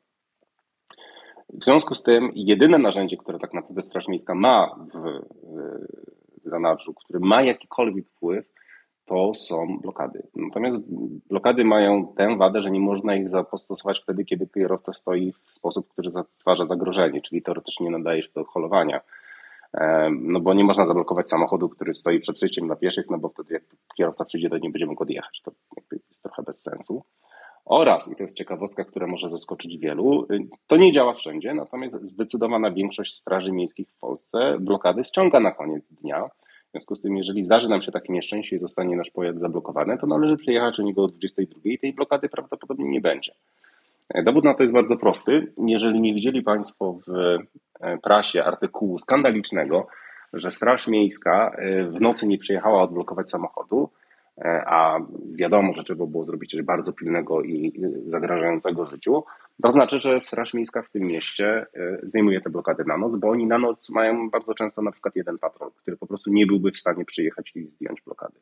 W 1.50 1.66
związku 1.66 1.96
z 1.96 2.04
tym 2.04 2.32
jedyne 2.36 2.78
narzędzie, 2.78 3.18
które 3.18 3.40
tak 3.40 3.54
naprawdę 3.54 3.82
Straż 3.82 4.08
Miejska 4.08 4.36
ma 4.36 4.76
w 4.94 6.50
zanadrzu, 6.50 6.94
które 6.94 7.20
ma 7.20 7.42
jakikolwiek 7.42 8.08
wpływ, 8.08 8.46
to 9.06 9.34
są 9.34 9.80
blokady. 9.82 10.28
Natomiast 10.36 10.80
blokady 11.30 11.64
mają 11.64 12.14
tę 12.18 12.38
wadę, 12.38 12.62
że 12.62 12.72
nie 12.72 12.80
można 12.80 13.16
ich 13.16 13.30
zastosować 13.30 14.00
wtedy, 14.00 14.26
kiedy 14.26 14.48
kierowca 14.48 14.94
stoi 14.94 15.32
w 15.32 15.54
sposób, 15.54 15.88
który 15.90 16.10
stwarza 16.30 16.66
zagrożenie, 16.66 17.22
czyli 17.22 17.42
teoretycznie 17.42 17.90
nadaje 17.90 18.22
się 18.22 18.30
do 18.36 18.46
holowania 18.46 19.02
no 20.12 20.40
bo 20.40 20.54
nie 20.54 20.64
można 20.64 20.86
zablokować 20.86 21.30
samochodu, 21.30 21.70
który 21.70 21.94
stoi 21.94 22.20
przed 22.20 22.36
przejściem 22.36 22.68
dla 22.68 22.76
pieszych, 22.76 23.10
no 23.10 23.18
bo 23.18 23.30
wtedy 23.30 23.54
jak 23.54 23.64
kierowca 23.96 24.26
przyjdzie, 24.26 24.50
to 24.50 24.58
nie 24.58 24.70
będzie 24.70 24.86
mógł 24.86 25.04
odjechać. 25.04 25.42
To 25.46 25.52
jest 26.10 26.24
trochę 26.24 26.44
bez 26.44 26.62
sensu. 26.62 27.04
Oraz, 27.66 28.12
i 28.12 28.16
to 28.16 28.24
jest 28.24 28.38
ciekawostka, 28.38 28.86
która 28.86 29.08
może 29.08 29.30
zaskoczyć 29.30 29.78
wielu, 29.78 30.24
y, 30.32 30.48
to 30.68 30.78
nie 30.78 30.92
działa 30.92 31.14
wszędzie, 31.14 31.54
natomiast 31.54 32.06
zdecydowana 32.06 32.72
większość 32.72 33.16
straży 33.16 33.52
miejskich 33.52 33.90
w 33.90 34.00
Polsce 34.00 34.58
blokady 34.60 35.04
ściąga 35.04 35.40
na 35.40 35.52
koniec 35.52 35.84
dnia. 36.02 36.30
W 36.68 36.72
związku 36.72 36.96
z 36.96 37.02
tym, 37.02 37.18
jeżeli 37.18 37.44
zdarzy 37.44 37.70
nam 37.70 37.82
się 37.82 37.92
takie 37.92 38.14
nieszczęście 38.14 38.56
i 38.56 38.60
zostanie 38.60 38.96
nasz 38.96 39.10
pojazd 39.10 39.40
zablokowany, 39.40 39.98
to 39.98 40.08
należy 40.08 40.38
przyjechać 40.38 40.80
o 40.80 40.84
niego 40.84 41.04
o 41.04 41.08
22 41.08 41.62
i 41.64 41.80
tej 41.80 41.94
blokady 41.94 42.30
prawdopodobnie 42.30 42.90
nie 42.90 43.02
będzie. 43.02 43.34
E, 44.14 44.24
dowód 44.24 44.43
na 44.43 44.53
to 44.53 44.64
jest 44.64 44.74
bardzo 44.74 44.97
prosty. 44.97 45.53
Jeżeli 45.57 46.01
nie 46.01 46.14
widzieli 46.14 46.43
Państwo 46.43 46.99
w 47.07 47.10
e, 47.82 47.97
prasie 47.97 48.43
artykułu 48.43 48.97
skandalicznego, 48.99 49.88
że 50.34 50.51
Straż 50.51 50.88
Miejska 50.88 51.51
e, 51.55 51.84
w 51.84 52.01
nocy 52.01 52.28
nie 52.28 52.38
przyjechała 52.38 52.84
odblokować 52.84 53.30
samochodu, 53.30 53.89
a 54.66 54.99
wiadomo, 55.36 55.74
że 55.74 55.84
trzeba 55.84 56.05
było 56.05 56.26
zrobić 56.26 56.51
coś 56.51 56.62
bardzo 56.62 56.93
pilnego 56.93 57.41
i 57.41 57.82
zagrażającego 58.07 58.86
życiu, 58.86 59.24
to 59.64 59.72
znaczy, 59.72 59.99
że 59.99 60.22
Straż 60.22 60.53
Miejska 60.53 60.82
w 60.82 60.89
tym 60.89 61.03
mieście 61.03 61.66
zdejmuje 62.03 62.41
te 62.41 62.49
blokady 62.49 62.84
na 62.88 62.97
noc, 62.97 63.16
bo 63.16 63.30
oni 63.30 63.47
na 63.47 63.57
noc 63.57 63.89
mają 63.89 64.30
bardzo 64.30 64.53
często 64.53 64.82
na 64.82 64.91
przykład 64.91 65.16
jeden 65.16 65.38
patrol, 65.38 65.72
który 65.72 65.97
po 65.97 66.07
prostu 66.07 66.32
nie 66.32 66.45
byłby 66.45 66.72
w 66.72 66.80
stanie 66.80 67.05
przyjechać 67.05 67.51
i 67.55 67.68
zdjąć 67.68 68.01
blokady. 68.01 68.39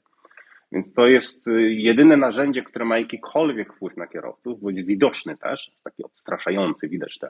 Więc 0.72 0.94
to 0.94 1.08
jest 1.08 1.48
y, 1.48 1.74
jedyne 1.74 2.18
narzędzie, 2.18 2.64
które 2.64 2.86
ma 2.86 3.00
jakikolwiek 3.00 3.74
wpływ 3.74 3.98
na 3.98 4.08
kierowców, 4.08 4.62
bo 4.62 4.70
jest 4.70 4.86
widoczny 4.86 5.38
też, 5.38 5.72
taki 5.84 6.04
odstraszający, 6.04 6.88
widać 6.88 7.18
te, 7.18 7.30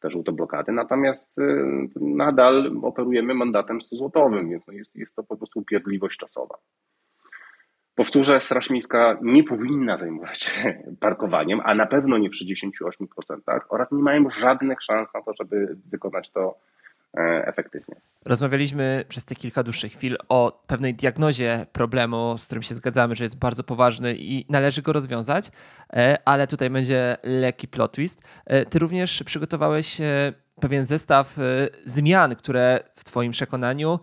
te 0.00 0.10
żółte 0.10 0.32
blokady, 0.32 0.72
natomiast 0.72 1.36
nadal 1.96 2.72
operujemy 2.82 3.34
mandatem 3.34 3.80
100 3.80 3.96
złotowym, 3.96 4.50
więc 4.50 4.66
no 4.66 4.72
jest, 4.72 4.96
jest 4.96 5.16
to 5.16 5.22
po 5.22 5.36
prostu 5.36 5.60
upierdliwość 5.60 6.18
czasowa. 6.18 6.54
Powtórzę, 7.94 8.40
Straż 8.40 8.70
Miejska 8.70 9.18
nie 9.22 9.44
powinna 9.44 9.96
zajmować 9.96 10.42
się 10.42 10.82
parkowaniem, 11.00 11.60
a 11.64 11.74
na 11.74 11.86
pewno 11.86 12.18
nie 12.18 12.30
przy 12.30 12.44
68% 12.44 13.60
oraz 13.68 13.92
nie 13.92 14.02
mają 14.02 14.30
żadnych 14.30 14.82
szans 14.82 15.14
na 15.14 15.22
to, 15.22 15.32
żeby 15.38 15.76
wykonać 15.90 16.30
to 16.30 16.58
efektywnie. 17.44 17.94
Rozmawialiśmy 18.24 19.04
przez 19.08 19.24
te 19.24 19.34
kilka 19.34 19.62
dłuższych 19.62 19.92
chwil 19.92 20.16
o 20.28 20.62
pewnej 20.66 20.94
diagnozie 20.94 21.66
problemu, 21.72 22.38
z 22.38 22.46
którym 22.46 22.62
się 22.62 22.74
zgadzamy, 22.74 23.16
że 23.16 23.24
jest 23.24 23.38
bardzo 23.38 23.64
poważny 23.64 24.14
i 24.18 24.46
należy 24.48 24.82
go 24.82 24.92
rozwiązać, 24.92 25.50
e, 25.92 26.18
ale 26.24 26.46
tutaj 26.46 26.70
będzie 26.70 27.16
lekki 27.22 27.68
plot 27.68 27.92
twist. 27.92 28.22
E, 28.46 28.64
ty 28.64 28.78
również 28.78 29.22
przygotowałeś 29.22 29.98
pewien 30.60 30.84
zestaw 30.84 31.36
zmian, 31.84 32.34
które 32.34 32.80
w 32.94 33.04
Twoim 33.04 33.32
przekonaniu 33.32 34.00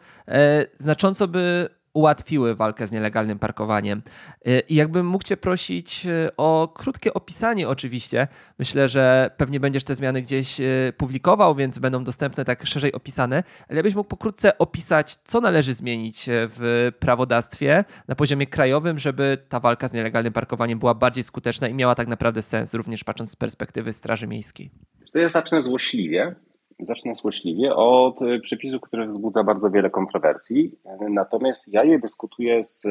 znacząco 0.78 1.28
by 1.28 1.70
ułatwiły 1.94 2.56
walkę 2.56 2.88
z 2.88 2.92
nielegalnym 2.92 3.40
parkowaniem. 3.40 4.02
Y, 4.48 4.62
I 4.70 4.76
jakbym 4.76 5.06
mógł 5.06 5.24
Cię 5.24 5.38
prosić 5.38 6.06
y, 6.06 6.30
o 6.38 6.74
krótkie 6.76 7.14
opisanie, 7.14 7.70
oczywiście. 7.70 8.28
Myślę, 8.60 8.88
że 8.88 9.32
pewnie 9.38 9.60
będziesz 9.60 9.84
te 9.84 9.96
zmiany 9.96 10.22
gdzieś 10.22 10.60
y, 10.60 10.94
publikował, 10.98 11.56
więc 11.56 11.80
będą 11.80 12.04
dostępne 12.04 12.46
tak 12.46 12.66
szerzej 12.66 12.94
opisane, 12.94 13.44
ale 13.70 13.76
jakbyś 13.76 13.96
mógł 13.96 14.10
pokrótce 14.10 14.58
opisać, 14.58 15.16
co 15.24 15.42
należy 15.42 15.74
zmienić 15.74 16.26
w 16.28 16.92
prawodawstwie 17.00 17.86
na 18.08 18.16
poziomie 18.16 18.48
krajowym, 18.48 19.00
żeby 19.00 19.38
ta 19.50 19.60
walka 19.60 19.88
z 19.88 19.94
nielegalnym 19.94 20.34
parkowaniem 20.34 20.80
była 20.80 20.94
bardziej 20.94 21.24
skuteczna 21.24 21.68
i 21.68 21.74
miała 21.74 21.96
tak 21.96 22.08
naprawdę 22.08 22.42
sens, 22.42 22.74
również 22.74 23.04
patrząc 23.04 23.32
z 23.32 23.36
perspektywy 23.36 23.94
Straży 23.94 24.28
Miejskiej. 24.28 24.72
To 25.14 25.20
ja 25.20 25.30
zacznę 25.30 25.62
złośliwie, 25.62 26.36
Zacznę 26.82 27.16
złośliwie 27.16 27.76
od 27.76 28.22
e, 28.22 28.40
przepisu, 28.40 28.80
który 28.80 29.06
wzbudza 29.06 29.44
bardzo 29.44 29.70
wiele 29.70 29.90
kontrowersji. 29.90 30.72
Natomiast 31.10 31.74
ja 31.74 31.84
je 31.84 32.00
dyskutuję 32.00 32.64
z 32.64 32.86
e, 32.86 32.90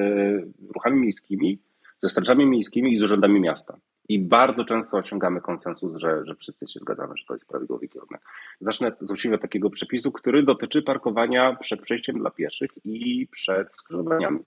ruchami 0.74 1.00
miejskimi, 1.00 1.58
ze 1.98 2.08
strażami 2.08 2.46
miejskimi 2.46 2.92
i 2.92 2.98
z 2.98 3.02
urzędami 3.02 3.40
miasta. 3.40 3.76
I 4.08 4.18
bardzo 4.18 4.64
często 4.64 4.96
osiągamy 4.96 5.40
konsensus, 5.40 5.92
że, 5.96 6.24
że 6.26 6.34
wszyscy 6.34 6.66
się 6.66 6.80
zgadzamy, 6.80 7.12
że 7.16 7.24
to 7.28 7.34
jest 7.34 7.48
prawidłowy 7.48 7.88
kierunek. 7.88 8.20
Zacznę 8.60 8.92
złośliwie 9.00 9.36
od 9.36 9.42
takiego 9.42 9.70
przepisu, 9.70 10.12
który 10.12 10.42
dotyczy 10.42 10.82
parkowania 10.82 11.56
przed 11.60 11.80
przejściem 11.80 12.18
dla 12.18 12.30
pieszych 12.30 12.70
i 12.84 13.28
przed 13.30 13.76
skrzyżowaniami. 13.76 14.38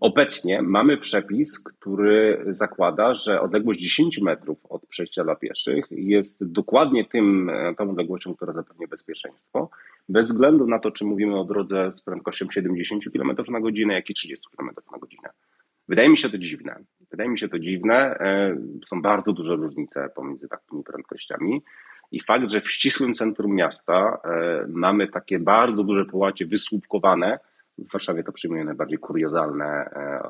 Obecnie 0.00 0.62
mamy 0.62 0.98
przepis, 0.98 1.58
który 1.58 2.44
zakłada, 2.48 3.14
że 3.14 3.40
odległość 3.40 3.80
10 3.80 4.20
metrów 4.20 4.58
od 4.68 4.86
przejścia 4.86 5.24
dla 5.24 5.36
pieszych 5.36 5.86
jest 5.90 6.52
dokładnie 6.52 7.04
tym, 7.04 7.50
tą 7.78 7.90
odległością, 7.90 8.34
która 8.34 8.52
zapewnia 8.52 8.86
bezpieczeństwo, 8.86 9.70
bez 10.08 10.26
względu 10.26 10.66
na 10.66 10.78
to, 10.78 10.90
czy 10.90 11.04
mówimy 11.04 11.40
o 11.40 11.44
drodze 11.44 11.92
z 11.92 12.02
prędkością 12.02 12.46
70 12.50 13.04
km 13.12 13.36
na 13.48 13.60
godzinę, 13.60 13.94
jak 13.94 14.10
i 14.10 14.14
30 14.14 14.46
km 14.56 14.70
na 14.92 14.98
godzinę. 14.98 15.28
Wydaje 15.88 16.08
mi 16.08 16.18
się 16.18 16.30
to 16.30 16.38
dziwne. 16.38 16.76
Wydaje 17.10 17.30
mi 17.30 17.38
się 17.38 17.48
to 17.48 17.58
dziwne. 17.58 17.94
E, 17.94 18.56
są 18.86 19.02
bardzo 19.02 19.32
duże 19.32 19.56
różnice 19.56 20.08
pomiędzy 20.14 20.48
takimi 20.48 20.84
prędkościami. 20.84 21.62
I 22.12 22.20
fakt, 22.20 22.50
że 22.50 22.60
w 22.60 22.70
ścisłym 22.70 23.14
centrum 23.14 23.54
miasta 23.54 24.18
e, 24.24 24.66
mamy 24.68 25.08
takie 25.08 25.38
bardzo 25.38 25.84
duże 25.84 26.04
połacie 26.04 26.46
wysłupkowane, 26.46 27.38
w 27.78 27.92
Warszawie 27.92 28.22
to 28.22 28.32
przyjmuje 28.32 28.64
najbardziej 28.64 28.98
kuriozalne 28.98 29.64
e, 29.64 30.22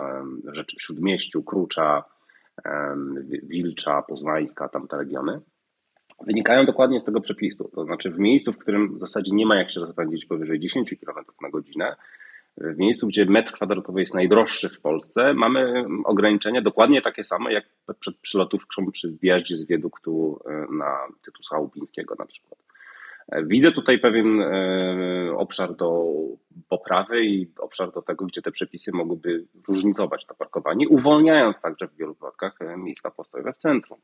rzeczy 0.52 0.76
w 0.76 0.82
Śródmieściu, 0.82 1.42
Krucza, 1.42 2.04
Wilcza, 3.42 4.02
Poznańska, 4.02 4.68
tamte 4.68 4.96
regiony. 4.96 5.40
Wynikają 6.26 6.64
dokładnie 6.64 7.00
z 7.00 7.04
tego 7.04 7.20
przepisu. 7.20 7.70
To 7.74 7.84
znaczy, 7.84 8.10
w 8.10 8.18
miejscu, 8.18 8.52
w 8.52 8.58
którym 8.58 8.96
w 8.96 9.00
zasadzie 9.00 9.34
nie 9.34 9.46
ma 9.46 9.56
jak 9.56 9.70
się 9.70 9.80
rozpędzić 9.80 10.24
powyżej 10.24 10.60
10 10.60 10.94
km 11.00 11.24
na 11.42 11.50
godzinę, 11.50 11.96
w 12.56 12.78
miejscu, 12.78 13.06
gdzie 13.06 13.24
metr 13.24 13.52
kwadratowy 13.52 14.00
jest 14.00 14.14
najdroższy 14.14 14.68
w 14.68 14.80
Polsce, 14.80 15.34
mamy 15.34 15.84
ograniczenia 16.04 16.62
dokładnie 16.62 17.02
takie 17.02 17.24
same 17.24 17.52
jak 17.52 17.64
przed 18.00 18.16
przylotówką 18.16 18.90
przy 18.90 19.16
wjeździe 19.22 19.56
z 19.56 19.66
wiaduktu 19.66 20.40
e, 20.46 20.66
na 20.74 20.98
Tytusa 21.24 21.58
Łubińskiego 21.58 22.14
na 22.18 22.26
przykład. 22.26 22.58
Widzę 23.32 23.72
tutaj 23.72 23.98
pewien 23.98 24.40
e, 24.40 25.32
obszar 25.36 25.74
do 25.76 26.04
poprawy 26.68 27.24
i 27.24 27.50
obszar 27.58 27.92
do 27.92 28.02
tego, 28.02 28.26
gdzie 28.26 28.42
te 28.42 28.50
przepisy 28.50 28.92
mogłyby 28.92 29.44
różnicować 29.68 30.26
to 30.26 30.34
parkowanie, 30.34 30.88
uwolniając 30.88 31.60
także 31.60 31.88
w 31.88 31.96
wielu 31.96 32.14
wypadkach 32.14 32.56
e, 32.60 32.76
miejsca 32.76 33.10
postojowe 33.10 33.52
w 33.52 33.56
centrum. 33.56 33.98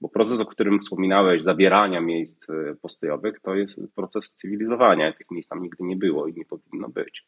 Bo 0.00 0.08
proces, 0.08 0.40
o 0.40 0.46
którym 0.46 0.78
wspominałeś, 0.78 1.42
zabierania 1.42 2.00
miejsc 2.00 2.50
e, 2.50 2.74
postojowych, 2.82 3.40
to 3.40 3.54
jest 3.54 3.80
proces 3.94 4.34
cywilizowania. 4.34 5.12
Tych 5.12 5.30
miejsc 5.30 5.48
tam 5.48 5.62
nigdy 5.62 5.84
nie 5.84 5.96
było 5.96 6.26
i 6.26 6.34
nie 6.34 6.44
powinno 6.44 6.88
być. 6.88 7.26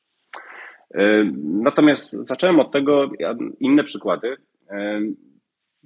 Natomiast 1.43 2.28
zacząłem 2.28 2.61
od 2.61 2.70
tego, 2.70 3.11
inne 3.61 3.84
przykłady. 3.84 4.36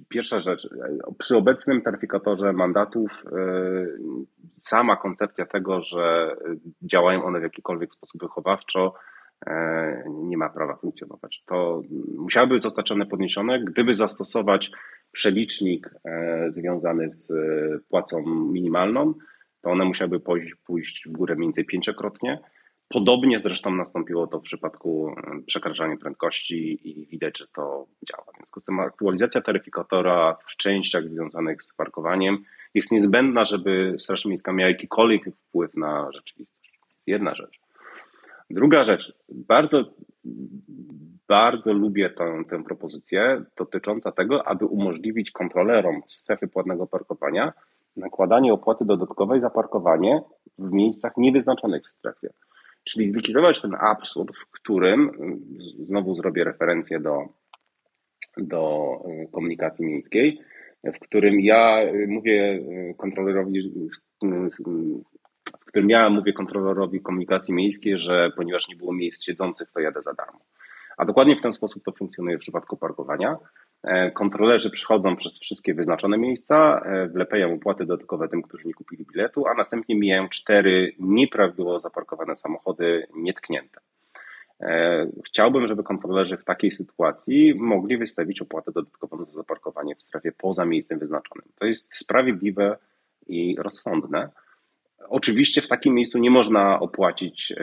Pierwsza 0.09 0.39
rzecz, 0.39 0.69
przy 1.17 1.37
obecnym 1.37 1.81
taryfikatorze 1.81 2.53
mandatów 2.53 3.23
e, 3.25 3.85
sama 4.57 4.97
koncepcja 4.97 5.45
tego, 5.45 5.81
że 5.81 6.35
działają 6.81 7.23
one 7.23 7.39
w 7.39 7.43
jakikolwiek 7.43 7.93
sposób 7.93 8.21
wychowawczo, 8.21 8.93
e, 9.47 10.03
nie 10.09 10.37
ma 10.37 10.49
prawa 10.49 10.75
funkcjonować. 10.75 11.43
To 11.45 11.81
musiałoby 12.17 12.61
zostać 12.61 12.91
one 12.91 13.05
podniesione, 13.05 13.63
gdyby 13.63 13.93
zastosować 13.93 14.71
przelicznik 15.11 15.89
e, 16.05 16.47
związany 16.51 17.11
z 17.11 17.33
płacą 17.89 18.21
minimalną, 18.51 19.13
to 19.61 19.69
one 19.69 19.85
musiałyby 19.85 20.19
pójść 20.65 21.07
w 21.07 21.11
górę 21.11 21.35
mniej 21.35 21.47
więcej 21.47 21.65
pięciokrotnie 21.65 22.39
Podobnie 22.89 23.39
zresztą 23.39 23.75
nastąpiło 23.75 24.27
to 24.27 24.39
w 24.39 24.43
przypadku 24.43 25.15
przekraczania 25.45 25.97
prędkości 25.97 26.89
i 26.89 27.07
widać, 27.07 27.37
że 27.39 27.47
to 27.47 27.85
działa. 28.09 28.25
W 28.33 28.37
związku 28.37 28.59
z 28.59 28.65
tym 28.65 28.79
aktualizacja 28.79 29.41
taryfikatora 29.41 30.37
w 30.47 30.57
częściach 30.57 31.09
związanych 31.09 31.63
z 31.63 31.75
parkowaniem 31.75 32.43
jest 32.73 32.91
niezbędna, 32.91 33.45
żeby 33.45 33.95
Straż 33.97 34.25
Miejska 34.25 34.53
miała 34.53 34.69
jakikolwiek 34.69 35.35
wpływ 35.35 35.75
na 35.75 36.11
rzeczywistość. 36.11 36.79
Jedna 37.07 37.35
rzecz. 37.35 37.59
Druga 38.49 38.83
rzecz. 38.83 39.13
Bardzo, 39.29 39.83
bardzo 41.27 41.73
lubię 41.73 42.09
tę, 42.09 42.43
tę 42.49 42.63
propozycję 42.63 43.43
dotycząca 43.57 44.11
tego, 44.11 44.47
aby 44.47 44.65
umożliwić 44.65 45.31
kontrolerom 45.31 46.01
strefy 46.07 46.47
płatnego 46.47 46.87
parkowania 46.87 47.53
nakładanie 47.95 48.53
opłaty 48.53 48.85
dodatkowej 48.85 49.39
za 49.39 49.49
parkowanie 49.49 50.21
w 50.57 50.71
miejscach 50.71 51.17
niewyznaczonych 51.17 51.83
w 51.85 51.91
strefie. 51.91 52.29
Czyli 52.87 53.09
zlikwidować 53.09 53.61
ten 53.61 53.75
absurd, 53.75 54.37
w 54.37 54.51
którym, 54.51 55.11
znowu 55.79 56.15
zrobię 56.15 56.43
referencję 56.43 56.99
do, 56.99 57.25
do 58.37 58.91
e, 59.05 59.27
komunikacji 59.27 59.85
miejskiej, 59.85 60.41
w 60.83 60.99
którym 60.99 61.39
ja 61.39 61.81
e, 61.81 62.07
mówię 62.07 62.63
e, 62.89 62.93
kontrolerowi, 62.93 63.71
w 65.61 65.65
którym 65.65 65.89
ja 65.89 66.09
mówię 66.09 66.33
kontrolerowi 66.33 67.01
komunikacji 67.01 67.53
miejskiej, 67.53 67.97
że 67.99 68.31
ponieważ 68.35 68.69
nie 68.69 68.75
było 68.75 68.93
miejsc 68.93 69.23
siedzących, 69.23 69.71
to 69.71 69.79
jadę 69.79 70.01
za 70.01 70.13
darmo. 70.13 70.39
A 70.97 71.05
dokładnie 71.05 71.35
w 71.35 71.41
ten 71.41 71.53
sposób 71.53 71.83
to 71.83 71.91
funkcjonuje 71.91 72.37
w 72.37 72.41
przypadku 72.41 72.77
parkowania. 72.77 73.37
E, 73.83 74.11
kontrolerzy 74.11 74.71
przychodzą 74.71 75.15
przez 75.15 75.39
wszystkie 75.39 75.73
wyznaczone 75.73 76.17
miejsca, 76.17 76.81
e, 76.85 77.07
wlepiają 77.07 77.53
opłaty 77.53 77.85
dodatkowe 77.85 78.29
tym, 78.29 78.41
którzy 78.41 78.67
nie 78.67 78.73
kupili 78.73 79.05
biletu, 79.05 79.47
a 79.47 79.53
następnie 79.53 79.95
mijają 79.95 80.29
cztery 80.29 80.95
nieprawidłowo 80.99 81.79
zaparkowane 81.79 82.35
samochody 82.35 83.07
nietknięte. 83.15 83.79
E, 84.61 85.07
chciałbym, 85.25 85.67
żeby 85.67 85.83
kontrolerzy 85.83 86.37
w 86.37 86.43
takiej 86.43 86.71
sytuacji 86.71 87.55
mogli 87.55 87.97
wystawić 87.97 88.41
opłatę 88.41 88.71
dodatkową 88.71 89.25
za 89.25 89.31
zaparkowanie 89.31 89.95
w 89.95 90.03
strefie 90.03 90.31
poza 90.31 90.65
miejscem 90.65 90.99
wyznaczonym. 90.99 91.45
To 91.59 91.65
jest 91.65 91.97
sprawiedliwe 91.97 92.77
i 93.27 93.55
rozsądne. 93.59 94.29
Oczywiście 95.09 95.61
w 95.61 95.67
takim 95.67 95.93
miejscu 95.93 96.17
nie 96.17 96.31
można 96.31 96.79
opłacić 96.79 97.53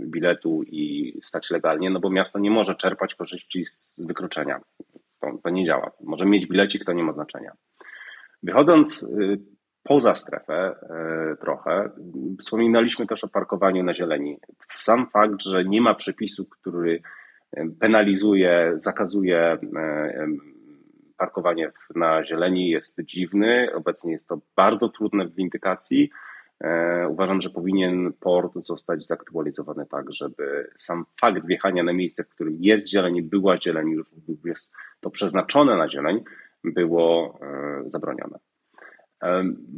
biletu 0.00 0.62
i 0.62 1.14
stać 1.22 1.50
legalnie, 1.50 1.90
no 1.90 2.00
bo 2.00 2.10
miasto 2.10 2.38
nie 2.38 2.50
może 2.50 2.74
czerpać 2.74 3.14
korzyści 3.14 3.66
z 3.66 4.00
wykroczenia. 4.00 4.60
To, 5.20 5.38
to 5.42 5.50
nie 5.50 5.64
działa. 5.64 5.90
Może 6.00 6.26
mieć 6.26 6.46
bilecik, 6.46 6.84
to 6.84 6.92
nie 6.92 7.02
ma 7.02 7.12
znaczenia. 7.12 7.52
Wychodząc 8.42 9.02
y, 9.02 9.40
poza 9.82 10.14
strefę 10.14 10.74
y, 11.32 11.36
trochę, 11.36 11.90
wspominaliśmy 12.40 13.06
też 13.06 13.24
o 13.24 13.28
parkowaniu 13.28 13.82
na 13.82 13.94
zieleni. 13.94 14.38
Sam 14.78 15.06
fakt, 15.10 15.42
że 15.42 15.64
nie 15.64 15.80
ma 15.80 15.94
przepisu, 15.94 16.46
który 16.46 17.02
y, 17.58 17.74
penalizuje, 17.80 18.72
zakazuje 18.78 19.58
parkowanie 21.20 21.72
na 21.94 22.24
zieleni 22.24 22.70
jest 22.70 23.00
dziwny. 23.04 23.74
Obecnie 23.74 24.12
jest 24.12 24.28
to 24.28 24.38
bardzo 24.56 24.88
trudne 24.88 25.26
w 25.26 25.34
windykacji. 25.34 26.10
Uważam, 27.08 27.40
że 27.40 27.50
powinien 27.50 28.12
port 28.20 28.52
zostać 28.54 29.06
zaktualizowany 29.06 29.86
tak, 29.86 30.12
żeby 30.12 30.70
sam 30.76 31.04
fakt 31.20 31.46
wjechania 31.46 31.82
na 31.82 31.92
miejsce, 31.92 32.24
w 32.24 32.28
którym 32.28 32.56
jest 32.60 32.88
zieleń, 32.88 33.22
była 33.22 33.58
zieleń, 33.58 33.90
już 33.90 34.08
jest 34.44 34.72
to 35.00 35.10
przeznaczone 35.10 35.76
na 35.76 35.88
zieleń 35.88 36.24
było 36.64 37.38
e, 37.42 37.82
zabronione. 37.86 38.38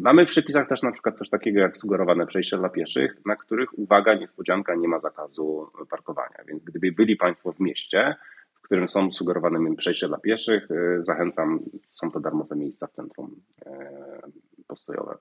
Mamy 0.00 0.26
w 0.26 0.28
przepisach 0.28 0.68
też 0.68 0.82
na 0.82 0.90
przykład 0.90 1.18
coś 1.18 1.30
takiego 1.30 1.60
jak 1.60 1.76
sugerowane 1.76 2.26
przejścia 2.26 2.58
dla 2.58 2.68
pieszych, 2.68 3.16
na 3.26 3.36
których, 3.36 3.78
uwaga, 3.78 4.14
niespodzianka, 4.14 4.74
nie 4.74 4.88
ma 4.88 5.00
zakazu 5.00 5.70
parkowania. 5.90 6.44
Więc 6.48 6.64
gdyby 6.64 6.92
byli 6.92 7.16
Państwo 7.16 7.52
w 7.52 7.60
mieście, 7.60 8.14
w 8.54 8.60
którym 8.60 8.88
są 8.88 9.12
sugerowane 9.12 9.76
przejścia 9.76 10.08
dla 10.08 10.18
pieszych, 10.18 10.68
zachęcam, 11.00 11.60
są 11.90 12.10
to 12.10 12.20
darmowe 12.20 12.56
miejsca 12.56 12.86
w 12.86 12.92
centrum 12.92 13.40
e, 13.66 14.20
postojowe. 14.66 15.14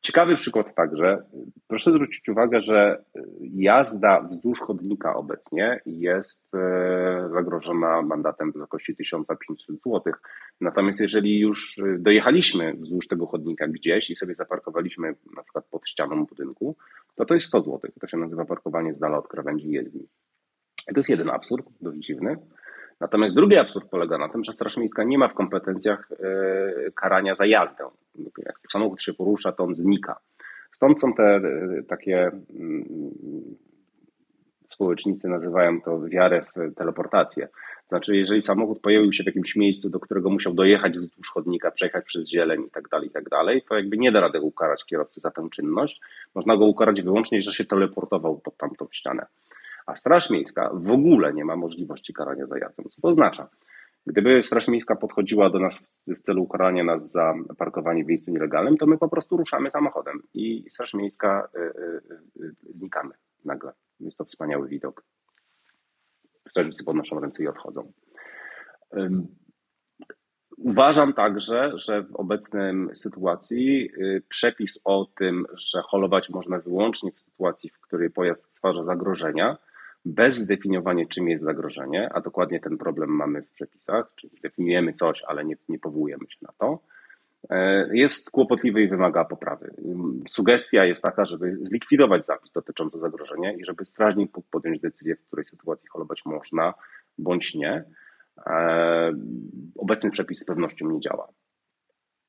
Ciekawy 0.00 0.36
przykład 0.36 0.74
także. 0.74 1.22
Proszę 1.66 1.90
zwrócić 1.90 2.28
uwagę, 2.28 2.60
że 2.60 3.04
jazda 3.40 4.20
wzdłuż 4.20 4.60
chodnika 4.60 5.14
obecnie 5.14 5.80
jest 5.86 6.54
e, 6.54 7.28
zagrożona 7.32 8.02
mandatem 8.02 8.50
w 8.50 8.54
wysokości 8.54 8.96
1500 8.96 9.82
zł. 9.82 10.12
Natomiast 10.60 11.00
jeżeli 11.00 11.40
już 11.40 11.80
dojechaliśmy 11.98 12.74
wzdłuż 12.74 13.08
tego 13.08 13.26
chodnika 13.26 13.68
gdzieś 13.68 14.10
i 14.10 14.16
sobie 14.16 14.34
zaparkowaliśmy 14.34 15.14
na 15.36 15.42
przykład 15.42 15.64
pod 15.70 15.88
ścianą 15.88 16.26
budynku, 16.26 16.76
to 17.14 17.24
to 17.24 17.34
jest 17.34 17.46
100 17.46 17.60
zł. 17.60 17.90
To 18.00 18.06
się 18.06 18.16
nazywa 18.16 18.44
parkowanie 18.44 18.94
z 18.94 18.98
dala 18.98 19.18
od 19.18 19.28
krawędzi 19.28 19.70
jezdni. 19.70 20.08
To 20.86 20.94
jest 20.96 21.10
jeden 21.10 21.30
absurd, 21.30 21.66
dość 21.80 21.98
dziwny. 21.98 22.36
Natomiast 23.00 23.34
drugi 23.34 23.56
absurd 23.56 23.90
polega 23.90 24.18
na 24.18 24.28
tym, 24.28 24.44
że 24.44 24.52
Straż 24.52 24.76
Miejska 24.76 25.04
nie 25.04 25.18
ma 25.18 25.28
w 25.28 25.34
kompetencjach 25.34 26.08
e, 26.12 26.90
karania 26.90 27.34
za 27.34 27.46
jazdę. 27.46 27.84
Jak 28.38 28.58
samochód 28.72 29.02
się 29.02 29.14
porusza, 29.14 29.52
to 29.52 29.64
on 29.64 29.74
znika. 29.74 30.20
Stąd 30.72 31.00
są 31.00 31.14
te 31.14 31.22
e, 31.22 31.42
takie 31.88 32.30
mm, 32.60 32.84
społecznicy 34.68 35.28
nazywają 35.28 35.80
to 35.80 36.00
wiarę 36.00 36.44
w 36.56 36.74
teleportację. 36.74 37.48
Znaczy, 37.88 38.16
jeżeli 38.16 38.42
samochód 38.42 38.80
pojawił 38.80 39.12
się 39.12 39.22
w 39.22 39.26
jakimś 39.26 39.56
miejscu, 39.56 39.90
do 39.90 40.00
którego 40.00 40.30
musiał 40.30 40.54
dojechać 40.54 40.98
wzdłuż 40.98 41.30
chodnika, 41.30 41.70
przejechać 41.70 42.04
przez 42.04 42.28
zieleń 42.28 42.62
i 42.66 42.70
tak 42.70 42.88
dalej, 42.88 43.08
i 43.08 43.10
tak 43.10 43.28
dalej, 43.28 43.62
to 43.68 43.74
jakby 43.74 43.96
nie 43.98 44.12
da 44.12 44.20
rady 44.20 44.40
ukarać 44.40 44.84
kierowcy 44.84 45.20
za 45.20 45.30
tę 45.30 45.48
czynność. 45.50 46.00
Można 46.34 46.56
go 46.56 46.64
ukarać 46.64 47.02
wyłącznie, 47.02 47.42
że 47.42 47.52
się 47.52 47.64
teleportował 47.64 48.38
pod 48.38 48.56
tamtą 48.56 48.86
ścianę. 48.90 49.26
A 49.88 49.96
Straż 49.96 50.30
Miejska 50.30 50.70
w 50.74 50.90
ogóle 50.90 51.32
nie 51.32 51.44
ma 51.44 51.56
możliwości 51.56 52.12
karania 52.12 52.46
za 52.46 52.58
jazdę. 52.58 52.82
Co 52.90 53.02
to 53.02 53.08
oznacza? 53.08 53.48
Gdyby 54.06 54.42
Straż 54.42 54.68
Miejska 54.68 54.96
podchodziła 54.96 55.50
do 55.50 55.58
nas 55.58 55.90
w 56.06 56.20
celu 56.20 56.42
ukarania 56.42 56.84
nas 56.84 57.10
za 57.10 57.34
parkowanie 57.58 58.04
w 58.04 58.06
miejscu 58.06 58.30
nielegalnym, 58.30 58.76
to 58.76 58.86
my 58.86 58.98
po 58.98 59.08
prostu 59.08 59.36
ruszamy 59.36 59.70
samochodem 59.70 60.22
i 60.34 60.70
Straż 60.70 60.94
Miejska 60.94 61.48
y, 61.56 61.60
y, 61.60 62.44
y, 62.44 62.54
znikamy 62.74 63.14
nagle. 63.44 63.72
Jest 64.00 64.18
to 64.18 64.24
wspaniały 64.24 64.68
widok. 64.68 65.04
Strażnicy 66.48 66.84
podnoszą 66.84 67.20
ręce 67.20 67.44
i 67.44 67.48
odchodzą. 67.48 67.92
Uważam 70.58 71.12
także, 71.12 71.72
że 71.74 72.02
w 72.02 72.16
obecnej 72.16 72.74
sytuacji 72.94 73.90
przepis 74.28 74.80
o 74.84 75.06
tym, 75.18 75.46
że 75.54 75.82
holować 75.82 76.30
można 76.30 76.58
wyłącznie 76.58 77.12
w 77.12 77.20
sytuacji, 77.20 77.70
w 77.70 77.80
której 77.80 78.10
pojazd 78.10 78.50
stwarza 78.50 78.82
zagrożenia, 78.84 79.58
bez 80.04 80.36
zdefiniowania, 80.36 81.06
czym 81.06 81.28
jest 81.28 81.44
zagrożenie, 81.44 82.10
a 82.14 82.20
dokładnie 82.20 82.60
ten 82.60 82.78
problem 82.78 83.10
mamy 83.10 83.42
w 83.42 83.52
przepisach, 83.52 84.12
czyli 84.16 84.40
definiujemy 84.42 84.92
coś, 84.92 85.22
ale 85.26 85.44
nie, 85.44 85.56
nie 85.68 85.78
powołujemy 85.78 86.24
się 86.28 86.38
na 86.42 86.52
to, 86.58 86.78
e, 87.50 87.88
jest 87.96 88.30
kłopotliwy 88.30 88.82
i 88.82 88.88
wymaga 88.88 89.24
poprawy. 89.24 89.74
Sugestia 90.28 90.84
jest 90.84 91.02
taka, 91.02 91.24
żeby 91.24 91.58
zlikwidować 91.62 92.26
zapis 92.26 92.52
dotyczący 92.52 92.98
zagrożenia 92.98 93.52
i 93.52 93.64
żeby 93.64 93.86
strażnik 93.86 94.36
mógł 94.36 94.48
podjąć 94.50 94.80
decyzję, 94.80 95.16
w 95.16 95.26
której 95.26 95.44
sytuacji 95.44 95.88
holować 95.88 96.24
można 96.24 96.74
bądź 97.18 97.54
nie. 97.54 97.84
E, 98.46 99.12
obecny 99.76 100.10
przepis 100.10 100.38
z 100.38 100.46
pewnością 100.46 100.90
nie 100.90 101.00
działa. 101.00 101.28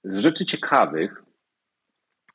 Z 0.04 0.18
rzeczy 0.18 0.46
ciekawych 0.46 1.24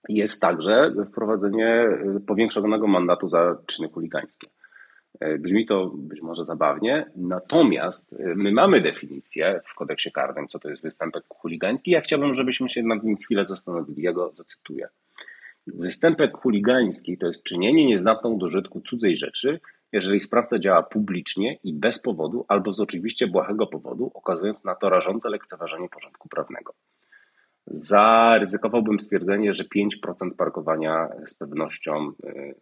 jest 0.08 0.40
także 0.40 0.94
wprowadzenie 1.08 1.86
powiększonego 2.26 2.86
mandatu 2.86 3.28
za 3.28 3.56
czyny 3.66 3.88
chuligańskie. 3.88 4.46
E, 5.20 5.38
brzmi 5.38 5.66
to 5.66 5.90
być 5.94 6.22
może 6.22 6.44
zabawnie, 6.44 7.10
natomiast 7.16 8.12
e, 8.12 8.34
my 8.34 8.52
mamy 8.52 8.80
definicję 8.80 9.60
w 9.64 9.74
kodeksie 9.74 10.12
karnym, 10.12 10.48
co 10.48 10.58
to 10.58 10.68
jest 10.70 10.82
występek 10.82 11.24
chuligański. 11.28 11.90
Ja 11.90 12.00
chciałbym, 12.00 12.34
żebyśmy 12.34 12.68
się 12.68 12.82
nad 12.82 13.02
nim 13.02 13.16
chwilę 13.16 13.46
zastanowili. 13.46 14.02
Ja 14.02 14.12
go 14.12 14.30
zacytuję. 14.32 14.88
Występek 15.66 16.36
chuligański 16.36 17.18
to 17.18 17.26
jest 17.26 17.44
czynienie 17.44 17.86
nieznatną 17.86 18.38
do 18.38 18.44
użytku 18.46 18.80
cudzej 18.80 19.16
rzeczy, 19.16 19.60
jeżeli 19.92 20.20
sprawca 20.20 20.58
działa 20.58 20.82
publicznie 20.82 21.58
i 21.64 21.72
bez 21.72 22.02
powodu 22.02 22.44
albo 22.48 22.72
z 22.72 22.80
oczywiście 22.80 23.26
błahego 23.26 23.66
powodu, 23.66 24.10
okazując 24.14 24.64
na 24.64 24.74
to 24.74 24.88
rażące 24.88 25.28
lekceważenie 25.28 25.88
porządku 25.88 26.28
prawnego. 26.28 26.74
Zaryzykowałbym 27.66 29.00
stwierdzenie, 29.00 29.52
że 29.52 29.64
5% 29.64 30.30
parkowania 30.36 31.08
z 31.26 31.34
pewnością 31.34 32.12
e, 32.24 32.54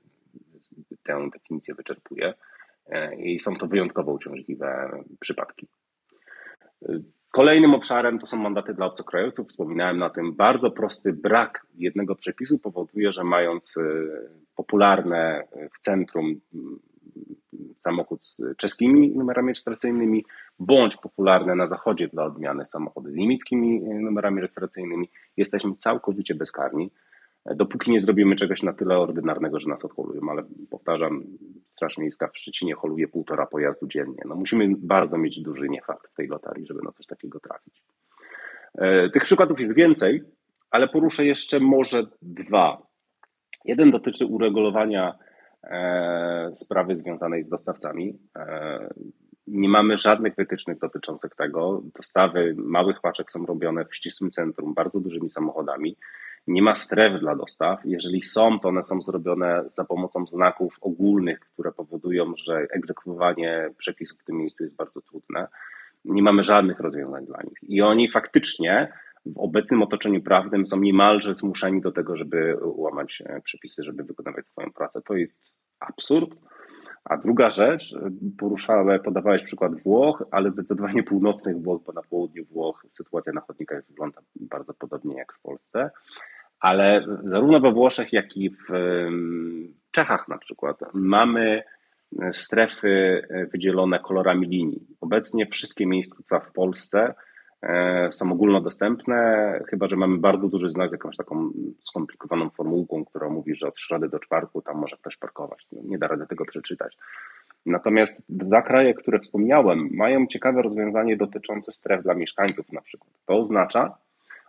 tę 1.02 1.28
definicję 1.32 1.74
wyczerpuje 1.74 2.34
e, 2.86 3.16
i 3.16 3.38
są 3.38 3.56
to 3.56 3.66
wyjątkowo 3.66 4.12
uciążliwe 4.12 4.90
przypadki. 5.20 5.68
Kolejnym 7.30 7.74
obszarem 7.74 8.18
to 8.18 8.26
są 8.26 8.36
mandaty 8.36 8.74
dla 8.74 8.86
obcokrajowców. 8.86 9.48
Wspominałem 9.48 9.98
na 9.98 10.10
tym. 10.10 10.34
Bardzo 10.34 10.70
prosty 10.70 11.12
brak 11.12 11.66
jednego 11.74 12.14
przepisu 12.14 12.58
powoduje, 12.58 13.12
że 13.12 13.24
mając 13.24 13.76
e, 13.76 13.82
popularne 14.56 15.48
w 15.76 15.80
centrum 15.80 16.40
samochód 17.78 18.24
z 18.24 18.40
czeskimi 18.56 19.10
numerami 19.10 19.46
rejestracyjnymi, 19.46 20.24
bądź 20.58 20.96
popularne 20.96 21.54
na 21.54 21.66
zachodzie 21.66 22.08
dla 22.08 22.24
odmiany 22.24 22.66
samochody 22.66 23.10
z 23.10 23.14
niemieckimi 23.14 23.80
numerami 23.80 24.40
rejestracyjnymi, 24.40 25.08
jesteśmy 25.36 25.76
całkowicie 25.76 26.34
bezkarni 26.34 26.90
dopóki 27.46 27.90
nie 27.90 28.00
zrobimy 28.00 28.36
czegoś 28.36 28.62
na 28.62 28.72
tyle 28.72 28.98
ordynarnego, 28.98 29.58
że 29.58 29.68
nas 29.68 29.84
odholują. 29.84 30.20
Ale 30.30 30.42
powtarzam, 30.70 31.24
Straż 31.68 31.98
Miejska 31.98 32.28
w 32.28 32.38
Szczecinie 32.38 32.74
holuje 32.74 33.08
półtora 33.08 33.46
pojazdu 33.46 33.86
dziennie. 33.86 34.22
No 34.24 34.34
musimy 34.34 34.74
bardzo 34.78 35.18
mieć 35.18 35.40
duży 35.40 35.68
niefart 35.68 36.08
w 36.08 36.14
tej 36.14 36.26
lotarii, 36.28 36.66
żeby 36.66 36.80
na 36.84 36.92
coś 36.92 37.06
takiego 37.06 37.40
trafić. 37.40 37.82
E, 38.74 39.10
tych 39.10 39.24
przykładów 39.24 39.60
jest 39.60 39.74
więcej, 39.74 40.22
ale 40.70 40.88
poruszę 40.88 41.24
jeszcze 41.24 41.60
może 41.60 42.06
dwa. 42.22 42.82
Jeden 43.64 43.90
dotyczy 43.90 44.26
uregulowania 44.26 45.18
e, 45.64 46.50
sprawy 46.54 46.96
związanej 46.96 47.42
z 47.42 47.48
dostawcami. 47.48 48.18
E, 48.36 48.88
nie 49.46 49.68
mamy 49.68 49.96
żadnych 49.96 50.34
wytycznych 50.34 50.78
dotyczących 50.78 51.34
tego. 51.34 51.82
Dostawy 51.96 52.54
małych 52.56 53.00
paczek 53.00 53.32
są 53.32 53.46
robione 53.46 53.84
w 53.84 53.96
ścisłym 53.96 54.30
centrum, 54.30 54.74
bardzo 54.74 55.00
dużymi 55.00 55.30
samochodami. 55.30 55.96
Nie 56.46 56.62
ma 56.62 56.74
stref 56.74 57.20
dla 57.20 57.36
dostaw. 57.36 57.80
Jeżeli 57.84 58.22
są, 58.22 58.60
to 58.60 58.68
one 58.68 58.82
są 58.82 59.02
zrobione 59.02 59.64
za 59.68 59.84
pomocą 59.84 60.26
znaków 60.26 60.78
ogólnych, 60.80 61.40
które 61.40 61.72
powodują, 61.72 62.32
że 62.36 62.66
egzekwowanie 62.70 63.70
przepisów 63.78 64.20
w 64.20 64.24
tym 64.24 64.36
miejscu 64.36 64.62
jest 64.62 64.76
bardzo 64.76 65.00
trudne. 65.00 65.48
Nie 66.04 66.22
mamy 66.22 66.42
żadnych 66.42 66.80
rozwiązań 66.80 67.26
dla 67.26 67.38
nich. 67.42 67.58
I 67.62 67.82
oni 67.82 68.10
faktycznie 68.10 68.92
w 69.26 69.38
obecnym 69.38 69.82
otoczeniu 69.82 70.22
prawnym 70.22 70.66
są 70.66 70.80
niemalże 70.80 71.34
zmuszeni 71.34 71.80
do 71.80 71.92
tego, 71.92 72.16
żeby 72.16 72.56
łamać 72.62 73.22
przepisy, 73.44 73.84
żeby 73.84 74.04
wykonywać 74.04 74.46
swoją 74.46 74.72
pracę. 74.72 75.00
To 75.02 75.14
jest 75.14 75.40
absurd. 75.80 76.34
A 77.04 77.16
druga 77.16 77.50
rzecz, 77.50 77.94
poruszałem, 78.38 79.02
podawałeś 79.02 79.42
przykład 79.42 79.82
Włoch, 79.82 80.24
ale 80.30 80.50
zdecydowanie 80.50 81.02
północnych 81.02 81.62
Włoch, 81.62 81.82
bo 81.86 81.92
na 81.92 82.02
południu 82.02 82.44
Włoch 82.44 82.86
sytuacja 82.88 83.32
na 83.32 83.40
chodnikach 83.40 83.84
wygląda 83.88 84.20
bardzo 84.36 84.74
podobnie 84.74 85.16
jak 85.16 85.32
w 85.32 85.40
Polsce 85.40 85.90
ale 86.62 87.04
zarówno 87.24 87.60
we 87.60 87.72
Włoszech, 87.72 88.12
jak 88.12 88.36
i 88.36 88.50
w 88.50 88.68
Czechach 89.90 90.28
na 90.28 90.38
przykład 90.38 90.76
mamy 90.94 91.62
strefy 92.30 93.22
wydzielone 93.52 93.98
kolorami 93.98 94.48
linii. 94.48 94.86
Obecnie 95.00 95.46
wszystkie 95.46 95.86
miejsca 95.86 96.40
w 96.40 96.52
Polsce 96.52 97.00
e, 97.00 97.14
są 98.10 98.32
ogólnodostępne, 98.32 99.60
chyba 99.68 99.88
że 99.88 99.96
mamy 99.96 100.18
bardzo 100.18 100.48
duży 100.48 100.68
znak 100.68 100.90
z 100.90 100.92
jakąś 100.92 101.16
taką 101.16 101.50
skomplikowaną 101.82 102.50
formułką, 102.50 103.04
która 103.04 103.28
mówi, 103.28 103.54
że 103.54 103.68
od 103.68 103.80
środy 103.80 104.08
do 104.08 104.18
czwartku 104.18 104.62
tam 104.62 104.78
może 104.78 104.96
ktoś 104.96 105.16
parkować. 105.16 105.66
No, 105.72 105.80
nie 105.84 105.98
da 105.98 106.06
rady 106.06 106.26
tego 106.26 106.44
przeczytać. 106.44 106.96
Natomiast 107.66 108.22
dwa 108.28 108.62
kraje, 108.62 108.94
które 108.94 109.18
wspomniałem, 109.18 109.88
mają 109.92 110.26
ciekawe 110.26 110.62
rozwiązanie 110.62 111.16
dotyczące 111.16 111.72
stref 111.72 112.02
dla 112.02 112.14
mieszkańców 112.14 112.72
na 112.72 112.80
przykład. 112.80 113.10
To 113.26 113.38
oznacza, 113.38 113.94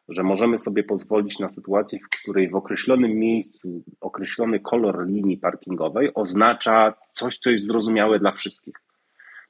że 0.10 0.24
możemy 0.24 0.58
sobie 0.58 0.84
pozwolić 0.84 1.40
na 1.40 1.48
sytuację, 1.48 2.00
w 2.00 2.22
której 2.22 2.50
w 2.50 2.56
określonym 2.56 3.12
miejscu 3.12 3.84
określony 4.02 4.60
kolor 4.60 5.08
linii 5.08 5.38
parkingowej 5.38 6.12
oznacza 6.14 6.94
coś, 7.12 7.38
co 7.38 7.50
jest 7.50 7.68
zrozumiałe 7.68 8.20
dla 8.20 8.32
wszystkich. 8.32 8.76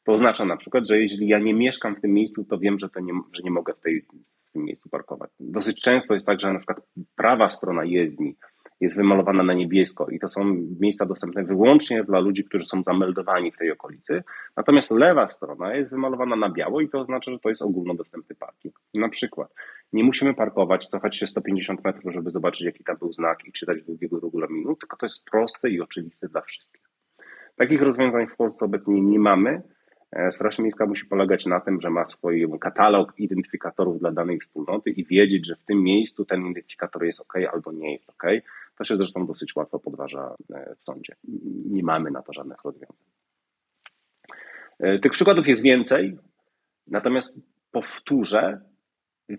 To 0.03 0.13
oznacza 0.13 0.45
na 0.45 0.57
przykład, 0.57 0.87
że 0.87 0.99
jeśli 0.99 1.27
ja 1.27 1.39
nie 1.39 1.53
mieszkam 1.53 1.95
w 1.95 2.01
tym 2.01 2.13
miejscu, 2.13 2.43
to 2.43 2.57
wiem, 2.57 2.79
że, 2.79 2.89
to 2.89 2.99
nie, 2.99 3.13
że 3.33 3.43
nie 3.43 3.51
mogę 3.51 3.73
w, 3.73 3.79
tej, 3.79 4.01
w 4.45 4.51
tym 4.51 4.63
miejscu 4.63 4.89
parkować. 4.89 5.31
Dosyć 5.39 5.81
często 5.81 6.13
jest 6.13 6.25
tak, 6.25 6.39
że 6.39 6.53
na 6.53 6.59
przykład 6.59 6.81
prawa 7.15 7.49
strona 7.49 7.85
jezdni 7.85 8.35
jest 8.81 8.97
wymalowana 8.97 9.43
na 9.43 9.53
niebiesko 9.53 10.07
i 10.09 10.19
to 10.19 10.27
są 10.27 10.43
miejsca 10.79 11.05
dostępne 11.05 11.43
wyłącznie 11.43 12.03
dla 12.03 12.19
ludzi, 12.19 12.43
którzy 12.43 12.65
są 12.65 12.83
zameldowani 12.83 13.51
w 13.51 13.57
tej 13.57 13.71
okolicy. 13.71 14.23
Natomiast 14.57 14.91
lewa 14.91 15.27
strona 15.27 15.75
jest 15.75 15.91
wymalowana 15.91 16.35
na 16.35 16.49
biało 16.49 16.81
i 16.81 16.89
to 16.89 16.99
oznacza, 16.99 17.31
że 17.31 17.39
to 17.39 17.49
jest 17.49 17.61
ogólnodostępny 17.61 18.35
parking. 18.35 18.75
Na 18.93 19.09
przykład 19.09 19.53
nie 19.93 20.03
musimy 20.03 20.33
parkować, 20.33 20.87
cofać 20.87 21.17
się 21.17 21.27
150 21.27 21.83
metrów, 21.83 22.13
żeby 22.13 22.29
zobaczyć, 22.29 22.61
jaki 22.61 22.83
tam 22.83 22.97
był 22.97 23.13
znak 23.13 23.45
i 23.45 23.51
czytać 23.51 23.83
długiego 23.83 24.19
regulaminu, 24.19 24.75
tylko 24.75 24.97
to 24.97 25.05
jest 25.05 25.25
proste 25.31 25.69
i 25.69 25.81
oczywiste 25.81 26.27
dla 26.27 26.41
wszystkich. 26.41 26.83
Takich 27.55 27.81
rozwiązań 27.81 28.27
w 28.27 28.35
Polsce 28.35 28.65
obecnie 28.65 29.01
nie 29.01 29.19
mamy. 29.19 29.61
E, 30.15 30.31
Straż 30.31 30.59
Miejska 30.59 30.85
musi 30.85 31.05
polegać 31.05 31.45
na 31.45 31.59
tym, 31.59 31.79
że 31.79 31.89
ma 31.89 32.05
swój 32.05 32.47
katalog 32.59 33.13
identyfikatorów 33.17 33.99
dla 33.99 34.11
danej 34.11 34.39
wspólnoty 34.39 34.89
i 34.89 35.05
wiedzieć, 35.05 35.47
że 35.47 35.55
w 35.55 35.63
tym 35.65 35.83
miejscu 35.83 36.25
ten 36.25 36.41
identyfikator 36.41 37.03
jest 37.03 37.21
ok 37.21 37.33
albo 37.53 37.71
nie 37.71 37.93
jest 37.93 38.09
ok. 38.09 38.23
To 38.77 38.83
się 38.83 38.95
zresztą 38.95 39.25
dosyć 39.25 39.55
łatwo 39.55 39.79
podważa 39.79 40.35
e, 40.53 40.75
w 40.79 40.85
sądzie. 40.85 41.15
Nie 41.65 41.83
mamy 41.83 42.11
na 42.11 42.21
to 42.21 42.33
żadnych 42.33 42.63
rozwiązań. 42.63 42.97
E, 44.79 44.99
tych 44.99 45.11
przykładów 45.11 45.47
jest 45.47 45.63
więcej, 45.63 46.17
natomiast 46.87 47.39
powtórzę, 47.71 48.61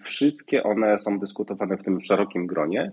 wszystkie 0.00 0.62
one 0.62 0.98
są 0.98 1.18
dyskutowane 1.18 1.76
w 1.76 1.82
tym 1.82 2.00
szerokim 2.00 2.46
gronie 2.46 2.92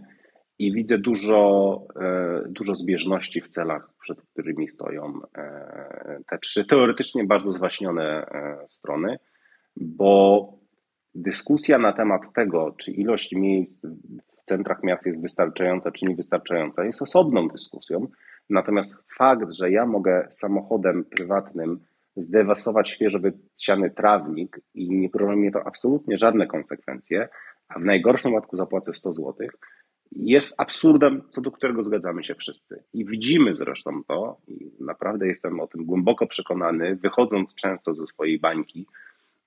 i 0.60 0.74
widzę 0.74 0.98
dużo, 0.98 1.82
e, 1.96 2.44
dużo 2.48 2.76
zbieżności 2.76 3.42
w 3.42 3.50
celach, 3.50 3.90
przed 4.02 4.22
którymi 4.22 4.68
stoją 4.68 5.20
e, 5.38 6.20
te 6.30 6.38
trzy 6.38 6.66
teoretycznie 6.66 7.24
bardzo 7.24 7.52
zwaśnione 7.52 8.26
e, 8.26 8.66
strony, 8.68 9.20
bo 9.78 10.48
dyskusja 11.16 11.78
na 11.78 11.94
temat 11.94 12.22
tego, 12.36 12.76
czy 12.78 12.92
ilość 12.92 13.32
miejsc 13.36 13.86
w 14.38 14.44
centrach 14.44 14.84
miast 14.84 15.06
jest 15.06 15.22
wystarczająca, 15.22 15.92
czy 15.92 16.06
niewystarczająca, 16.06 16.84
jest 16.84 17.02
osobną 17.02 17.48
dyskusją. 17.48 18.08
Natomiast 18.50 19.04
fakt, 19.18 19.52
że 19.52 19.72
ja 19.72 19.86
mogę 19.86 20.28
samochodem 20.30 21.04
prywatnym 21.04 21.80
zdewastować 22.16 22.90
świeżo 22.90 23.20
wysiany 23.20 23.92
trawnik 23.92 24.60
i 24.74 24.90
nie 24.90 25.10
prowadzi 25.10 25.40
mnie 25.40 25.52
to 25.52 25.68
absolutnie 25.68 26.18
żadne 26.18 26.48
konsekwencje, 26.48 27.30
a 27.68 27.80
w 27.80 27.84
najgorszym 27.84 28.32
wypadku 28.32 28.56
zapłacę 28.56 28.94
100 28.94 29.14
zł, 29.14 29.48
jest 30.12 30.62
absurdem, 30.62 31.22
co 31.30 31.42
do 31.42 31.52
którego 31.52 31.84
zgadzamy 31.84 32.24
się 32.24 32.36
wszyscy. 32.36 32.84
I 32.94 33.06
widzimy 33.06 33.54
zresztą 33.54 34.04
to, 34.08 34.38
i 34.48 34.72
naprawdę 34.80 35.28
jestem 35.28 35.60
o 35.60 35.68
tym 35.68 35.86
głęboko 35.86 36.28
przekonany, 36.28 36.96
wychodząc 36.96 37.56
często 37.56 37.94
ze 37.94 38.08
swojej 38.08 38.40
bańki 38.40 38.88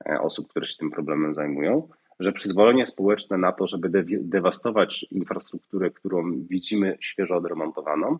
e, 0.09 0.21
osób, 0.21 0.49
które 0.49 0.67
się 0.67 0.77
tym 0.77 0.91
problemem 0.91 1.35
zajmują, 1.35 1.89
że 2.21 2.33
przyzwolenie 2.33 2.87
społeczne 2.87 3.39
na 3.39 3.53
to, 3.53 3.67
żeby 3.67 3.89
de 3.89 4.05
dewastować 4.21 5.07
infrastrukturę, 5.11 5.91
którą 5.91 6.47
widzimy 6.49 6.99
świeżo 7.01 7.37
odremontowaną, 7.37 8.19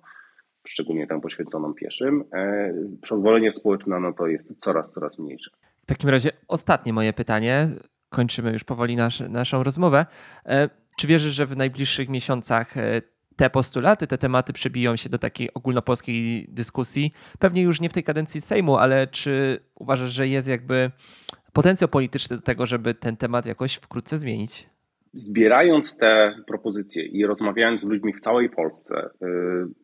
szczególnie 0.67 1.07
tę 1.07 1.21
poświęconą 1.21 1.75
pieszym, 1.75 2.25
e, 2.33 2.75
przyzwolenie 3.03 3.53
społeczne 3.53 4.01
na 4.01 4.13
to 4.13 4.27
jest 4.27 4.59
coraz, 4.59 4.93
coraz 4.93 5.19
mniejsze. 5.19 5.51
W 5.83 5.87
takim 5.87 6.11
razie 6.11 6.31
ostatnie 6.49 6.93
moje 6.93 7.13
pytanie. 7.13 7.69
Kończymy 8.09 8.53
już 8.53 8.65
powoli 8.65 8.97
nasz, 8.97 9.21
naszą 9.21 9.63
rozmowę. 9.63 10.07
E, 10.47 10.84
czy 10.97 11.07
wierzysz, 11.07 11.35
że 11.35 11.47
w 11.47 11.57
najbliższych 11.57 12.09
miesiącach 12.09 12.77
e, 12.77 13.03
te 13.37 13.51
postulaty, 13.51 14.07
te 14.07 14.19
tematy 14.19 14.53
przebiją 14.53 14.97
się 14.97 15.09
do 15.09 15.19
takiej 15.19 15.55
ogólnopolskiej 15.55 16.47
dyskusji? 16.49 17.13
Pewnie 17.39 17.63
już 17.63 17.81
nie 17.81 17.89
w 17.89 17.93
tej 17.93 18.03
kadencji 18.03 18.41
Sejmu, 18.41 18.77
ale 18.77 19.07
czy 19.07 19.61
uważasz, 19.75 20.11
że 20.11 20.29
jest 20.29 20.49
jakby 20.49 20.91
potencjał 21.53 21.89
polityczny 21.89 22.37
do 22.37 22.43
tego, 22.43 22.67
żeby 22.67 22.95
ten 22.95 23.17
temat 23.17 23.47
jakoś 23.47 23.75
wkrótce 23.75 24.19
zmienić? 24.19 24.69
Zbierając 25.13 25.97
te 25.97 26.35
propozycje 26.47 27.05
i 27.07 27.27
rozmawiając 27.27 27.81
z 27.81 27.85
ludźmi 27.85 28.13
w 28.13 28.21
całej 28.21 28.51
Polsce, 28.51 29.11
y, 29.23 29.84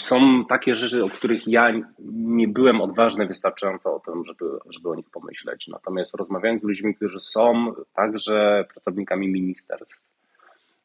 są 0.00 0.44
takie 0.44 0.74
rzeczy, 0.74 1.04
o 1.04 1.08
których 1.08 1.48
ja 1.48 1.72
nie 2.14 2.48
byłem 2.48 2.80
odważny 2.80 3.26
wystarczająco 3.26 3.94
o 3.94 4.00
tym, 4.00 4.24
żeby, 4.24 4.44
żeby 4.70 4.88
o 4.88 4.94
nich 4.94 5.10
pomyśleć. 5.10 5.68
Natomiast 5.68 6.14
rozmawiając 6.14 6.60
z 6.60 6.64
ludźmi, 6.64 6.94
którzy 6.94 7.20
są 7.20 7.72
także 7.94 8.64
pracownikami 8.72 9.28
ministerstw 9.28 10.00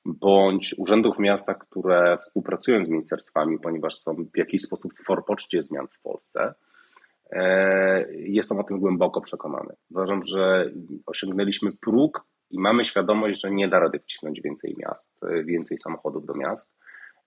bądź 0.05 0.75
urzędów 0.77 1.15
w 1.15 1.19
miastach, 1.19 1.57
które 1.57 2.17
współpracują 2.21 2.85
z 2.85 2.89
ministerstwami, 2.89 3.59
ponieważ 3.59 3.95
są 3.95 4.15
w 4.33 4.37
jakiś 4.37 4.61
sposób 4.61 4.93
w 4.93 5.03
forpoczcie 5.03 5.63
zmian 5.63 5.87
w 5.87 5.99
Polsce, 6.01 6.53
e, 7.31 8.13
jestem 8.13 8.59
o 8.59 8.63
tym 8.63 8.79
głęboko 8.79 9.21
przekonany. 9.21 9.75
Uważam, 9.91 10.23
że 10.23 10.71
osiągnęliśmy 11.05 11.71
próg 11.71 12.25
i 12.51 12.59
mamy 12.59 12.83
świadomość, 12.83 13.41
że 13.41 13.51
nie 13.51 13.67
da 13.67 13.79
rady 13.79 13.99
wcisnąć 13.99 14.41
więcej 14.41 14.75
miast, 14.77 15.19
więcej 15.45 15.77
samochodów 15.77 16.25
do 16.25 16.33
miast. 16.33 16.73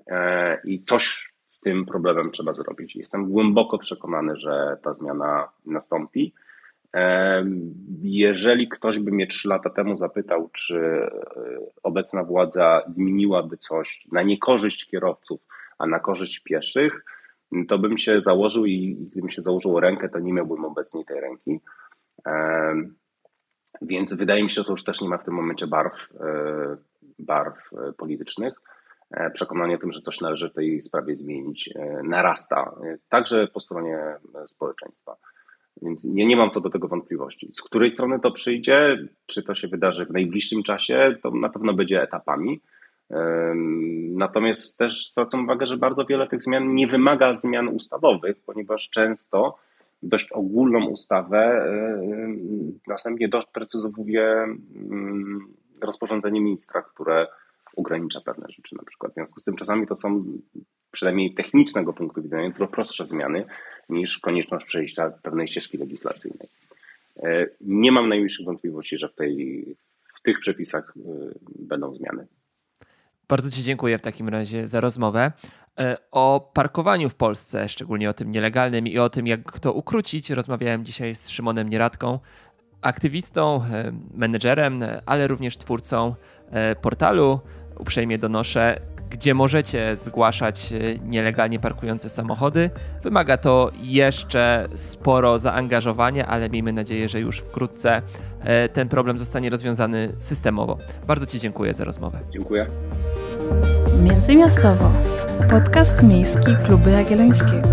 E, 0.07 0.61
I 0.65 0.85
coś 0.85 1.30
z 1.51 1.61
tym 1.61 1.87
problemem 1.87 2.31
trzeba 2.31 2.53
zrobić. 2.53 2.97
Jestem 2.97 3.31
głęboko 3.31 3.79
przekonany, 3.79 4.37
że 4.37 4.79
ta 4.83 4.95
zmiana 4.95 5.49
nastąpi. 5.67 6.35
Jeżeli 8.03 8.69
ktoś 8.69 8.99
by 8.99 9.11
mnie 9.11 9.27
trzy 9.27 9.49
lata 9.49 9.71
temu 9.71 9.97
zapytał, 9.97 10.49
czy 10.53 10.77
e, 10.77 11.11
obecna 11.83 12.25
władza 12.25 12.83
zmieniłaby 12.89 13.57
coś 13.57 14.07
na 14.13 14.23
niekorzyść 14.23 14.87
kierowców, 14.87 15.41
a 15.79 15.87
na 15.87 16.01
korzyść 16.01 16.39
pieszych, 16.41 17.05
to 17.69 17.79
bym 17.79 17.99
się 17.99 18.21
założył 18.21 18.67
i 18.67 18.97
gdybym 19.01 19.31
się 19.31 19.43
założył 19.43 19.81
rękę, 19.81 20.09
to 20.09 20.19
nie 20.19 20.33
miałbym 20.33 20.65
obecnie 20.65 21.05
tej 21.05 21.21
ręki. 21.21 21.61
Więc 23.83 24.15
wydaje 24.15 24.43
mi 24.43 24.51
się, 24.51 24.55
że 24.55 24.65
to 24.65 24.73
już 24.73 24.85
też 24.85 25.01
nie 25.01 25.09
ma 25.09 25.19
w 25.19 25.25
tym 25.25 25.35
momencie 25.35 25.67
barw, 25.67 26.09
e, 26.21 26.77
barw 27.19 27.73
e, 27.73 27.93
politycznych. 27.93 28.55
E, 29.11 29.31
przekonanie 29.31 29.75
o 29.75 29.79
tym, 29.79 29.93
że 29.93 30.01
coś 30.01 30.21
należy 30.21 30.51
w 30.51 30.53
tej 30.53 30.83
sprawie 30.83 31.17
zmienić, 31.17 31.71
e, 31.75 32.03
narasta, 32.05 32.75
e, 32.85 32.99
także 33.09 33.49
po 33.55 33.61
stronie 33.61 33.99
społeczeństwa. 34.47 35.17
Więc 35.83 36.07
ja 36.15 36.27
nie 36.27 36.37
mam 36.37 36.51
co 36.51 36.61
do 36.61 36.71
tego 36.71 36.89
wątpliwości. 36.89 37.51
Z 37.53 37.63
której 37.63 37.91
strony 37.91 38.21
to 38.21 38.31
przyjdzie, 38.31 38.99
czy 39.27 39.43
to 39.43 39.55
się 39.55 39.69
wydarzy 39.69 40.07
w 40.07 40.11
najbliższym 40.11 40.63
czasie, 40.63 41.17
to 41.23 41.31
na 41.31 41.49
pewno 41.49 41.75
będzie 41.75 42.03
etapami. 42.03 42.61
Natomiast 44.15 44.79
też 44.79 45.11
zwracam 45.11 45.45
uwagę, 45.45 45.67
że 45.67 45.77
bardzo 45.77 46.05
wiele 46.05 46.29
tych 46.29 46.43
zmian 46.43 46.75
nie 46.75 46.87
wymaga 46.87 47.35
zmian 47.35 47.69
ustawowych, 47.69 48.37
ponieważ 48.47 48.91
często 48.91 49.59
dość 50.03 50.33
ogólną 50.33 50.87
ustawę 50.87 51.67
następnie 52.87 53.29
doprecyzowuje 53.29 54.25
mm, 54.25 55.55
rozporządzenie 55.83 56.41
ministra, 56.41 56.83
które 56.83 57.27
ogranicza 57.81 58.21
pewne 58.21 58.47
rzeczy 58.49 58.77
na 58.77 58.85
przykład. 58.85 59.13
W 59.13 59.15
związku 59.15 59.41
z 59.41 59.45
tym 59.45 59.57
czasami 59.57 59.87
to 59.87 59.97
są 59.97 60.25
przynajmniej 60.91 61.35
technicznego 61.35 61.93
punktu 61.93 62.23
widzenia 62.23 62.51
dużo 62.51 62.67
prostsze 62.67 63.07
zmiany 63.07 63.45
niż 63.89 64.19
konieczność 64.19 64.67
przejścia 64.67 65.11
pewnej 65.23 65.47
ścieżki 65.47 65.79
legislacyjnej. 65.79 66.49
E, 67.23 67.47
nie 67.61 67.93
mam 67.93 68.09
najmniejszych 68.09 68.47
wątpliwości, 68.47 68.99
że 68.99 69.09
w, 69.09 69.15
tej, 69.15 69.65
w 70.19 70.23
tych 70.23 70.41
przepisach 70.41 70.95
e, 70.97 71.01
będą 71.59 71.95
zmiany. 71.95 72.27
Bardzo 73.29 73.51
Ci 73.51 73.63
dziękuję 73.63 73.99
w 73.99 74.03
takim 74.03 74.29
razie 74.29 74.69
za 74.69 74.81
rozmowę. 74.81 75.33
E, 75.79 75.97
o 76.11 76.51
parkowaniu 76.55 77.09
w 77.09 77.15
Polsce, 77.15 77.69
szczególnie 77.69 78.11
o 78.11 78.13
tym 78.13 78.31
nielegalnym 78.31 78.87
i 78.87 78.99
o 78.99 79.11
tym, 79.11 79.27
jak 79.27 79.61
to 79.61 79.73
ukrócić, 79.73 80.31
rozmawiałem 80.31 80.85
dzisiaj 80.85 81.15
z 81.15 81.29
Szymonem 81.29 81.69
Nieradką, 81.69 82.19
aktywistą, 82.83 83.63
menedżerem, 84.15 84.85
ale 85.07 85.29
również 85.29 85.57
twórcą 85.57 86.15
portalu 86.83 87.41
uprzejmie 87.81 88.19
donoszę, 88.19 88.81
gdzie 89.11 89.35
możecie 89.35 89.97
zgłaszać 89.97 90.73
e, 90.73 90.99
nielegalnie 91.05 91.59
parkujące 91.59 92.09
samochody. 92.09 92.71
Wymaga 93.03 93.37
to 93.37 93.71
jeszcze 93.83 94.69
sporo 94.77 95.39
zaangażowania, 95.39 96.27
ale 96.27 96.51
miejmy 96.51 96.73
nadzieję, 96.73 97.09
że 97.09 97.21
już 97.21 97.39
wkrótce 97.39 98.03
e, 98.41 98.69
ten 98.69 98.89
problem 98.89 99.19
zostanie 99.19 99.51
rozwiązany 99.51 100.13
systemowo. 100.19 100.79
Bardzo 101.07 101.27
Ci 101.27 101.41
dziękuję 101.41 101.75
za 101.75 101.85
rozmowę. 101.85 102.21
Dziękuję. 102.31 102.67
Międzymiastowo. 104.03 104.93
Podcast 105.51 106.03
miejski 106.03 106.57
Kluby 106.65 106.91
Jagiellońskiego. 106.91 107.69